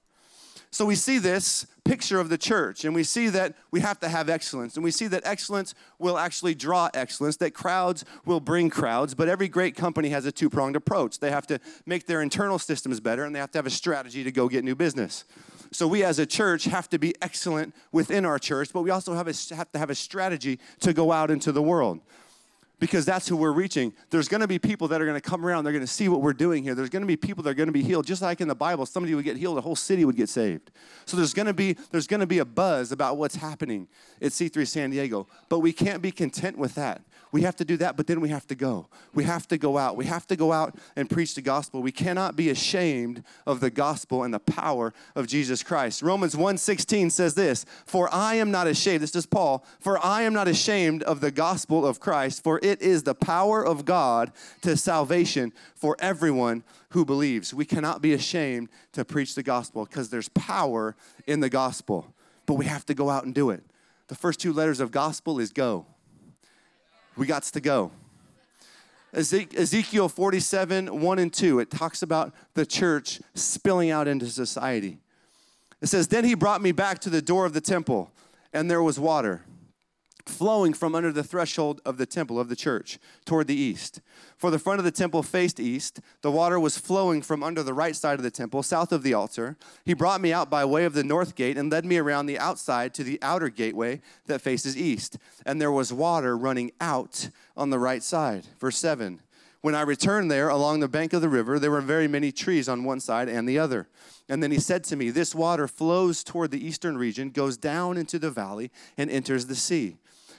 So 0.75 0.85
we 0.85 0.97
see 0.97 1.19
this 1.19 1.69
picture 1.85 2.19
of 2.19 2.31
the 2.31 2.37
church, 2.37 2.85
and 2.85 2.97
we 2.97 3.05
see 3.05 3.29
that 3.29 3.55
we 3.71 3.79
have 3.79 4.01
to 4.01 4.09
have 4.09 4.29
excellence, 4.29 4.75
and 4.75 4.83
we 4.83 4.91
see 4.91 5.07
that 5.07 5.23
excellence 5.25 5.73
will 6.01 6.19
actually 6.19 6.57
draw 6.57 6.91
excellence, 6.93 7.37
that 7.37 7.55
crowds 7.55 8.05
will 8.27 8.41
bring 8.41 8.71
crowds, 8.71 9.15
but 9.15 9.29
every 9.29 9.47
great 9.47 9.77
company 9.77 10.09
has 10.09 10.27
a 10.27 10.33
two 10.33 10.51
pronged 10.51 10.75
approach. 10.75 11.21
They 11.21 11.31
have 11.31 11.47
to 11.47 11.61
make 11.87 12.07
their 12.07 12.23
internal 12.23 12.59
systems 12.59 12.99
better, 12.99 13.23
and 13.23 13.33
they 13.33 13.39
have 13.39 13.53
to 13.53 13.59
have 13.59 13.67
a 13.67 13.71
strategy 13.71 14.25
to 14.25 14.33
go 14.33 14.49
get 14.49 14.65
new 14.65 14.75
business. 14.75 15.25
So 15.71 15.87
we 15.87 16.03
as 16.03 16.19
a 16.19 16.27
church 16.27 16.65
have 16.65 16.89
to 16.89 16.99
be 16.99 17.15
excellent 17.23 17.73
within 17.93 18.25
our 18.25 18.41
church, 18.41 18.71
but 18.73 18.83
we 18.83 18.91
also 18.91 19.15
have, 19.15 19.29
a, 19.29 19.55
have 19.55 19.71
to 19.71 19.79
have 19.79 19.91
a 19.91 19.95
strategy 19.95 20.59
to 20.81 20.93
go 20.93 21.13
out 21.13 21.31
into 21.31 21.53
the 21.53 21.63
world 21.63 22.01
because 22.81 23.05
that's 23.05 23.29
who 23.29 23.37
we're 23.37 23.53
reaching. 23.53 23.93
There's 24.11 24.29
going 24.29 24.41
to 24.41 24.49
be 24.49 24.59
people 24.59 24.89
that 24.89 25.01
are 25.01 25.05
going 25.05 25.21
to 25.21 25.29
come 25.29 25.45
around. 25.45 25.65
They're 25.65 25.73
going 25.73 25.85
to 25.85 25.93
see 25.93 26.09
what 26.09 26.21
we're 26.21 26.33
doing 26.33 26.63
here. 26.63 26.75
There's 26.75 26.91
going 26.91 27.03
to 27.03 27.07
be 27.07 27.17
people 27.17 27.43
that 27.45 27.51
are 27.51 27.55
going 27.55 27.69
to 27.69 27.73
be 27.73 27.83
healed, 27.83 28.07
just 28.07 28.23
like 28.23 28.41
in 28.41 28.49
the 28.49 28.55
Bible. 28.55 28.85
Somebody 28.87 29.15
would 29.15 29.25
get 29.25 29.37
healed, 29.37 29.57
the 29.57 29.63
whole 29.63 29.77
city 29.77 30.05
would 30.05 30.17
get 30.17 30.29
saved. 30.29 30.71
So 31.07 31.17
there's 31.17 31.35
going 31.35 31.47
to 31.47 31.55
be 31.55 31.75
there's 31.93 32.07
going 32.07 32.21
to 32.21 32.27
be 32.27 32.39
a 32.39 32.45
buzz 32.45 32.93
about 32.93 33.17
what's 33.17 33.37
happening 33.37 33.89
at 34.21 34.33
C3 34.33 34.67
San 34.67 34.91
Diego. 34.91 35.27
But 35.49 35.61
we 35.61 35.73
can't 35.73 36.03
be 36.03 36.11
content 36.11 36.59
with 36.59 36.75
that. 36.75 37.03
We 37.35 37.43
have 37.43 37.57
to 37.57 37.65
do 37.65 37.77
that, 37.79 37.97
but 37.97 38.07
then 38.07 38.21
we 38.21 38.29
have 38.29 38.47
to 38.47 38.55
go. 38.55 38.87
We 39.13 39.25
have 39.25 39.49
to 39.49 39.59
go 39.59 39.77
out. 39.77 39.97
We 39.97 40.05
have 40.05 40.25
to 40.29 40.37
go 40.37 40.53
out 40.53 40.79
and 40.95 41.11
preach 41.11 41.35
the 41.35 41.43
gospel. 41.43 41.83
We 41.83 41.91
cannot 41.91 42.37
be 42.37 42.49
ashamed 42.49 43.25
of 43.45 43.59
the 43.59 43.71
gospel 43.71 44.23
and 44.23 44.33
the 44.33 44.39
power 44.39 44.95
of 45.17 45.27
Jesus 45.27 45.61
Christ. 45.65 46.01
Romans 46.01 46.37
1:16 46.37 47.11
says 47.11 47.35
this, 47.35 47.65
"For 47.87 48.09
I 48.15 48.37
am 48.37 48.53
not 48.53 48.69
ashamed." 48.69 49.03
This 49.03 49.17
is 49.17 49.27
Paul. 49.27 49.65
"For 49.81 49.99
I 49.99 50.23
am 50.23 50.33
not 50.33 50.47
ashamed 50.47 51.03
of 51.03 51.21
the 51.21 51.33
gospel 51.33 51.85
of 51.85 51.99
Christ, 51.99 52.41
for 52.41 52.61
it 52.63 52.81
is 52.81 53.03
the 53.03 53.17
power 53.17 53.67
of 53.67 53.85
God 53.85 54.31
to 54.63 54.77
salvation 54.77 55.53
for 55.75 55.97
everyone 55.99 56.63
who 56.91 57.05
believes." 57.05 57.53
We 57.53 57.65
cannot 57.65 58.01
be 58.01 58.13
ashamed 58.13 58.69
to 58.93 59.05
preach 59.05 59.35
the 59.35 59.43
gospel 59.43 59.87
because 59.87 60.09
there's 60.09 60.29
power 60.29 60.95
in 61.27 61.41
the 61.41 61.51
gospel. 61.51 62.15
But 62.47 62.55
we 62.55 62.67
have 62.67 62.87
to 62.87 62.95
go 62.95 63.11
out 63.11 63.25
and 63.25 63.35
do 63.35 63.51
it. 63.51 63.65
The 64.07 64.15
first 64.15 64.39
two 64.39 64.53
letters 64.53 64.79
of 64.79 64.93
gospel 64.93 65.41
is 65.41 65.51
go 65.51 65.87
we 67.17 67.27
got 67.27 67.43
to 67.45 67.61
go. 67.61 67.91
Ezekiel 69.13 70.09
47, 70.09 71.01
1 71.01 71.19
and 71.19 71.33
2, 71.33 71.61
it 71.61 71.71
talks 71.71 72.03
about 72.03 72.35
the 72.55 72.67
church 72.67 73.21
spilling 73.35 73.91
out 73.91 74.09
into 74.09 74.27
society. 74.27 74.99
It 75.81 75.87
says, 75.87 76.09
Then 76.09 76.25
he 76.25 76.35
brought 76.35 76.61
me 76.61 76.73
back 76.73 76.99
to 77.01 77.11
the 77.11 77.23
door 77.23 77.47
of 77.47 77.53
the 77.53 77.61
temple, 77.61 78.11
and 78.53 78.69
there 78.69 78.83
was 78.83 78.99
water 78.99 79.45
flowing 80.27 80.73
from 80.73 80.95
under 80.95 81.13
the 81.13 81.23
threshold 81.23 81.81
of 81.85 81.99
the 81.99 82.07
temple 82.07 82.41
of 82.41 82.49
the 82.49 82.57
church 82.57 82.99
toward 83.25 83.47
the 83.47 83.55
east. 83.55 84.01
For 84.37 84.51
the 84.51 84.59
front 84.59 84.79
of 84.79 84.85
the 84.85 84.91
temple 84.91 85.23
faced 85.23 85.61
east. 85.61 86.01
The 86.23 86.31
water 86.31 86.59
was 86.59 86.79
flowing 86.79 87.23
from 87.23 87.43
under 87.43 87.63
the 87.63 87.75
right 87.75 87.95
side 87.95 88.19
of 88.19 88.23
the 88.23 88.31
temple, 88.31 88.63
south 88.63 88.93
of 88.93 89.03
the 89.03 89.15
altar. 89.15 89.57
He 89.85 89.95
brought 89.95 90.21
me 90.21 90.33
out 90.33 90.51
by 90.51 90.65
way 90.65 90.85
of 90.85 90.95
the 90.95 91.05
north 91.05 91.35
gate 91.35 91.59
and 91.59 91.71
led 91.71 91.85
me 91.85 91.99
around 91.99 92.27
the 92.27 92.39
outside 92.39 92.95
to 92.95 93.05
the 93.05 93.19
outer 93.23 93.49
gateway 93.49 94.01
that 94.27 94.41
faces 94.41 94.77
east. 94.77 95.19
And 95.45 95.61
there 95.61 95.73
was 95.73 95.93
water 95.93 96.37
running 96.37 96.73
out 96.81 97.29
on 97.57 97.71
the 97.71 97.79
right 97.79 98.03
side. 98.03 98.47
Verse 98.59 98.79
7. 98.79 99.21
When 99.65 99.75
I 99.75 99.81
returned 99.81 100.31
there 100.31 100.51
along 100.51 100.81
the 100.81 100.89
bank 100.89 101.15
of 101.15 101.23
the 101.23 101.29
river, 101.31 101.59
there 101.59 101.71
were 101.71 101.81
very 101.81 102.07
many 102.07 102.31
trees 102.31 102.69
on 102.69 102.85
one 102.85 103.01
side 103.01 103.31
and 103.31 103.49
the 103.49 103.59
other. 103.59 103.89
And 104.29 104.43
then 104.43 104.51
he 104.51 104.61
said 104.61 104.85
to 104.85 104.97
me, 104.97 105.09
This 105.09 105.35
water 105.35 105.67
flows 105.67 106.23
toward 106.23 106.51
the 106.51 106.63
eastern 106.63 106.99
region, 106.99 107.31
goes 107.31 107.57
down 107.57 107.97
into 107.97 108.19
the 108.19 108.31
valley, 108.31 108.71
and 108.99 109.11
enters 109.11 109.47
the 109.47 109.55
sea. 109.55 109.97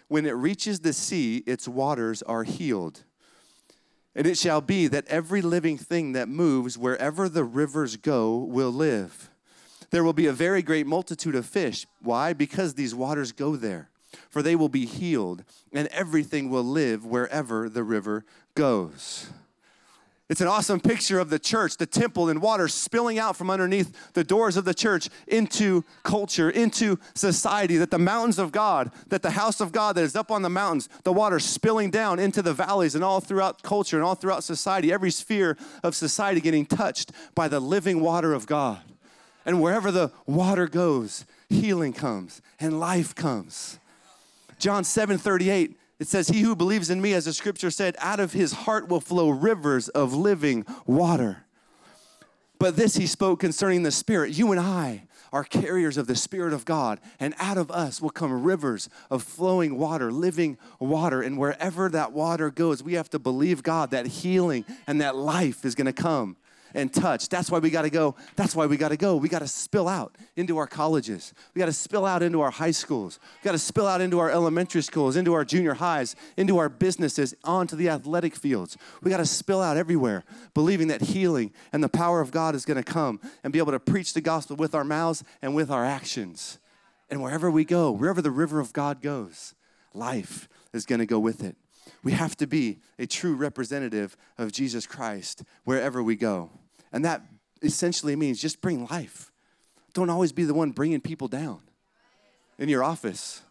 When 0.08 0.26
it 0.26 0.32
reaches 0.32 0.80
the 0.80 0.94
sea, 0.94 1.44
its 1.46 1.68
waters 1.68 2.22
are 2.24 2.44
healed. 2.44 3.04
And 4.16 4.26
it 4.26 4.38
shall 4.38 4.62
be 4.62 4.88
that 4.88 5.08
every 5.08 5.42
living 5.42 5.78
thing 5.78 6.14
that 6.14 6.30
moves 6.30 6.78
wherever 6.78 7.28
the 7.28 7.44
rivers 7.44 7.98
go 7.98 8.38
will 8.38 8.72
live. 8.72 9.30
There 9.90 10.04
will 10.04 10.14
be 10.14 10.28
a 10.28 10.34
very 10.34 10.62
great 10.62 10.88
multitude 10.88 11.36
of 11.36 11.46
fish. 11.46 11.86
Why? 12.02 12.34
Because 12.34 12.74
these 12.74 12.96
waters 12.96 13.32
go 13.32 13.56
there. 13.56 13.90
For 14.30 14.42
they 14.42 14.56
will 14.56 14.70
be 14.70 14.86
healed, 14.86 15.44
and 15.74 15.88
everything 15.90 16.50
will 16.50 16.64
live 16.64 17.06
wherever 17.06 17.68
the 17.68 17.84
river 17.84 18.26
goes. 18.56 19.30
It's 20.28 20.42
an 20.42 20.48
awesome 20.48 20.80
picture 20.80 21.20
of 21.20 21.30
the 21.30 21.38
church, 21.38 21.78
the 21.78 21.86
temple, 21.86 22.30
and 22.30 22.42
water 22.42 22.68
spilling 22.68 23.20
out 23.20 23.36
from 23.36 23.52
underneath 23.52 24.14
the 24.14 24.24
doors 24.24 24.58
of 24.58 24.66
the 24.66 24.74
church 24.74 25.08
into 25.28 25.84
culture, 26.02 26.50
into 26.50 26.98
society. 27.14 27.78
That 27.78 27.92
the 27.92 28.00
mountains 28.00 28.40
of 28.40 28.52
God, 28.52 28.92
that 29.10 29.22
the 29.22 29.32
house 29.32 29.62
of 29.62 29.72
God 29.72 29.96
that 29.96 30.04
is 30.04 30.16
up 30.16 30.32
on 30.32 30.42
the 30.42 30.50
mountains, 30.50 30.90
the 31.04 31.14
water 31.14 31.40
spilling 31.40 31.92
down 31.92 32.18
into 32.18 32.42
the 32.42 32.56
valleys 32.56 32.96
and 32.96 33.04
all 33.04 33.20
throughout 33.20 33.62
culture 33.62 33.98
and 33.98 34.04
all 34.04 34.16
throughout 34.16 34.44
society, 34.44 34.92
every 34.92 35.12
sphere 35.12 35.58
of 35.84 35.96
society 35.96 36.42
getting 36.42 36.66
touched 36.66 37.12
by 37.36 37.48
the 37.48 37.60
living 37.60 38.00
water 38.00 38.34
of 38.34 38.48
God. 38.48 38.82
And 39.46 39.62
wherever 39.62 39.92
the 39.92 40.12
water 40.26 40.68
goes, 40.68 41.26
healing 41.50 41.94
comes 41.94 42.42
and 42.60 42.80
life 42.80 43.14
comes. 43.14 43.78
John 44.58 44.84
7 44.84 45.20
38 45.20 45.78
it 46.00 46.08
says, 46.08 46.28
He 46.28 46.42
who 46.42 46.56
believes 46.56 46.90
in 46.90 47.02
me, 47.02 47.14
as 47.14 47.26
the 47.26 47.34
scripture 47.34 47.72
said, 47.72 47.96
out 48.00 48.20
of 48.20 48.34
his 48.34 48.52
heart 48.52 48.90
will 48.90 49.00
flow 49.00 49.30
rivers 49.30 49.90
of 49.90 50.14
living 50.14 50.66
water. 50.86 51.46
But 52.60 52.76
this 52.76 52.96
he 52.96 53.08
spoke 53.08 53.40
concerning 53.40 53.84
the 53.84 53.92
Spirit. 53.92 54.32
You 54.38 54.52
and 54.52 54.60
I 54.60 55.04
are 55.34 55.44
carriers 55.44 55.98
of 55.98 56.08
the 56.08 56.16
Spirit 56.16 56.54
of 56.54 56.64
God, 56.64 57.00
and 57.20 57.34
out 57.38 57.58
of 57.58 57.70
us 57.70 58.02
will 58.02 58.10
come 58.10 58.44
rivers 58.44 58.90
of 59.10 59.24
flowing 59.24 59.78
water, 59.78 60.12
living 60.12 60.58
water. 60.80 61.22
And 61.22 61.38
wherever 61.38 61.90
that 61.90 62.14
water 62.14 62.50
goes, 62.50 62.82
we 62.82 62.94
have 62.94 63.10
to 63.10 63.20
believe 63.20 63.64
God 63.64 63.92
that 63.92 64.08
healing 64.08 64.64
and 64.88 65.02
that 65.02 65.16
life 65.16 65.66
is 65.66 65.76
gonna 65.76 65.94
come 65.94 66.38
and 66.76 66.94
touch. 66.94 67.30
That's 67.30 67.50
why 67.50 67.58
we 67.58 67.72
got 67.72 67.84
to 67.84 67.90
go. 67.90 68.16
That's 68.36 68.56
why 68.56 68.68
we 68.68 68.78
got 68.78 68.90
to 68.90 68.98
go. 68.98 69.16
We 69.16 69.30
got 69.30 69.40
to 69.40 69.48
spill 69.48 69.88
out 69.88 70.16
into 70.36 70.58
our 70.58 70.68
colleges. 70.68 71.34
We 71.56 71.60
got 71.60 71.66
to 71.66 71.74
spill 71.74 72.06
out 72.06 72.22
into 72.22 72.42
our 72.42 72.52
high 72.52 72.72
schools. 72.72 73.20
We 73.42 73.48
got 73.48 73.54
to 73.54 73.60
spill 73.60 73.88
out 73.88 74.02
into 74.02 74.20
our 74.20 74.30
elementary 74.30 74.84
schools, 74.84 75.16
into 75.16 75.34
our 75.34 75.46
junior 75.46 75.74
highs, 75.74 76.16
into 76.38 76.58
our 76.58 76.70
businesses, 76.70 77.34
onto 77.44 77.76
the 77.76 77.90
athletic 77.90 78.36
fields. 78.36 78.78
We 79.02 79.10
got 79.10 79.18
to 79.18 79.26
spill 79.26 79.62
out 79.62 79.78
everywhere, 79.78 80.24
believing 80.54 80.90
that 80.90 81.02
healing 81.02 81.52
and 81.74 81.84
the 81.84 81.90
power 81.90 82.22
of 82.22 82.30
God 82.30 82.54
is 82.54 82.66
going 82.66 82.82
to 82.82 82.84
come 82.84 83.20
and 83.44 83.52
be 83.52 83.60
able 83.60 83.72
to 83.72 83.80
preach 83.80 84.14
the 84.14 84.22
gospel 84.22 84.58
with 84.58 84.76
our 84.76 84.84
mouths 84.84 85.24
and 85.42 85.56
with 85.56 85.72
our 85.72 85.86
actions. 85.86 86.60
And 87.10 87.22
wherever 87.22 87.50
we 87.50 87.64
go, 87.64 87.92
wherever 87.92 88.22
the 88.22 88.32
river 88.32 88.60
of 88.60 88.74
God 88.74 89.02
goes, 89.02 89.56
life 89.94 90.50
is 90.74 90.86
going 90.86 91.00
to 91.00 91.06
go 91.06 91.20
with 91.20 91.44
it. 91.44 91.56
We 92.04 92.12
have 92.12 92.36
to 92.38 92.48
be 92.48 92.80
a 93.00 93.08
true 93.08 93.36
representative 93.36 94.18
of 94.38 94.52
Jesus 94.52 94.86
Christ 94.86 95.44
wherever 95.64 96.04
we 96.04 96.16
go. 96.16 96.52
And 96.96 97.04
that 97.04 97.24
essentially 97.62 98.16
means 98.16 98.42
just 98.42 98.62
bring 98.62 98.88
life. 98.88 99.30
Don't 99.94 100.10
always 100.10 100.32
be 100.32 100.46
the 100.46 100.54
one 100.54 100.72
bringing 100.72 101.02
people 101.02 101.28
down 101.28 101.60
in 102.58 102.70
your 102.70 102.86
office 102.86 103.42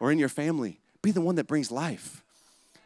or 0.00 0.10
in 0.10 0.18
your 0.18 0.30
family. 0.30 0.80
Be 1.02 1.10
the 1.10 1.20
one 1.20 1.34
that 1.34 1.46
brings 1.46 1.70
life. 1.70 2.24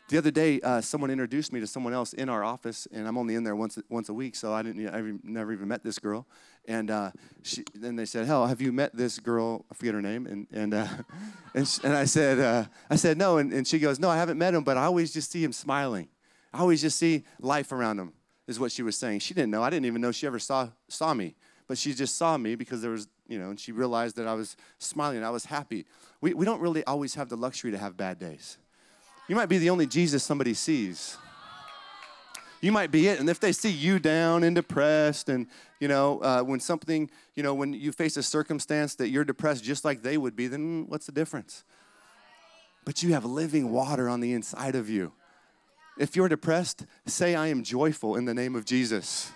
The 0.08 0.18
other 0.18 0.32
day, 0.32 0.60
uh, 0.60 0.80
someone 0.80 1.10
introduced 1.10 1.52
me 1.52 1.60
to 1.60 1.66
someone 1.68 1.94
else 1.94 2.12
in 2.12 2.28
our 2.28 2.42
office, 2.42 2.88
and 2.92 3.06
I'm 3.06 3.16
only 3.16 3.36
in 3.36 3.44
there 3.44 3.54
once 3.54 3.78
once 3.88 4.08
a 4.08 4.12
week, 4.12 4.34
so 4.34 4.52
I 4.52 4.62
didn't 4.62 4.88
I 4.88 5.00
never 5.22 5.52
even 5.52 5.68
met 5.68 5.84
this 5.84 6.00
girl. 6.00 6.26
And 6.66 6.90
uh, 6.90 7.12
she, 7.42 7.64
then 7.74 7.94
they 7.94 8.04
said, 8.04 8.26
"Hell, 8.26 8.46
have 8.48 8.60
you 8.60 8.72
met 8.72 8.96
this 8.96 9.20
girl? 9.20 9.64
I 9.70 9.74
forget 9.74 9.94
her 9.94 10.02
name." 10.02 10.26
And 10.26 10.46
and 10.52 10.74
uh, 10.74 10.88
and, 11.54 11.66
she, 11.66 11.80
and, 11.84 11.94
I 11.94 12.04
said, 12.04 12.40
uh, 12.40 12.64
"I 12.90 12.96
said 12.96 13.16
no." 13.16 13.38
And, 13.38 13.52
and 13.52 13.66
she 13.66 13.78
goes, 13.78 14.00
"No, 14.00 14.10
I 14.10 14.16
haven't 14.16 14.38
met 14.38 14.54
him, 14.54 14.64
but 14.64 14.76
I 14.76 14.84
always 14.84 15.12
just 15.12 15.30
see 15.30 15.42
him 15.42 15.52
smiling. 15.52 16.08
I 16.52 16.58
always 16.58 16.82
just 16.82 16.98
see 16.98 17.24
life 17.40 17.70
around 17.70 18.00
him." 18.00 18.12
Is 18.46 18.60
what 18.60 18.72
she 18.72 18.82
was 18.82 18.96
saying. 18.96 19.20
She 19.20 19.34
didn't 19.34 19.50
know. 19.50 19.62
I 19.62 19.70
didn't 19.70 19.86
even 19.86 20.00
know 20.00 20.12
she 20.12 20.26
ever 20.26 20.38
saw, 20.38 20.68
saw 20.88 21.14
me. 21.14 21.34
But 21.66 21.78
she 21.78 21.94
just 21.94 22.16
saw 22.16 22.36
me 22.36 22.56
because 22.56 22.82
there 22.82 22.90
was, 22.90 23.08
you 23.26 23.38
know, 23.38 23.50
and 23.50 23.58
she 23.58 23.72
realized 23.72 24.16
that 24.16 24.26
I 24.26 24.34
was 24.34 24.56
smiling 24.78 25.16
and 25.16 25.26
I 25.26 25.30
was 25.30 25.46
happy. 25.46 25.86
We, 26.20 26.34
we 26.34 26.44
don't 26.44 26.60
really 26.60 26.84
always 26.84 27.14
have 27.14 27.28
the 27.28 27.36
luxury 27.36 27.70
to 27.70 27.78
have 27.78 27.96
bad 27.96 28.18
days. 28.18 28.58
You 29.28 29.36
might 29.36 29.48
be 29.48 29.56
the 29.56 29.70
only 29.70 29.86
Jesus 29.86 30.22
somebody 30.22 30.52
sees. 30.52 31.16
You 32.60 32.72
might 32.72 32.90
be 32.90 33.08
it. 33.08 33.20
And 33.20 33.28
if 33.30 33.40
they 33.40 33.52
see 33.52 33.70
you 33.70 33.98
down 33.98 34.42
and 34.42 34.54
depressed, 34.54 35.28
and, 35.28 35.46
you 35.80 35.88
know, 35.88 36.20
uh, 36.20 36.42
when 36.42 36.60
something, 36.60 37.10
you 37.34 37.42
know, 37.42 37.54
when 37.54 37.72
you 37.72 37.92
face 37.92 38.16
a 38.16 38.22
circumstance 38.22 38.94
that 38.96 39.08
you're 39.08 39.24
depressed 39.24 39.64
just 39.64 39.84
like 39.84 40.02
they 40.02 40.18
would 40.18 40.36
be, 40.36 40.46
then 40.46 40.86
what's 40.88 41.06
the 41.06 41.12
difference? 41.12 41.64
But 42.84 43.02
you 43.02 43.12
have 43.14 43.24
living 43.24 43.70
water 43.70 44.08
on 44.08 44.20
the 44.20 44.32
inside 44.32 44.74
of 44.74 44.90
you. 44.90 45.12
If 45.96 46.16
you're 46.16 46.28
depressed, 46.28 46.86
say, 47.06 47.34
I 47.34 47.48
am 47.48 47.62
joyful 47.62 48.16
in 48.16 48.24
the 48.24 48.34
name 48.34 48.56
of 48.56 48.64
Jesus. 48.64 49.30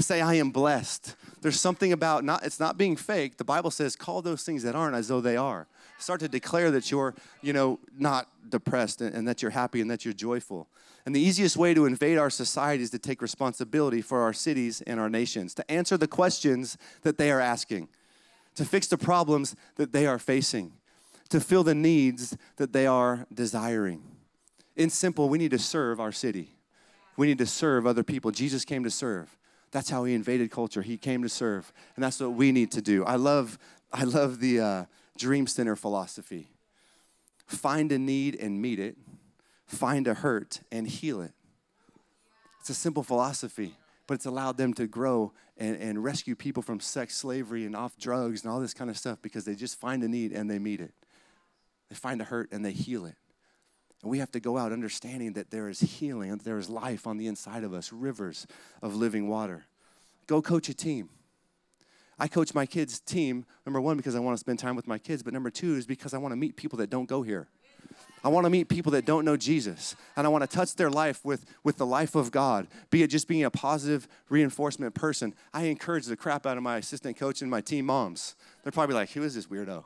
Say, 0.00 0.20
I 0.20 0.34
am 0.34 0.50
blessed. 0.50 1.14
There's 1.42 1.60
something 1.60 1.92
about 1.92 2.24
not, 2.24 2.44
it's 2.44 2.58
not 2.58 2.76
being 2.76 2.96
fake. 2.96 3.36
The 3.36 3.44
Bible 3.44 3.70
says, 3.70 3.94
call 3.94 4.20
those 4.20 4.42
things 4.42 4.64
that 4.64 4.74
aren't 4.74 4.96
as 4.96 5.08
though 5.08 5.20
they 5.20 5.36
are. 5.36 5.68
Start 5.98 6.18
to 6.20 6.28
declare 6.28 6.72
that 6.72 6.90
you're, 6.90 7.14
you 7.40 7.52
know, 7.52 7.78
not 7.96 8.28
depressed 8.48 9.00
and, 9.00 9.14
and 9.14 9.28
that 9.28 9.42
you're 9.42 9.52
happy 9.52 9.80
and 9.80 9.90
that 9.90 10.04
you're 10.04 10.14
joyful. 10.14 10.66
And 11.06 11.14
the 11.14 11.20
easiest 11.20 11.56
way 11.56 11.72
to 11.74 11.86
invade 11.86 12.18
our 12.18 12.30
society 12.30 12.82
is 12.82 12.90
to 12.90 12.98
take 12.98 13.22
responsibility 13.22 14.02
for 14.02 14.22
our 14.22 14.32
cities 14.32 14.82
and 14.82 14.98
our 14.98 15.10
nations, 15.10 15.54
to 15.54 15.70
answer 15.70 15.96
the 15.96 16.08
questions 16.08 16.76
that 17.02 17.18
they 17.18 17.30
are 17.30 17.40
asking, 17.40 17.88
to 18.56 18.64
fix 18.64 18.88
the 18.88 18.98
problems 18.98 19.54
that 19.76 19.92
they 19.92 20.06
are 20.06 20.18
facing, 20.18 20.72
to 21.28 21.38
fill 21.38 21.62
the 21.62 21.74
needs 21.74 22.36
that 22.56 22.72
they 22.72 22.86
are 22.86 23.26
desiring 23.32 24.11
in 24.76 24.90
simple, 24.90 25.28
we 25.28 25.38
need 25.38 25.50
to 25.50 25.58
serve 25.58 26.00
our 26.00 26.12
city. 26.12 26.50
We 27.16 27.26
need 27.26 27.38
to 27.38 27.46
serve 27.46 27.86
other 27.86 28.02
people. 28.02 28.30
Jesus 28.30 28.64
came 28.64 28.84
to 28.84 28.90
serve. 28.90 29.36
That's 29.70 29.90
how 29.90 30.04
he 30.04 30.14
invaded 30.14 30.50
culture. 30.50 30.82
He 30.82 30.96
came 30.96 31.22
to 31.22 31.28
serve, 31.28 31.72
and 31.96 32.04
that's 32.04 32.20
what 32.20 32.32
we 32.32 32.52
need 32.52 32.70
to 32.72 32.82
do. 32.82 33.04
I 33.04 33.16
love, 33.16 33.58
I 33.92 34.04
love 34.04 34.40
the 34.40 34.60
uh, 34.60 34.84
Dream 35.16 35.46
Center 35.46 35.76
philosophy. 35.76 36.48
Find 37.46 37.92
a 37.92 37.98
need 37.98 38.36
and 38.36 38.60
meet 38.60 38.78
it. 38.78 38.96
Find 39.66 40.06
a 40.06 40.14
hurt 40.14 40.60
and 40.70 40.86
heal 40.86 41.20
it. 41.20 41.32
It's 42.60 42.70
a 42.70 42.74
simple 42.74 43.02
philosophy, 43.02 43.74
but 44.06 44.14
it's 44.14 44.26
allowed 44.26 44.56
them 44.56 44.74
to 44.74 44.86
grow 44.86 45.32
and, 45.56 45.76
and 45.76 46.02
rescue 46.02 46.34
people 46.34 46.62
from 46.62 46.80
sex 46.80 47.16
slavery 47.16 47.64
and 47.64 47.74
off 47.74 47.96
drugs 47.98 48.42
and 48.42 48.52
all 48.52 48.60
this 48.60 48.74
kind 48.74 48.90
of 48.90 48.98
stuff 48.98 49.18
because 49.22 49.44
they 49.44 49.54
just 49.54 49.80
find 49.80 50.02
a 50.02 50.08
need 50.08 50.32
and 50.32 50.50
they 50.50 50.58
meet 50.58 50.80
it. 50.80 50.92
They 51.88 51.96
find 51.96 52.20
a 52.20 52.24
hurt 52.24 52.52
and 52.52 52.64
they 52.64 52.72
heal 52.72 53.06
it. 53.06 53.16
And 54.02 54.10
we 54.10 54.18
have 54.18 54.32
to 54.32 54.40
go 54.40 54.58
out 54.58 54.72
understanding 54.72 55.34
that 55.34 55.50
there 55.50 55.68
is 55.68 55.80
healing 55.80 56.36
there 56.38 56.58
is 56.58 56.68
life 56.68 57.06
on 57.06 57.18
the 57.18 57.26
inside 57.26 57.64
of 57.64 57.72
us, 57.72 57.92
rivers 57.92 58.46
of 58.82 58.96
living 58.96 59.28
water. 59.28 59.64
Go 60.26 60.42
coach 60.42 60.68
a 60.68 60.74
team. 60.74 61.08
I 62.18 62.28
coach 62.28 62.54
my 62.54 62.66
kids' 62.66 63.00
team, 63.00 63.46
number 63.66 63.80
one, 63.80 63.96
because 63.96 64.14
I 64.14 64.20
want 64.20 64.36
to 64.36 64.40
spend 64.40 64.58
time 64.58 64.76
with 64.76 64.86
my 64.86 64.98
kids, 64.98 65.22
but 65.22 65.32
number 65.32 65.50
two 65.50 65.76
is 65.76 65.86
because 65.86 66.14
I 66.14 66.18
want 66.18 66.32
to 66.32 66.36
meet 66.36 66.56
people 66.56 66.78
that 66.78 66.90
don't 66.90 67.08
go 67.08 67.22
here. 67.22 67.48
I 68.24 68.28
want 68.28 68.44
to 68.44 68.50
meet 68.50 68.68
people 68.68 68.92
that 68.92 69.04
don't 69.04 69.24
know 69.24 69.36
Jesus, 69.36 69.96
and 70.14 70.24
I 70.26 70.30
want 70.30 70.48
to 70.48 70.56
touch 70.56 70.76
their 70.76 70.90
life 70.90 71.24
with, 71.24 71.44
with 71.64 71.78
the 71.78 71.86
life 71.86 72.14
of 72.14 72.30
God, 72.30 72.68
be 72.90 73.02
it 73.02 73.08
just 73.08 73.26
being 73.26 73.42
a 73.42 73.50
positive 73.50 74.06
reinforcement 74.28 74.94
person. 74.94 75.34
I 75.52 75.64
encourage 75.64 76.06
the 76.06 76.16
crap 76.16 76.46
out 76.46 76.56
of 76.56 76.62
my 76.62 76.76
assistant 76.76 77.16
coach 77.16 77.42
and 77.42 77.50
my 77.50 77.60
team 77.60 77.86
moms. 77.86 78.36
They're 78.62 78.70
probably 78.70 78.94
like, 78.94 79.10
who 79.10 79.24
is 79.24 79.34
this 79.34 79.46
weirdo? 79.46 79.84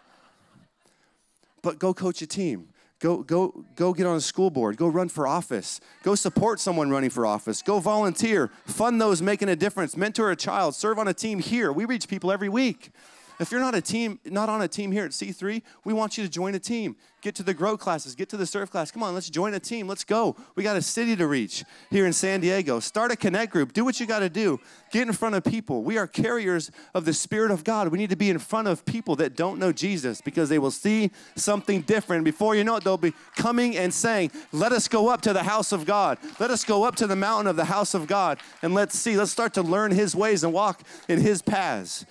but 1.62 1.78
go 1.78 1.92
coach 1.92 2.22
a 2.22 2.26
team. 2.26 2.68
Go, 3.00 3.22
go, 3.22 3.64
go 3.76 3.92
get 3.92 4.06
on 4.06 4.16
a 4.16 4.20
school 4.20 4.50
board. 4.50 4.76
Go 4.76 4.88
run 4.88 5.08
for 5.08 5.26
office. 5.26 5.80
Go 6.02 6.16
support 6.16 6.58
someone 6.58 6.90
running 6.90 7.10
for 7.10 7.24
office. 7.24 7.62
Go 7.62 7.78
volunteer. 7.78 8.50
Fund 8.66 9.00
those 9.00 9.22
making 9.22 9.48
a 9.48 9.54
difference. 9.54 9.96
Mentor 9.96 10.32
a 10.32 10.36
child. 10.36 10.74
Serve 10.74 10.98
on 10.98 11.06
a 11.06 11.14
team 11.14 11.38
here. 11.38 11.72
We 11.72 11.84
reach 11.84 12.08
people 12.08 12.32
every 12.32 12.48
week. 12.48 12.90
If 13.40 13.52
you're 13.52 13.60
not 13.60 13.74
a 13.74 13.80
team, 13.80 14.18
not 14.24 14.48
on 14.48 14.62
a 14.62 14.68
team 14.68 14.90
here 14.90 15.04
at 15.04 15.12
C3, 15.12 15.62
we 15.84 15.92
want 15.92 16.18
you 16.18 16.24
to 16.24 16.30
join 16.30 16.54
a 16.54 16.58
team. 16.58 16.96
Get 17.20 17.34
to 17.36 17.42
the 17.42 17.54
grow 17.54 17.76
classes, 17.76 18.14
get 18.14 18.28
to 18.28 18.36
the 18.36 18.46
surf 18.46 18.70
class. 18.70 18.92
Come 18.92 19.02
on, 19.02 19.12
let's 19.12 19.28
join 19.28 19.52
a 19.54 19.58
team. 19.58 19.88
Let's 19.88 20.04
go. 20.04 20.36
We 20.54 20.62
got 20.62 20.76
a 20.76 20.82
city 20.82 21.16
to 21.16 21.26
reach 21.26 21.64
here 21.90 22.06
in 22.06 22.12
San 22.12 22.40
Diego. 22.40 22.78
Start 22.78 23.10
a 23.10 23.16
connect 23.16 23.52
group. 23.52 23.72
Do 23.72 23.84
what 23.84 23.98
you 23.98 24.06
got 24.06 24.20
to 24.20 24.28
do. 24.28 24.60
Get 24.92 25.08
in 25.08 25.12
front 25.12 25.34
of 25.34 25.42
people. 25.42 25.82
We 25.82 25.98
are 25.98 26.06
carriers 26.06 26.70
of 26.94 27.04
the 27.04 27.12
Spirit 27.12 27.50
of 27.50 27.64
God. 27.64 27.88
We 27.88 27.98
need 27.98 28.10
to 28.10 28.16
be 28.16 28.30
in 28.30 28.38
front 28.38 28.68
of 28.68 28.84
people 28.84 29.16
that 29.16 29.34
don't 29.34 29.58
know 29.58 29.72
Jesus 29.72 30.20
because 30.20 30.48
they 30.48 30.60
will 30.60 30.70
see 30.70 31.10
something 31.34 31.82
different. 31.82 32.24
Before 32.24 32.54
you 32.54 32.62
know 32.62 32.76
it, 32.76 32.84
they'll 32.84 32.96
be 32.96 33.14
coming 33.36 33.76
and 33.76 33.92
saying, 33.92 34.30
Let 34.52 34.70
us 34.70 34.86
go 34.86 35.08
up 35.08 35.20
to 35.22 35.32
the 35.32 35.42
house 35.42 35.72
of 35.72 35.86
God. 35.86 36.18
Let 36.38 36.52
us 36.52 36.64
go 36.64 36.84
up 36.84 36.94
to 36.96 37.06
the 37.08 37.16
mountain 37.16 37.48
of 37.48 37.56
the 37.56 37.64
house 37.64 37.94
of 37.94 38.06
God 38.06 38.38
and 38.62 38.74
let's 38.74 38.96
see. 38.96 39.16
Let's 39.16 39.32
start 39.32 39.54
to 39.54 39.62
learn 39.62 39.90
His 39.90 40.14
ways 40.14 40.44
and 40.44 40.52
walk 40.52 40.82
in 41.08 41.20
His 41.20 41.42
paths. 41.42 42.06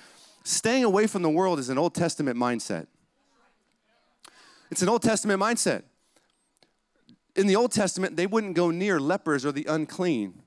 Staying 0.48 0.86
away 0.86 1.08
from 1.08 1.24
the 1.24 1.30
world 1.30 1.60
is 1.60 1.68
an 1.68 1.78
Old 1.78 1.94
Testament 1.94 2.40
mindset. 2.40 2.88
It's 4.72 4.82
an 4.82 4.88
Old 4.88 5.02
Testament 5.02 5.42
mindset. 5.42 5.84
In 7.36 7.48
the 7.48 7.58
Old 7.58 7.74
Testament, 7.74 8.16
they 8.16 8.28
wouldn't 8.28 8.56
go 8.56 8.72
near 8.72 8.98
lepers 8.98 9.46
or 9.46 9.52
the 9.52 9.66
unclean 9.66 10.42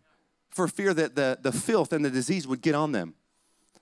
for 0.49 0.67
fear 0.69 0.95
that 0.95 1.17
the, 1.17 1.39
the 1.43 1.53
filth 1.53 1.93
and 1.93 2.03
the 2.03 2.09
disease 2.09 2.47
would 2.47 2.63
get 2.63 2.75
on 2.75 2.93
them. 2.93 3.13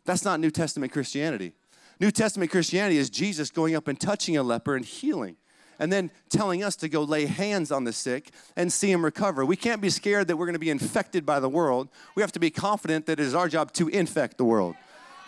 That's 0.07 0.25
not 0.25 0.41
New 0.41 0.51
Testament 0.51 0.91
Christianity. 0.91 1.53
New 2.01 2.11
Testament 2.11 2.51
Christianity 2.51 2.99
is 2.99 3.11
Jesus 3.11 3.49
going 3.53 3.77
up 3.77 3.87
and 3.87 3.99
touching 3.99 4.37
a 4.37 4.43
leper 4.43 4.75
and 4.75 4.85
healing, 4.85 5.37
and 5.79 5.93
then 5.93 6.11
telling 6.31 6.65
us 6.65 6.75
to 6.77 6.89
go 6.89 7.05
lay 7.05 7.27
hands 7.27 7.71
on 7.71 7.85
the 7.85 7.93
sick 7.93 8.33
and 8.57 8.73
see 8.73 8.91
him 8.91 9.05
recover. 9.05 9.47
We 9.47 9.55
can't 9.55 9.81
be 9.81 9.89
scared 9.89 10.27
that 10.27 10.37
we're 10.37 10.47
going 10.47 10.55
to 10.55 10.59
be 10.59 10.71
infected 10.71 11.25
by 11.25 11.39
the 11.39 11.49
world. 11.49 11.89
We 12.17 12.23
have 12.23 12.33
to 12.33 12.41
be 12.41 12.51
confident 12.51 13.07
that 13.07 13.21
it 13.21 13.25
is 13.25 13.37
our 13.37 13.47
job 13.47 13.73
to 13.75 13.87
infect 13.87 14.37
the 14.37 14.45
world. 14.45 14.75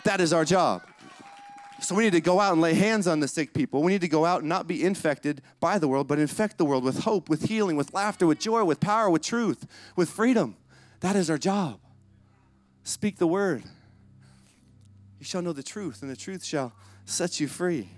That 0.03 0.21
is 0.21 0.33
our 0.33 0.45
job. 0.45 0.83
So 1.81 1.95
we 1.95 2.03
need 2.03 2.13
to 2.13 2.21
go 2.21 2.39
out 2.39 2.53
and 2.53 2.61
lay 2.61 2.75
hands 2.75 3.07
on 3.07 3.19
the 3.21 3.27
sick 3.27 3.53
people. 3.53 3.81
We 3.81 3.91
need 3.91 4.01
to 4.01 4.07
go 4.07 4.23
out 4.23 4.41
and 4.41 4.49
not 4.49 4.67
be 4.67 4.83
infected 4.83 5.41
by 5.59 5.79
the 5.79 5.87
world, 5.87 6.07
but 6.07 6.19
infect 6.19 6.59
the 6.59 6.65
world 6.65 6.83
with 6.83 6.99
hope, 6.99 7.27
with 7.27 7.49
healing, 7.49 7.75
with 7.75 7.91
laughter, 7.93 8.27
with 8.27 8.39
joy, 8.39 8.63
with 8.63 8.79
power, 8.79 9.09
with 9.09 9.23
truth, 9.23 9.65
with 9.95 10.09
freedom. 10.09 10.55
That 10.99 11.15
is 11.15 11.29
our 11.31 11.39
job. 11.39 11.79
Speak 12.83 13.17
the 13.17 13.25
word. 13.25 13.63
You 15.19 15.25
shall 15.25 15.41
know 15.41 15.53
the 15.53 15.63
truth, 15.63 16.03
and 16.03 16.11
the 16.11 16.15
truth 16.15 16.45
shall 16.45 16.71
set 17.05 17.39
you 17.39 17.47
free. 17.47 17.89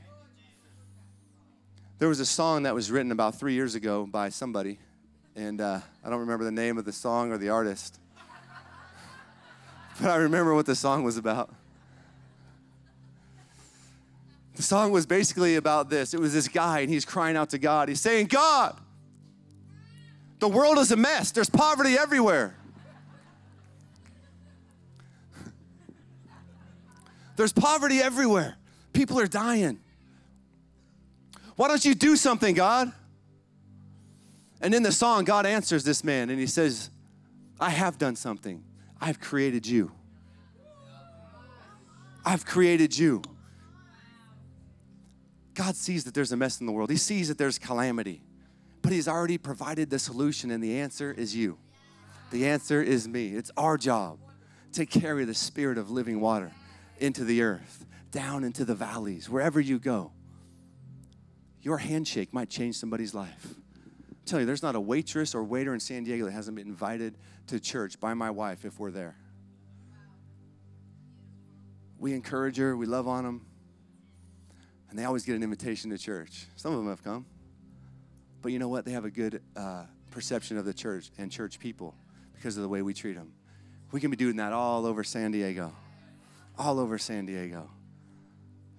There 1.99 2.07
was 2.07 2.21
a 2.21 2.25
song 2.25 2.63
that 2.63 2.73
was 2.73 2.89
written 2.89 3.11
about 3.11 3.35
three 3.37 3.53
years 3.53 3.75
ago 3.75 4.05
by 4.05 4.29
somebody, 4.29 4.79
and 5.35 5.59
uh, 5.59 5.79
I 6.03 6.09
don't 6.09 6.19
remember 6.19 6.45
the 6.45 6.51
name 6.51 6.77
of 6.77 6.85
the 6.85 6.91
song 6.91 7.31
or 7.31 7.37
the 7.37 7.49
artist, 7.49 7.99
but 10.01 10.09
I 10.09 10.15
remember 10.15 10.53
what 10.53 10.65
the 10.65 10.75
song 10.75 11.03
was 11.03 11.17
about. 11.17 11.53
The 14.55 14.63
song 14.63 14.91
was 14.91 15.05
basically 15.05 15.55
about 15.55 15.89
this. 15.89 16.13
It 16.13 16.19
was 16.19 16.33
this 16.33 16.47
guy, 16.47 16.81
and 16.81 16.89
he's 16.89 17.05
crying 17.05 17.35
out 17.35 17.49
to 17.51 17.57
God. 17.57 17.89
He's 17.89 18.01
saying, 18.01 18.27
God, 18.27 18.79
the 20.39 20.47
world 20.47 20.77
is 20.77 20.91
a 20.91 20.95
mess. 20.95 21.31
There's 21.31 21.49
poverty 21.49 21.97
everywhere. 21.97 22.55
There's 27.35 27.53
poverty 27.53 27.99
everywhere. 27.99 28.57
People 28.93 29.19
are 29.19 29.27
dying. 29.27 29.79
Why 31.55 31.67
don't 31.67 31.83
you 31.83 31.95
do 31.95 32.15
something, 32.15 32.53
God? 32.55 32.91
And 34.61 34.73
in 34.73 34.83
the 34.83 34.91
song, 34.91 35.23
God 35.25 35.45
answers 35.45 35.83
this 35.83 36.03
man 36.03 36.29
and 36.29 36.39
he 36.39 36.47
says, 36.47 36.89
I 37.59 37.69
have 37.69 37.97
done 37.97 38.15
something. 38.15 38.63
I've 39.01 39.19
created 39.19 39.67
you. 39.67 39.91
I've 42.25 42.45
created 42.45 42.97
you. 42.97 43.21
God 45.53 45.75
sees 45.75 46.03
that 46.05 46.13
there's 46.13 46.31
a 46.31 46.37
mess 46.37 46.59
in 46.59 46.65
the 46.65 46.71
world, 46.71 46.89
He 46.89 46.97
sees 46.97 47.27
that 47.27 47.37
there's 47.37 47.59
calamity, 47.59 48.21
but 48.81 48.91
He's 48.91 49.07
already 49.07 49.37
provided 49.37 49.89
the 49.89 49.99
solution, 49.99 50.51
and 50.51 50.63
the 50.63 50.79
answer 50.79 51.11
is 51.11 51.35
you. 51.35 51.57
The 52.31 52.47
answer 52.47 52.81
is 52.81 53.07
me. 53.07 53.35
It's 53.35 53.51
our 53.55 53.77
job 53.77 54.17
to 54.73 54.85
carry 54.85 55.25
the 55.25 55.35
spirit 55.35 55.77
of 55.77 55.91
living 55.91 56.19
water 56.19 56.51
into 56.97 57.23
the 57.23 57.43
earth, 57.43 57.85
down 58.11 58.43
into 58.43 58.65
the 58.65 58.75
valleys, 58.75 59.29
wherever 59.29 59.59
you 59.59 59.77
go. 59.77 60.11
Your 61.61 61.77
handshake 61.77 62.33
might 62.33 62.49
change 62.49 62.75
somebody's 62.75 63.13
life. 63.13 63.55
I'm 64.09 64.15
telling 64.25 64.41
you, 64.41 64.45
there's 64.47 64.63
not 64.63 64.75
a 64.75 64.81
waitress 64.81 65.35
or 65.35 65.43
waiter 65.43 65.73
in 65.73 65.79
San 65.79 66.03
Diego 66.03 66.25
that 66.25 66.31
hasn't 66.31 66.57
been 66.57 66.67
invited 66.67 67.17
to 67.47 67.59
church 67.59 67.99
by 67.99 68.13
my 68.13 68.31
wife 68.31 68.65
if 68.65 68.79
we're 68.79 68.91
there. 68.91 69.15
We 71.99 72.13
encourage 72.13 72.57
her, 72.57 72.75
we 72.75 72.85
love 72.85 73.07
on 73.07 73.23
them, 73.23 73.45
and 74.93 74.99
they 74.99 75.05
always 75.05 75.25
get 75.25 75.35
an 75.35 75.41
invitation 75.41 75.89
to 75.89 75.97
church. 75.97 76.45
Some 76.55 76.71
of 76.71 76.77
them 76.77 76.87
have 76.87 77.03
come. 77.03 77.25
But 78.43 78.51
you 78.51 78.59
know 78.59 78.67
what? 78.67 78.85
They 78.85 78.91
have 78.91 79.05
a 79.05 79.09
good 79.09 79.41
uh, 79.55 79.85
perception 80.11 80.59
of 80.59 80.65
the 80.65 80.73
church 80.73 81.09
and 81.17 81.31
church 81.31 81.57
people 81.57 81.95
because 82.35 82.57
of 82.57 82.61
the 82.61 82.69
way 82.69 82.83
we 82.83 82.93
treat 82.93 83.15
them. 83.15 83.33
We 83.91 83.99
can 83.99 84.11
be 84.11 84.17
doing 84.17 84.35
that 84.35 84.53
all 84.53 84.85
over 84.85 85.03
San 85.03 85.31
Diego 85.31 85.73
all 86.57 86.79
over 86.79 86.97
San 86.97 87.25
Diego. 87.25 87.69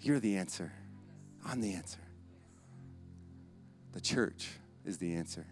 You're 0.01 0.21
the 0.21 0.37
answer. 0.37 0.73
I'm 1.47 1.61
the 1.61 1.75
answer. 1.75 1.99
The 3.93 4.01
church 4.01 4.49
is 4.85 4.99
the 4.99 5.15
answer. 5.15 5.47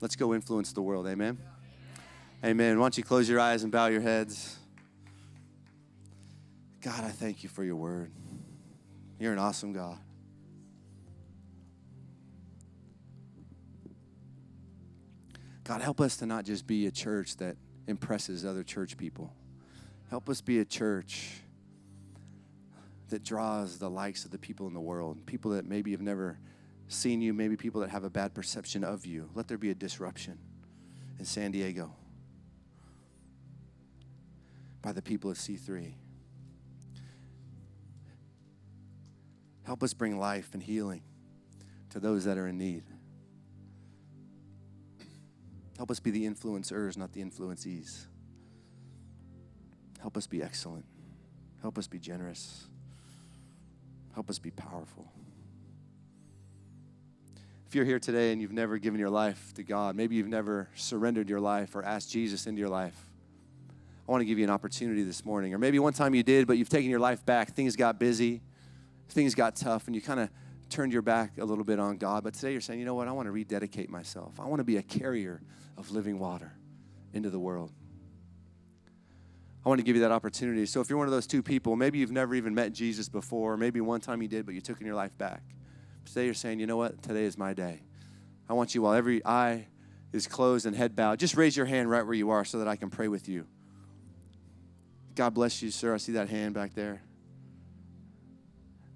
Let's 0.00 0.16
go 0.16 0.34
influence 0.34 0.72
the 0.72 0.82
world. 0.82 1.06
Amen. 1.06 1.38
Amen. 2.44 2.78
Why 2.78 2.84
don't 2.84 2.96
you 2.96 3.04
close 3.04 3.28
your 3.28 3.40
eyes 3.40 3.62
and 3.64 3.72
bow 3.72 3.86
your 3.86 4.00
heads? 4.00 4.56
God, 6.80 7.04
I 7.04 7.10
thank 7.10 7.42
you 7.42 7.50
for 7.50 7.62
your 7.62 7.76
word. 7.76 8.10
You're 9.20 9.34
an 9.34 9.38
awesome 9.38 9.74
God. 9.74 9.98
God, 15.62 15.82
help 15.82 16.00
us 16.00 16.16
to 16.16 16.26
not 16.26 16.46
just 16.46 16.66
be 16.66 16.86
a 16.86 16.90
church 16.90 17.36
that 17.36 17.56
impresses 17.86 18.46
other 18.46 18.64
church 18.64 18.96
people. 18.96 19.32
Help 20.08 20.30
us 20.30 20.40
be 20.40 20.58
a 20.58 20.64
church 20.64 21.42
that 23.10 23.22
draws 23.22 23.78
the 23.78 23.90
likes 23.90 24.24
of 24.24 24.30
the 24.30 24.38
people 24.38 24.66
in 24.66 24.72
the 24.72 24.80
world, 24.80 25.26
people 25.26 25.50
that 25.50 25.66
maybe 25.66 25.90
have 25.90 26.00
never 26.00 26.38
seen 26.88 27.20
you, 27.20 27.34
maybe 27.34 27.56
people 27.56 27.82
that 27.82 27.90
have 27.90 28.04
a 28.04 28.10
bad 28.10 28.32
perception 28.32 28.82
of 28.82 29.04
you. 29.04 29.28
Let 29.34 29.48
there 29.48 29.58
be 29.58 29.70
a 29.70 29.74
disruption 29.74 30.38
in 31.18 31.26
San 31.26 31.50
Diego 31.50 31.92
by 34.80 34.92
the 34.92 35.02
people 35.02 35.30
of 35.30 35.36
C3. 35.36 35.92
Help 39.70 39.84
us 39.84 39.94
bring 39.94 40.18
life 40.18 40.50
and 40.52 40.60
healing 40.60 41.00
to 41.90 42.00
those 42.00 42.24
that 42.24 42.36
are 42.36 42.48
in 42.48 42.58
need. 42.58 42.82
Help 45.76 45.92
us 45.92 46.00
be 46.00 46.10
the 46.10 46.26
influencers, 46.26 46.96
not 46.96 47.12
the 47.12 47.22
influencees. 47.22 48.06
Help 50.00 50.16
us 50.16 50.26
be 50.26 50.42
excellent. 50.42 50.84
Help 51.62 51.78
us 51.78 51.86
be 51.86 52.00
generous. 52.00 52.66
Help 54.12 54.28
us 54.28 54.40
be 54.40 54.50
powerful. 54.50 55.06
If 57.68 57.76
you're 57.76 57.84
here 57.84 58.00
today 58.00 58.32
and 58.32 58.42
you've 58.42 58.50
never 58.50 58.76
given 58.76 58.98
your 58.98 59.08
life 59.08 59.54
to 59.54 59.62
God, 59.62 59.94
maybe 59.94 60.16
you've 60.16 60.26
never 60.26 60.68
surrendered 60.74 61.30
your 61.30 61.38
life 61.38 61.76
or 61.76 61.84
asked 61.84 62.10
Jesus 62.10 62.48
into 62.48 62.58
your 62.58 62.70
life, 62.70 62.98
I 64.08 64.10
want 64.10 64.22
to 64.22 64.24
give 64.24 64.36
you 64.36 64.44
an 64.44 64.50
opportunity 64.50 65.04
this 65.04 65.24
morning. 65.24 65.54
Or 65.54 65.58
maybe 65.58 65.78
one 65.78 65.92
time 65.92 66.12
you 66.16 66.24
did, 66.24 66.48
but 66.48 66.58
you've 66.58 66.68
taken 66.68 66.90
your 66.90 66.98
life 66.98 67.24
back. 67.24 67.52
Things 67.52 67.76
got 67.76 68.00
busy, 68.00 68.40
things 69.10 69.34
got 69.34 69.56
tough, 69.56 69.86
and 69.86 69.94
you 69.94 70.02
kind 70.02 70.20
of 70.20 70.30
turned 70.68 70.92
your 70.92 71.02
back 71.02 71.38
a 71.38 71.44
little 71.44 71.64
bit 71.64 71.78
on 71.78 71.96
God. 71.96 72.24
But 72.24 72.34
today 72.34 72.52
you're 72.52 72.60
saying, 72.60 72.78
you 72.78 72.86
know 72.86 72.94
what? 72.94 73.08
I 73.08 73.12
want 73.12 73.26
to 73.26 73.32
rededicate 73.32 73.90
myself. 73.90 74.38
I 74.40 74.46
want 74.46 74.60
to 74.60 74.64
be 74.64 74.76
a 74.76 74.82
carrier 74.82 75.42
of 75.76 75.90
living 75.90 76.18
water 76.18 76.52
into 77.12 77.30
the 77.30 77.38
world. 77.38 77.72
I 79.64 79.68
want 79.68 79.78
to 79.78 79.84
give 79.84 79.96
you 79.96 80.02
that 80.02 80.12
opportunity. 80.12 80.64
So 80.64 80.80
if 80.80 80.88
you're 80.88 80.98
one 80.98 81.06
of 81.06 81.12
those 81.12 81.26
two 81.26 81.42
people, 81.42 81.76
maybe 81.76 81.98
you've 81.98 82.12
never 82.12 82.34
even 82.34 82.54
met 82.54 82.72
Jesus 82.72 83.08
before, 83.08 83.56
maybe 83.56 83.80
one 83.80 84.00
time 84.00 84.22
you 84.22 84.28
did, 84.28 84.46
but 84.46 84.54
you 84.54 84.60
took 84.60 84.80
in 84.80 84.86
your 84.86 84.94
life 84.94 85.16
back. 85.18 85.42
Today 86.06 86.24
you're 86.24 86.34
saying, 86.34 86.60
you 86.60 86.66
know 86.66 86.78
what? 86.78 87.02
Today 87.02 87.24
is 87.24 87.36
my 87.36 87.52
day. 87.52 87.82
I 88.48 88.54
want 88.54 88.74
you 88.74 88.82
while 88.82 88.94
every 88.94 89.24
eye 89.24 89.66
is 90.12 90.26
closed 90.26 90.64
and 90.64 90.74
head 90.74 90.96
bowed, 90.96 91.18
just 91.18 91.36
raise 91.36 91.56
your 91.56 91.66
hand 91.66 91.90
right 91.90 92.04
where 92.04 92.14
you 92.14 92.30
are 92.30 92.44
so 92.44 92.58
that 92.58 92.68
I 92.68 92.76
can 92.76 92.88
pray 92.88 93.08
with 93.08 93.28
you. 93.28 93.46
God 95.14 95.34
bless 95.34 95.62
you, 95.62 95.70
sir. 95.70 95.92
I 95.92 95.98
see 95.98 96.12
that 96.12 96.30
hand 96.30 96.54
back 96.54 96.74
there. 96.74 97.02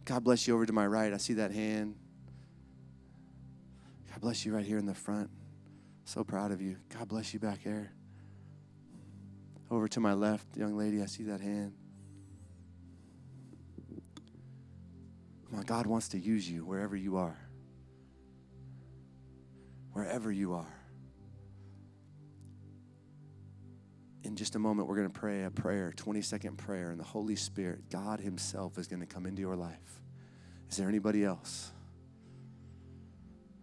God 0.04 0.22
bless 0.22 0.46
you 0.46 0.54
over 0.54 0.66
to 0.66 0.72
my 0.72 0.86
right. 0.86 1.12
I 1.12 1.16
see 1.16 1.34
that 1.34 1.50
hand. 1.50 1.96
God 4.10 4.20
bless 4.20 4.44
you 4.44 4.54
right 4.54 4.64
here 4.64 4.78
in 4.78 4.86
the 4.86 4.94
front. 4.94 5.30
So 6.04 6.22
proud 6.22 6.52
of 6.52 6.60
you. 6.60 6.76
God 6.90 7.08
bless 7.08 7.32
you 7.32 7.40
back 7.40 7.64
there. 7.64 7.92
Over 9.70 9.88
to 9.88 10.00
my 10.00 10.12
left, 10.12 10.56
young 10.56 10.76
lady, 10.76 11.02
I 11.02 11.06
see 11.06 11.24
that 11.24 11.40
hand. 11.40 11.72
Come 15.48 15.58
on, 15.58 15.64
God 15.64 15.86
wants 15.86 16.08
to 16.10 16.18
use 16.18 16.48
you 16.48 16.64
wherever 16.64 16.94
you 16.94 17.16
are. 17.16 17.38
Wherever 19.92 20.30
you 20.30 20.52
are. 20.52 20.83
In 24.24 24.36
just 24.36 24.56
a 24.56 24.58
moment, 24.58 24.88
we're 24.88 24.96
going 24.96 25.10
to 25.10 25.20
pray 25.20 25.44
a 25.44 25.50
prayer, 25.50 25.92
20 25.94 26.22
second 26.22 26.56
prayer, 26.56 26.90
and 26.90 26.98
the 26.98 27.04
Holy 27.04 27.36
Spirit, 27.36 27.90
God 27.90 28.20
Himself, 28.20 28.78
is 28.78 28.88
going 28.88 29.00
to 29.00 29.06
come 29.06 29.26
into 29.26 29.42
your 29.42 29.54
life. 29.54 30.00
Is 30.70 30.78
there 30.78 30.88
anybody 30.88 31.24
else? 31.24 31.70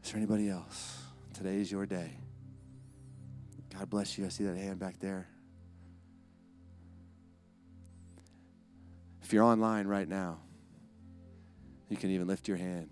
Is 0.03 0.11
there 0.11 0.17
anybody 0.17 0.49
else? 0.49 0.99
Today 1.33 1.55
is 1.55 1.71
your 1.71 1.87
day. 1.87 2.11
God 3.75 3.89
bless 3.89 4.19
you. 4.19 4.25
I 4.25 4.29
see 4.29 4.43
that 4.43 4.55
hand 4.55 4.77
back 4.77 4.99
there. 4.99 5.27
If 9.23 9.33
you're 9.33 9.43
online 9.43 9.87
right 9.87 10.07
now, 10.07 10.41
you 11.89 11.97
can 11.97 12.11
even 12.11 12.27
lift 12.27 12.47
your 12.47 12.57
hand. 12.57 12.89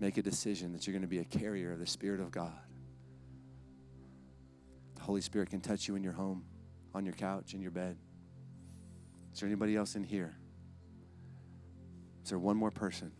Make 0.00 0.16
a 0.16 0.22
decision 0.22 0.72
that 0.72 0.86
you're 0.86 0.92
going 0.92 1.02
to 1.02 1.08
be 1.08 1.18
a 1.18 1.24
carrier 1.24 1.72
of 1.72 1.78
the 1.78 1.86
Spirit 1.86 2.20
of 2.20 2.32
God. 2.32 2.65
Holy 5.06 5.20
Spirit 5.20 5.50
can 5.50 5.60
touch 5.60 5.88
you 5.88 5.96
in 5.96 6.02
your 6.02 6.12
home, 6.12 6.44
on 6.94 7.04
your 7.04 7.14
couch, 7.14 7.54
in 7.54 7.62
your 7.62 7.70
bed. 7.70 7.96
Is 9.32 9.40
there 9.40 9.46
anybody 9.46 9.76
else 9.76 9.94
in 9.94 10.04
here? 10.04 10.36
Is 12.24 12.30
there 12.30 12.38
one 12.38 12.56
more 12.56 12.70
person? 12.70 13.12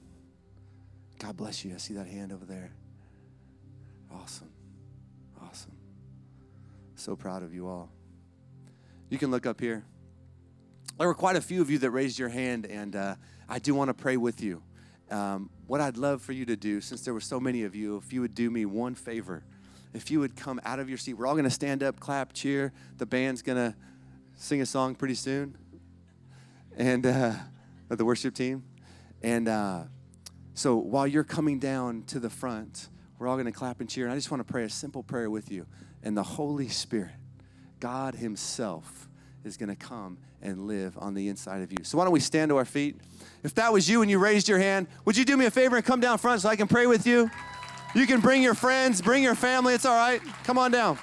God 1.18 1.36
bless 1.36 1.64
you. 1.64 1.74
I 1.74 1.78
see 1.78 1.94
that 1.94 2.06
hand 2.06 2.32
over 2.32 2.44
there. 2.44 2.72
Awesome. 4.12 4.50
Awesome. 5.42 5.72
So 6.96 7.16
proud 7.16 7.42
of 7.42 7.54
you 7.54 7.68
all. 7.68 7.90
You 9.08 9.18
can 9.18 9.30
look 9.30 9.46
up 9.46 9.60
here 9.60 9.84
there 10.98 11.08
were 11.08 11.14
quite 11.14 11.36
a 11.36 11.40
few 11.40 11.60
of 11.60 11.70
you 11.70 11.78
that 11.78 11.90
raised 11.90 12.18
your 12.18 12.28
hand, 12.28 12.66
and 12.66 12.96
uh, 12.96 13.16
I 13.48 13.58
do 13.58 13.74
want 13.74 13.88
to 13.88 13.94
pray 13.94 14.16
with 14.16 14.40
you. 14.40 14.62
Um, 15.10 15.50
what 15.66 15.80
I'd 15.80 15.96
love 15.96 16.22
for 16.22 16.32
you 16.32 16.46
to 16.46 16.56
do, 16.56 16.80
since 16.80 17.02
there 17.02 17.14
were 17.14 17.20
so 17.20 17.38
many 17.38 17.64
of 17.64 17.74
you, 17.74 17.96
if 17.98 18.12
you 18.12 18.22
would 18.22 18.34
do 18.34 18.50
me 18.50 18.64
one 18.64 18.94
favor, 18.94 19.44
if 19.94 20.10
you 20.10 20.20
would 20.20 20.36
come 20.36 20.60
out 20.64 20.78
of 20.78 20.88
your 20.88 20.98
seat, 20.98 21.14
we're 21.14 21.26
all 21.26 21.34
going 21.34 21.44
to 21.44 21.50
stand 21.50 21.82
up, 21.82 22.00
clap, 22.00 22.32
cheer. 22.32 22.72
The 22.98 23.06
band's 23.06 23.42
going 23.42 23.56
to 23.56 23.76
sing 24.36 24.60
a 24.60 24.66
song 24.66 24.94
pretty 24.94 25.14
soon, 25.14 25.56
and 26.76 27.06
uh, 27.06 27.32
the 27.88 28.04
worship 28.04 28.34
team. 28.34 28.64
And 29.22 29.48
uh, 29.48 29.84
so 30.54 30.76
while 30.76 31.06
you're 31.06 31.24
coming 31.24 31.58
down 31.58 32.02
to 32.08 32.20
the 32.20 32.30
front, 32.30 32.88
we're 33.18 33.28
all 33.28 33.36
going 33.36 33.46
to 33.46 33.52
clap 33.52 33.80
and 33.80 33.88
cheer. 33.88 34.04
And 34.04 34.12
I 34.12 34.16
just 34.16 34.30
want 34.30 34.46
to 34.46 34.52
pray 34.52 34.64
a 34.64 34.70
simple 34.70 35.02
prayer 35.02 35.30
with 35.30 35.50
you. 35.50 35.66
and 36.02 36.16
the 36.16 36.22
Holy 36.22 36.68
Spirit, 36.68 37.14
God 37.80 38.14
Himself, 38.14 39.08
is 39.44 39.56
going 39.56 39.68
to 39.68 39.76
come 39.76 40.18
and 40.42 40.66
live 40.66 40.96
on 40.98 41.14
the 41.14 41.28
inside 41.28 41.62
of 41.62 41.72
you. 41.72 41.78
So, 41.82 41.96
why 41.98 42.04
don't 42.04 42.12
we 42.12 42.20
stand 42.20 42.50
to 42.50 42.56
our 42.56 42.64
feet? 42.64 42.96
If 43.42 43.54
that 43.54 43.72
was 43.72 43.88
you 43.88 44.02
and 44.02 44.10
you 44.10 44.18
raised 44.18 44.48
your 44.48 44.58
hand, 44.58 44.86
would 45.04 45.16
you 45.16 45.24
do 45.24 45.36
me 45.36 45.46
a 45.46 45.50
favor 45.50 45.76
and 45.76 45.84
come 45.84 46.00
down 46.00 46.18
front 46.18 46.42
so 46.42 46.48
I 46.48 46.56
can 46.56 46.68
pray 46.68 46.86
with 46.86 47.06
you? 47.06 47.30
You 47.94 48.06
can 48.06 48.20
bring 48.20 48.42
your 48.42 48.54
friends, 48.54 49.00
bring 49.00 49.22
your 49.22 49.34
family, 49.34 49.74
it's 49.74 49.84
all 49.84 49.96
right. 49.96 50.20
Come 50.44 50.58
on 50.58 50.70
down. 50.70 50.98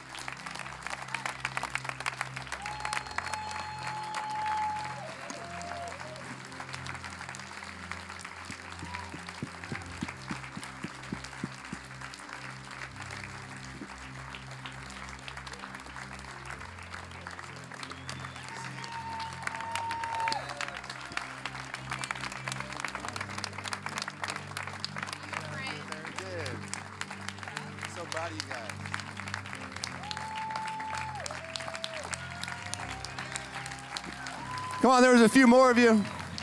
Few 35.33 35.47
more 35.47 35.71
of 35.71 35.79
you. 35.79 35.99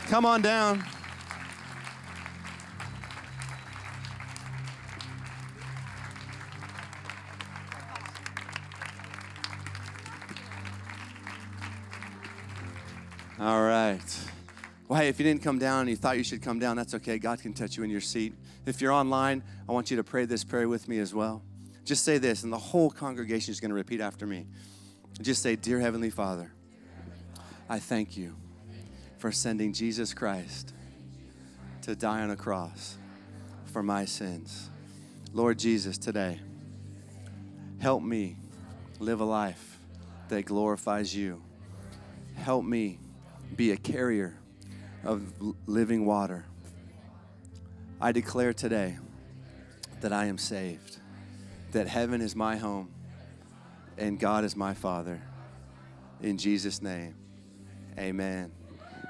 Come 0.07 0.25
on 0.25 0.41
down. 0.41 0.83
All 13.39 13.63
right. 13.63 14.01
Well, 14.89 14.99
hey, 14.99 15.07
if 15.07 15.17
you 15.17 15.23
didn't 15.23 15.41
come 15.41 15.57
down 15.57 15.79
and 15.79 15.89
you 15.89 15.95
thought 15.95 16.17
you 16.17 16.25
should 16.25 16.41
come 16.41 16.59
down, 16.59 16.75
that's 16.75 16.93
okay. 16.95 17.17
God 17.17 17.41
can 17.41 17.53
touch 17.53 17.77
you 17.77 17.83
in 17.85 17.89
your 17.89 18.01
seat. 18.01 18.33
If 18.65 18.81
you're 18.81 18.91
online, 18.91 19.41
I 19.69 19.71
want 19.71 19.89
you 19.89 19.95
to 19.95 20.03
pray 20.03 20.25
this 20.25 20.43
prayer 20.43 20.67
with 20.67 20.89
me 20.89 20.99
as 20.99 21.13
well. 21.13 21.41
Just 21.85 22.03
say 22.03 22.17
this, 22.17 22.43
and 22.43 22.51
the 22.51 22.57
whole 22.57 22.89
congregation 22.89 23.53
is 23.53 23.61
going 23.61 23.69
to 23.69 23.75
repeat 23.75 24.01
after 24.01 24.27
me. 24.27 24.47
Just 25.21 25.41
say, 25.41 25.55
Dear 25.55 25.79
Heavenly 25.79 26.09
Father, 26.09 26.51
I 27.69 27.79
thank 27.79 28.17
you 28.17 28.35
for 29.21 29.31
sending 29.31 29.71
Jesus 29.71 30.15
Christ 30.15 30.73
to 31.83 31.95
die 31.95 32.21
on 32.21 32.31
a 32.31 32.35
cross 32.35 32.97
for 33.65 33.83
my 33.83 34.03
sins. 34.03 34.71
Lord 35.31 35.59
Jesus, 35.59 35.99
today, 35.99 36.39
help 37.79 38.01
me 38.01 38.35
live 38.97 39.19
a 39.19 39.23
life 39.23 39.77
that 40.29 40.45
glorifies 40.45 41.15
you. 41.15 41.39
Help 42.35 42.65
me 42.65 42.97
be 43.55 43.69
a 43.69 43.77
carrier 43.77 44.39
of 45.03 45.21
living 45.67 46.07
water. 46.07 46.45
I 48.01 48.13
declare 48.13 48.53
today 48.53 48.97
that 49.99 50.11
I 50.11 50.25
am 50.25 50.39
saved 50.39 50.97
that 51.73 51.87
heaven 51.87 52.21
is 52.21 52.35
my 52.35 52.57
home 52.57 52.89
and 53.99 54.19
God 54.19 54.45
is 54.45 54.55
my 54.55 54.73
Father. 54.73 55.21
In 56.21 56.39
Jesus' 56.39 56.81
name, 56.81 57.13
amen. 57.99 58.51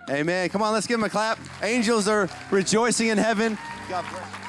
Amen. 0.10 0.50
Come 0.50 0.62
on, 0.62 0.74
let's 0.74 0.88
give 0.88 1.00
him 1.00 1.04
a 1.04 1.10
clap. 1.10 1.40
Angels 1.62 2.08
are 2.08 2.28
rejoicing 2.50 3.08
in 3.08 3.18
heaven. 3.18 3.58
God 3.90 4.06
bless. 4.10 4.41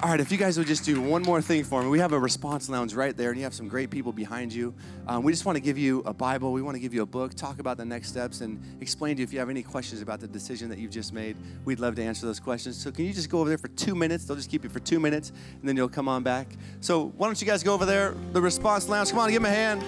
All 0.00 0.08
right, 0.08 0.20
if 0.20 0.30
you 0.30 0.38
guys 0.38 0.56
would 0.56 0.68
just 0.68 0.84
do 0.84 1.00
one 1.00 1.22
more 1.22 1.42
thing 1.42 1.64
for 1.64 1.82
me. 1.82 1.88
We 1.88 1.98
have 1.98 2.12
a 2.12 2.18
response 2.20 2.68
lounge 2.68 2.94
right 2.94 3.16
there, 3.16 3.30
and 3.30 3.36
you 3.36 3.42
have 3.42 3.52
some 3.52 3.66
great 3.66 3.90
people 3.90 4.12
behind 4.12 4.52
you. 4.52 4.72
Um, 5.08 5.24
we 5.24 5.32
just 5.32 5.44
want 5.44 5.56
to 5.56 5.60
give 5.60 5.76
you 5.76 6.04
a 6.06 6.14
Bible. 6.14 6.52
We 6.52 6.62
want 6.62 6.76
to 6.76 6.78
give 6.78 6.94
you 6.94 7.02
a 7.02 7.06
book, 7.06 7.34
talk 7.34 7.58
about 7.58 7.78
the 7.78 7.84
next 7.84 8.10
steps, 8.10 8.40
and 8.40 8.62
explain 8.80 9.16
to 9.16 9.22
you 9.22 9.24
if 9.24 9.32
you 9.32 9.40
have 9.40 9.50
any 9.50 9.64
questions 9.64 10.00
about 10.00 10.20
the 10.20 10.28
decision 10.28 10.68
that 10.68 10.78
you've 10.78 10.92
just 10.92 11.12
made. 11.12 11.36
We'd 11.64 11.80
love 11.80 11.96
to 11.96 12.02
answer 12.04 12.26
those 12.26 12.38
questions. 12.38 12.76
So, 12.76 12.92
can 12.92 13.06
you 13.06 13.12
just 13.12 13.28
go 13.28 13.40
over 13.40 13.48
there 13.48 13.58
for 13.58 13.66
two 13.66 13.96
minutes? 13.96 14.24
They'll 14.24 14.36
just 14.36 14.48
keep 14.48 14.62
you 14.62 14.70
for 14.70 14.78
two 14.78 15.00
minutes, 15.00 15.30
and 15.58 15.68
then 15.68 15.76
you'll 15.76 15.88
come 15.88 16.06
on 16.06 16.22
back. 16.22 16.46
So, 16.80 17.06
why 17.16 17.26
don't 17.26 17.40
you 17.40 17.46
guys 17.48 17.64
go 17.64 17.74
over 17.74 17.84
there, 17.84 18.14
the 18.32 18.40
response 18.40 18.88
lounge? 18.88 19.10
Come 19.10 19.18
on, 19.18 19.30
give 19.30 19.42
them 19.42 19.50
a 19.50 19.54
hand. 19.54 19.82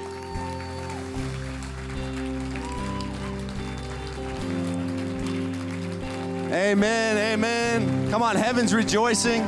Amen, 6.52 7.16
amen. 7.16 8.10
Come 8.10 8.24
on, 8.24 8.34
heaven's 8.34 8.74
rejoicing. 8.74 9.46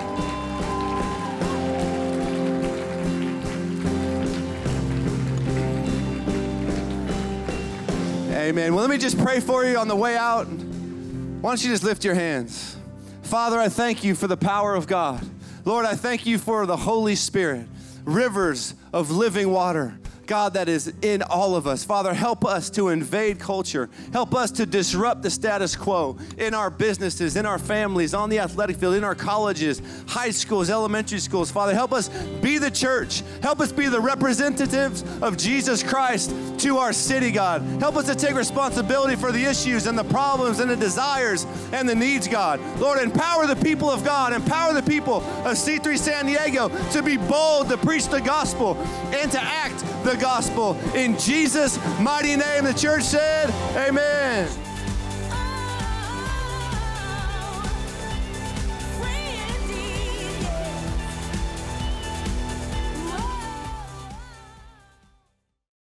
Amen. 8.42 8.74
Well, 8.74 8.82
let 8.82 8.90
me 8.90 8.98
just 8.98 9.16
pray 9.18 9.38
for 9.38 9.64
you 9.64 9.78
on 9.78 9.86
the 9.86 9.94
way 9.94 10.16
out. 10.16 10.48
Why 10.48 11.50
don't 11.50 11.62
you 11.62 11.70
just 11.70 11.84
lift 11.84 12.04
your 12.04 12.14
hands? 12.14 12.76
Father, 13.22 13.56
I 13.56 13.68
thank 13.68 14.02
you 14.02 14.16
for 14.16 14.26
the 14.26 14.36
power 14.36 14.74
of 14.74 14.88
God. 14.88 15.24
Lord, 15.64 15.86
I 15.86 15.94
thank 15.94 16.26
you 16.26 16.38
for 16.38 16.66
the 16.66 16.76
Holy 16.76 17.14
Spirit, 17.14 17.68
rivers 18.04 18.74
of 18.92 19.12
living 19.12 19.48
water 19.50 19.96
God, 20.26 20.54
that 20.54 20.68
is 20.68 20.92
in 21.02 21.22
all 21.22 21.56
of 21.56 21.66
us. 21.66 21.84
Father, 21.84 22.14
help 22.14 22.44
us 22.44 22.70
to 22.70 22.88
invade 22.88 23.38
culture. 23.38 23.88
Help 24.12 24.34
us 24.34 24.50
to 24.52 24.66
disrupt 24.66 25.22
the 25.22 25.30
status 25.30 25.76
quo 25.76 26.16
in 26.38 26.54
our 26.54 26.70
businesses, 26.70 27.36
in 27.36 27.46
our 27.46 27.58
families, 27.58 28.14
on 28.14 28.30
the 28.30 28.38
athletic 28.38 28.76
field, 28.76 28.94
in 28.94 29.04
our 29.04 29.14
colleges, 29.14 29.82
high 30.06 30.30
schools, 30.30 30.70
elementary 30.70 31.18
schools. 31.18 31.50
Father, 31.50 31.74
help 31.74 31.92
us 31.92 32.08
be 32.40 32.58
the 32.58 32.70
church. 32.70 33.22
Help 33.42 33.60
us 33.60 33.72
be 33.72 33.88
the 33.88 34.00
representatives 34.00 35.04
of 35.20 35.36
Jesus 35.36 35.82
Christ 35.82 36.34
to 36.58 36.78
our 36.78 36.92
city, 36.92 37.30
God. 37.30 37.62
Help 37.80 37.96
us 37.96 38.06
to 38.06 38.14
take 38.14 38.34
responsibility 38.34 39.16
for 39.16 39.32
the 39.32 39.44
issues 39.44 39.86
and 39.86 39.98
the 39.98 40.04
problems 40.04 40.60
and 40.60 40.70
the 40.70 40.76
desires 40.76 41.46
and 41.72 41.88
the 41.88 41.94
needs, 41.94 42.28
God. 42.28 42.60
Lord, 42.78 43.00
empower 43.00 43.46
the 43.46 43.56
people 43.56 43.90
of 43.90 44.04
God, 44.04 44.32
empower 44.32 44.72
the 44.72 44.82
people 44.82 45.16
of 45.16 45.56
C3 45.56 45.98
San 45.98 46.26
Diego 46.26 46.68
to 46.90 47.02
be 47.02 47.16
bold 47.16 47.68
to 47.68 47.76
preach 47.76 48.08
the 48.08 48.20
gospel 48.20 48.76
and 49.12 49.30
to 49.32 49.40
act 49.40 49.84
the 50.12 50.18
gospel. 50.18 50.76
In 50.94 51.18
Jesus' 51.18 51.78
mighty 51.98 52.36
name, 52.36 52.64
the 52.64 52.74
church 52.74 53.02
said, 53.02 53.50
Amen. 53.76 54.61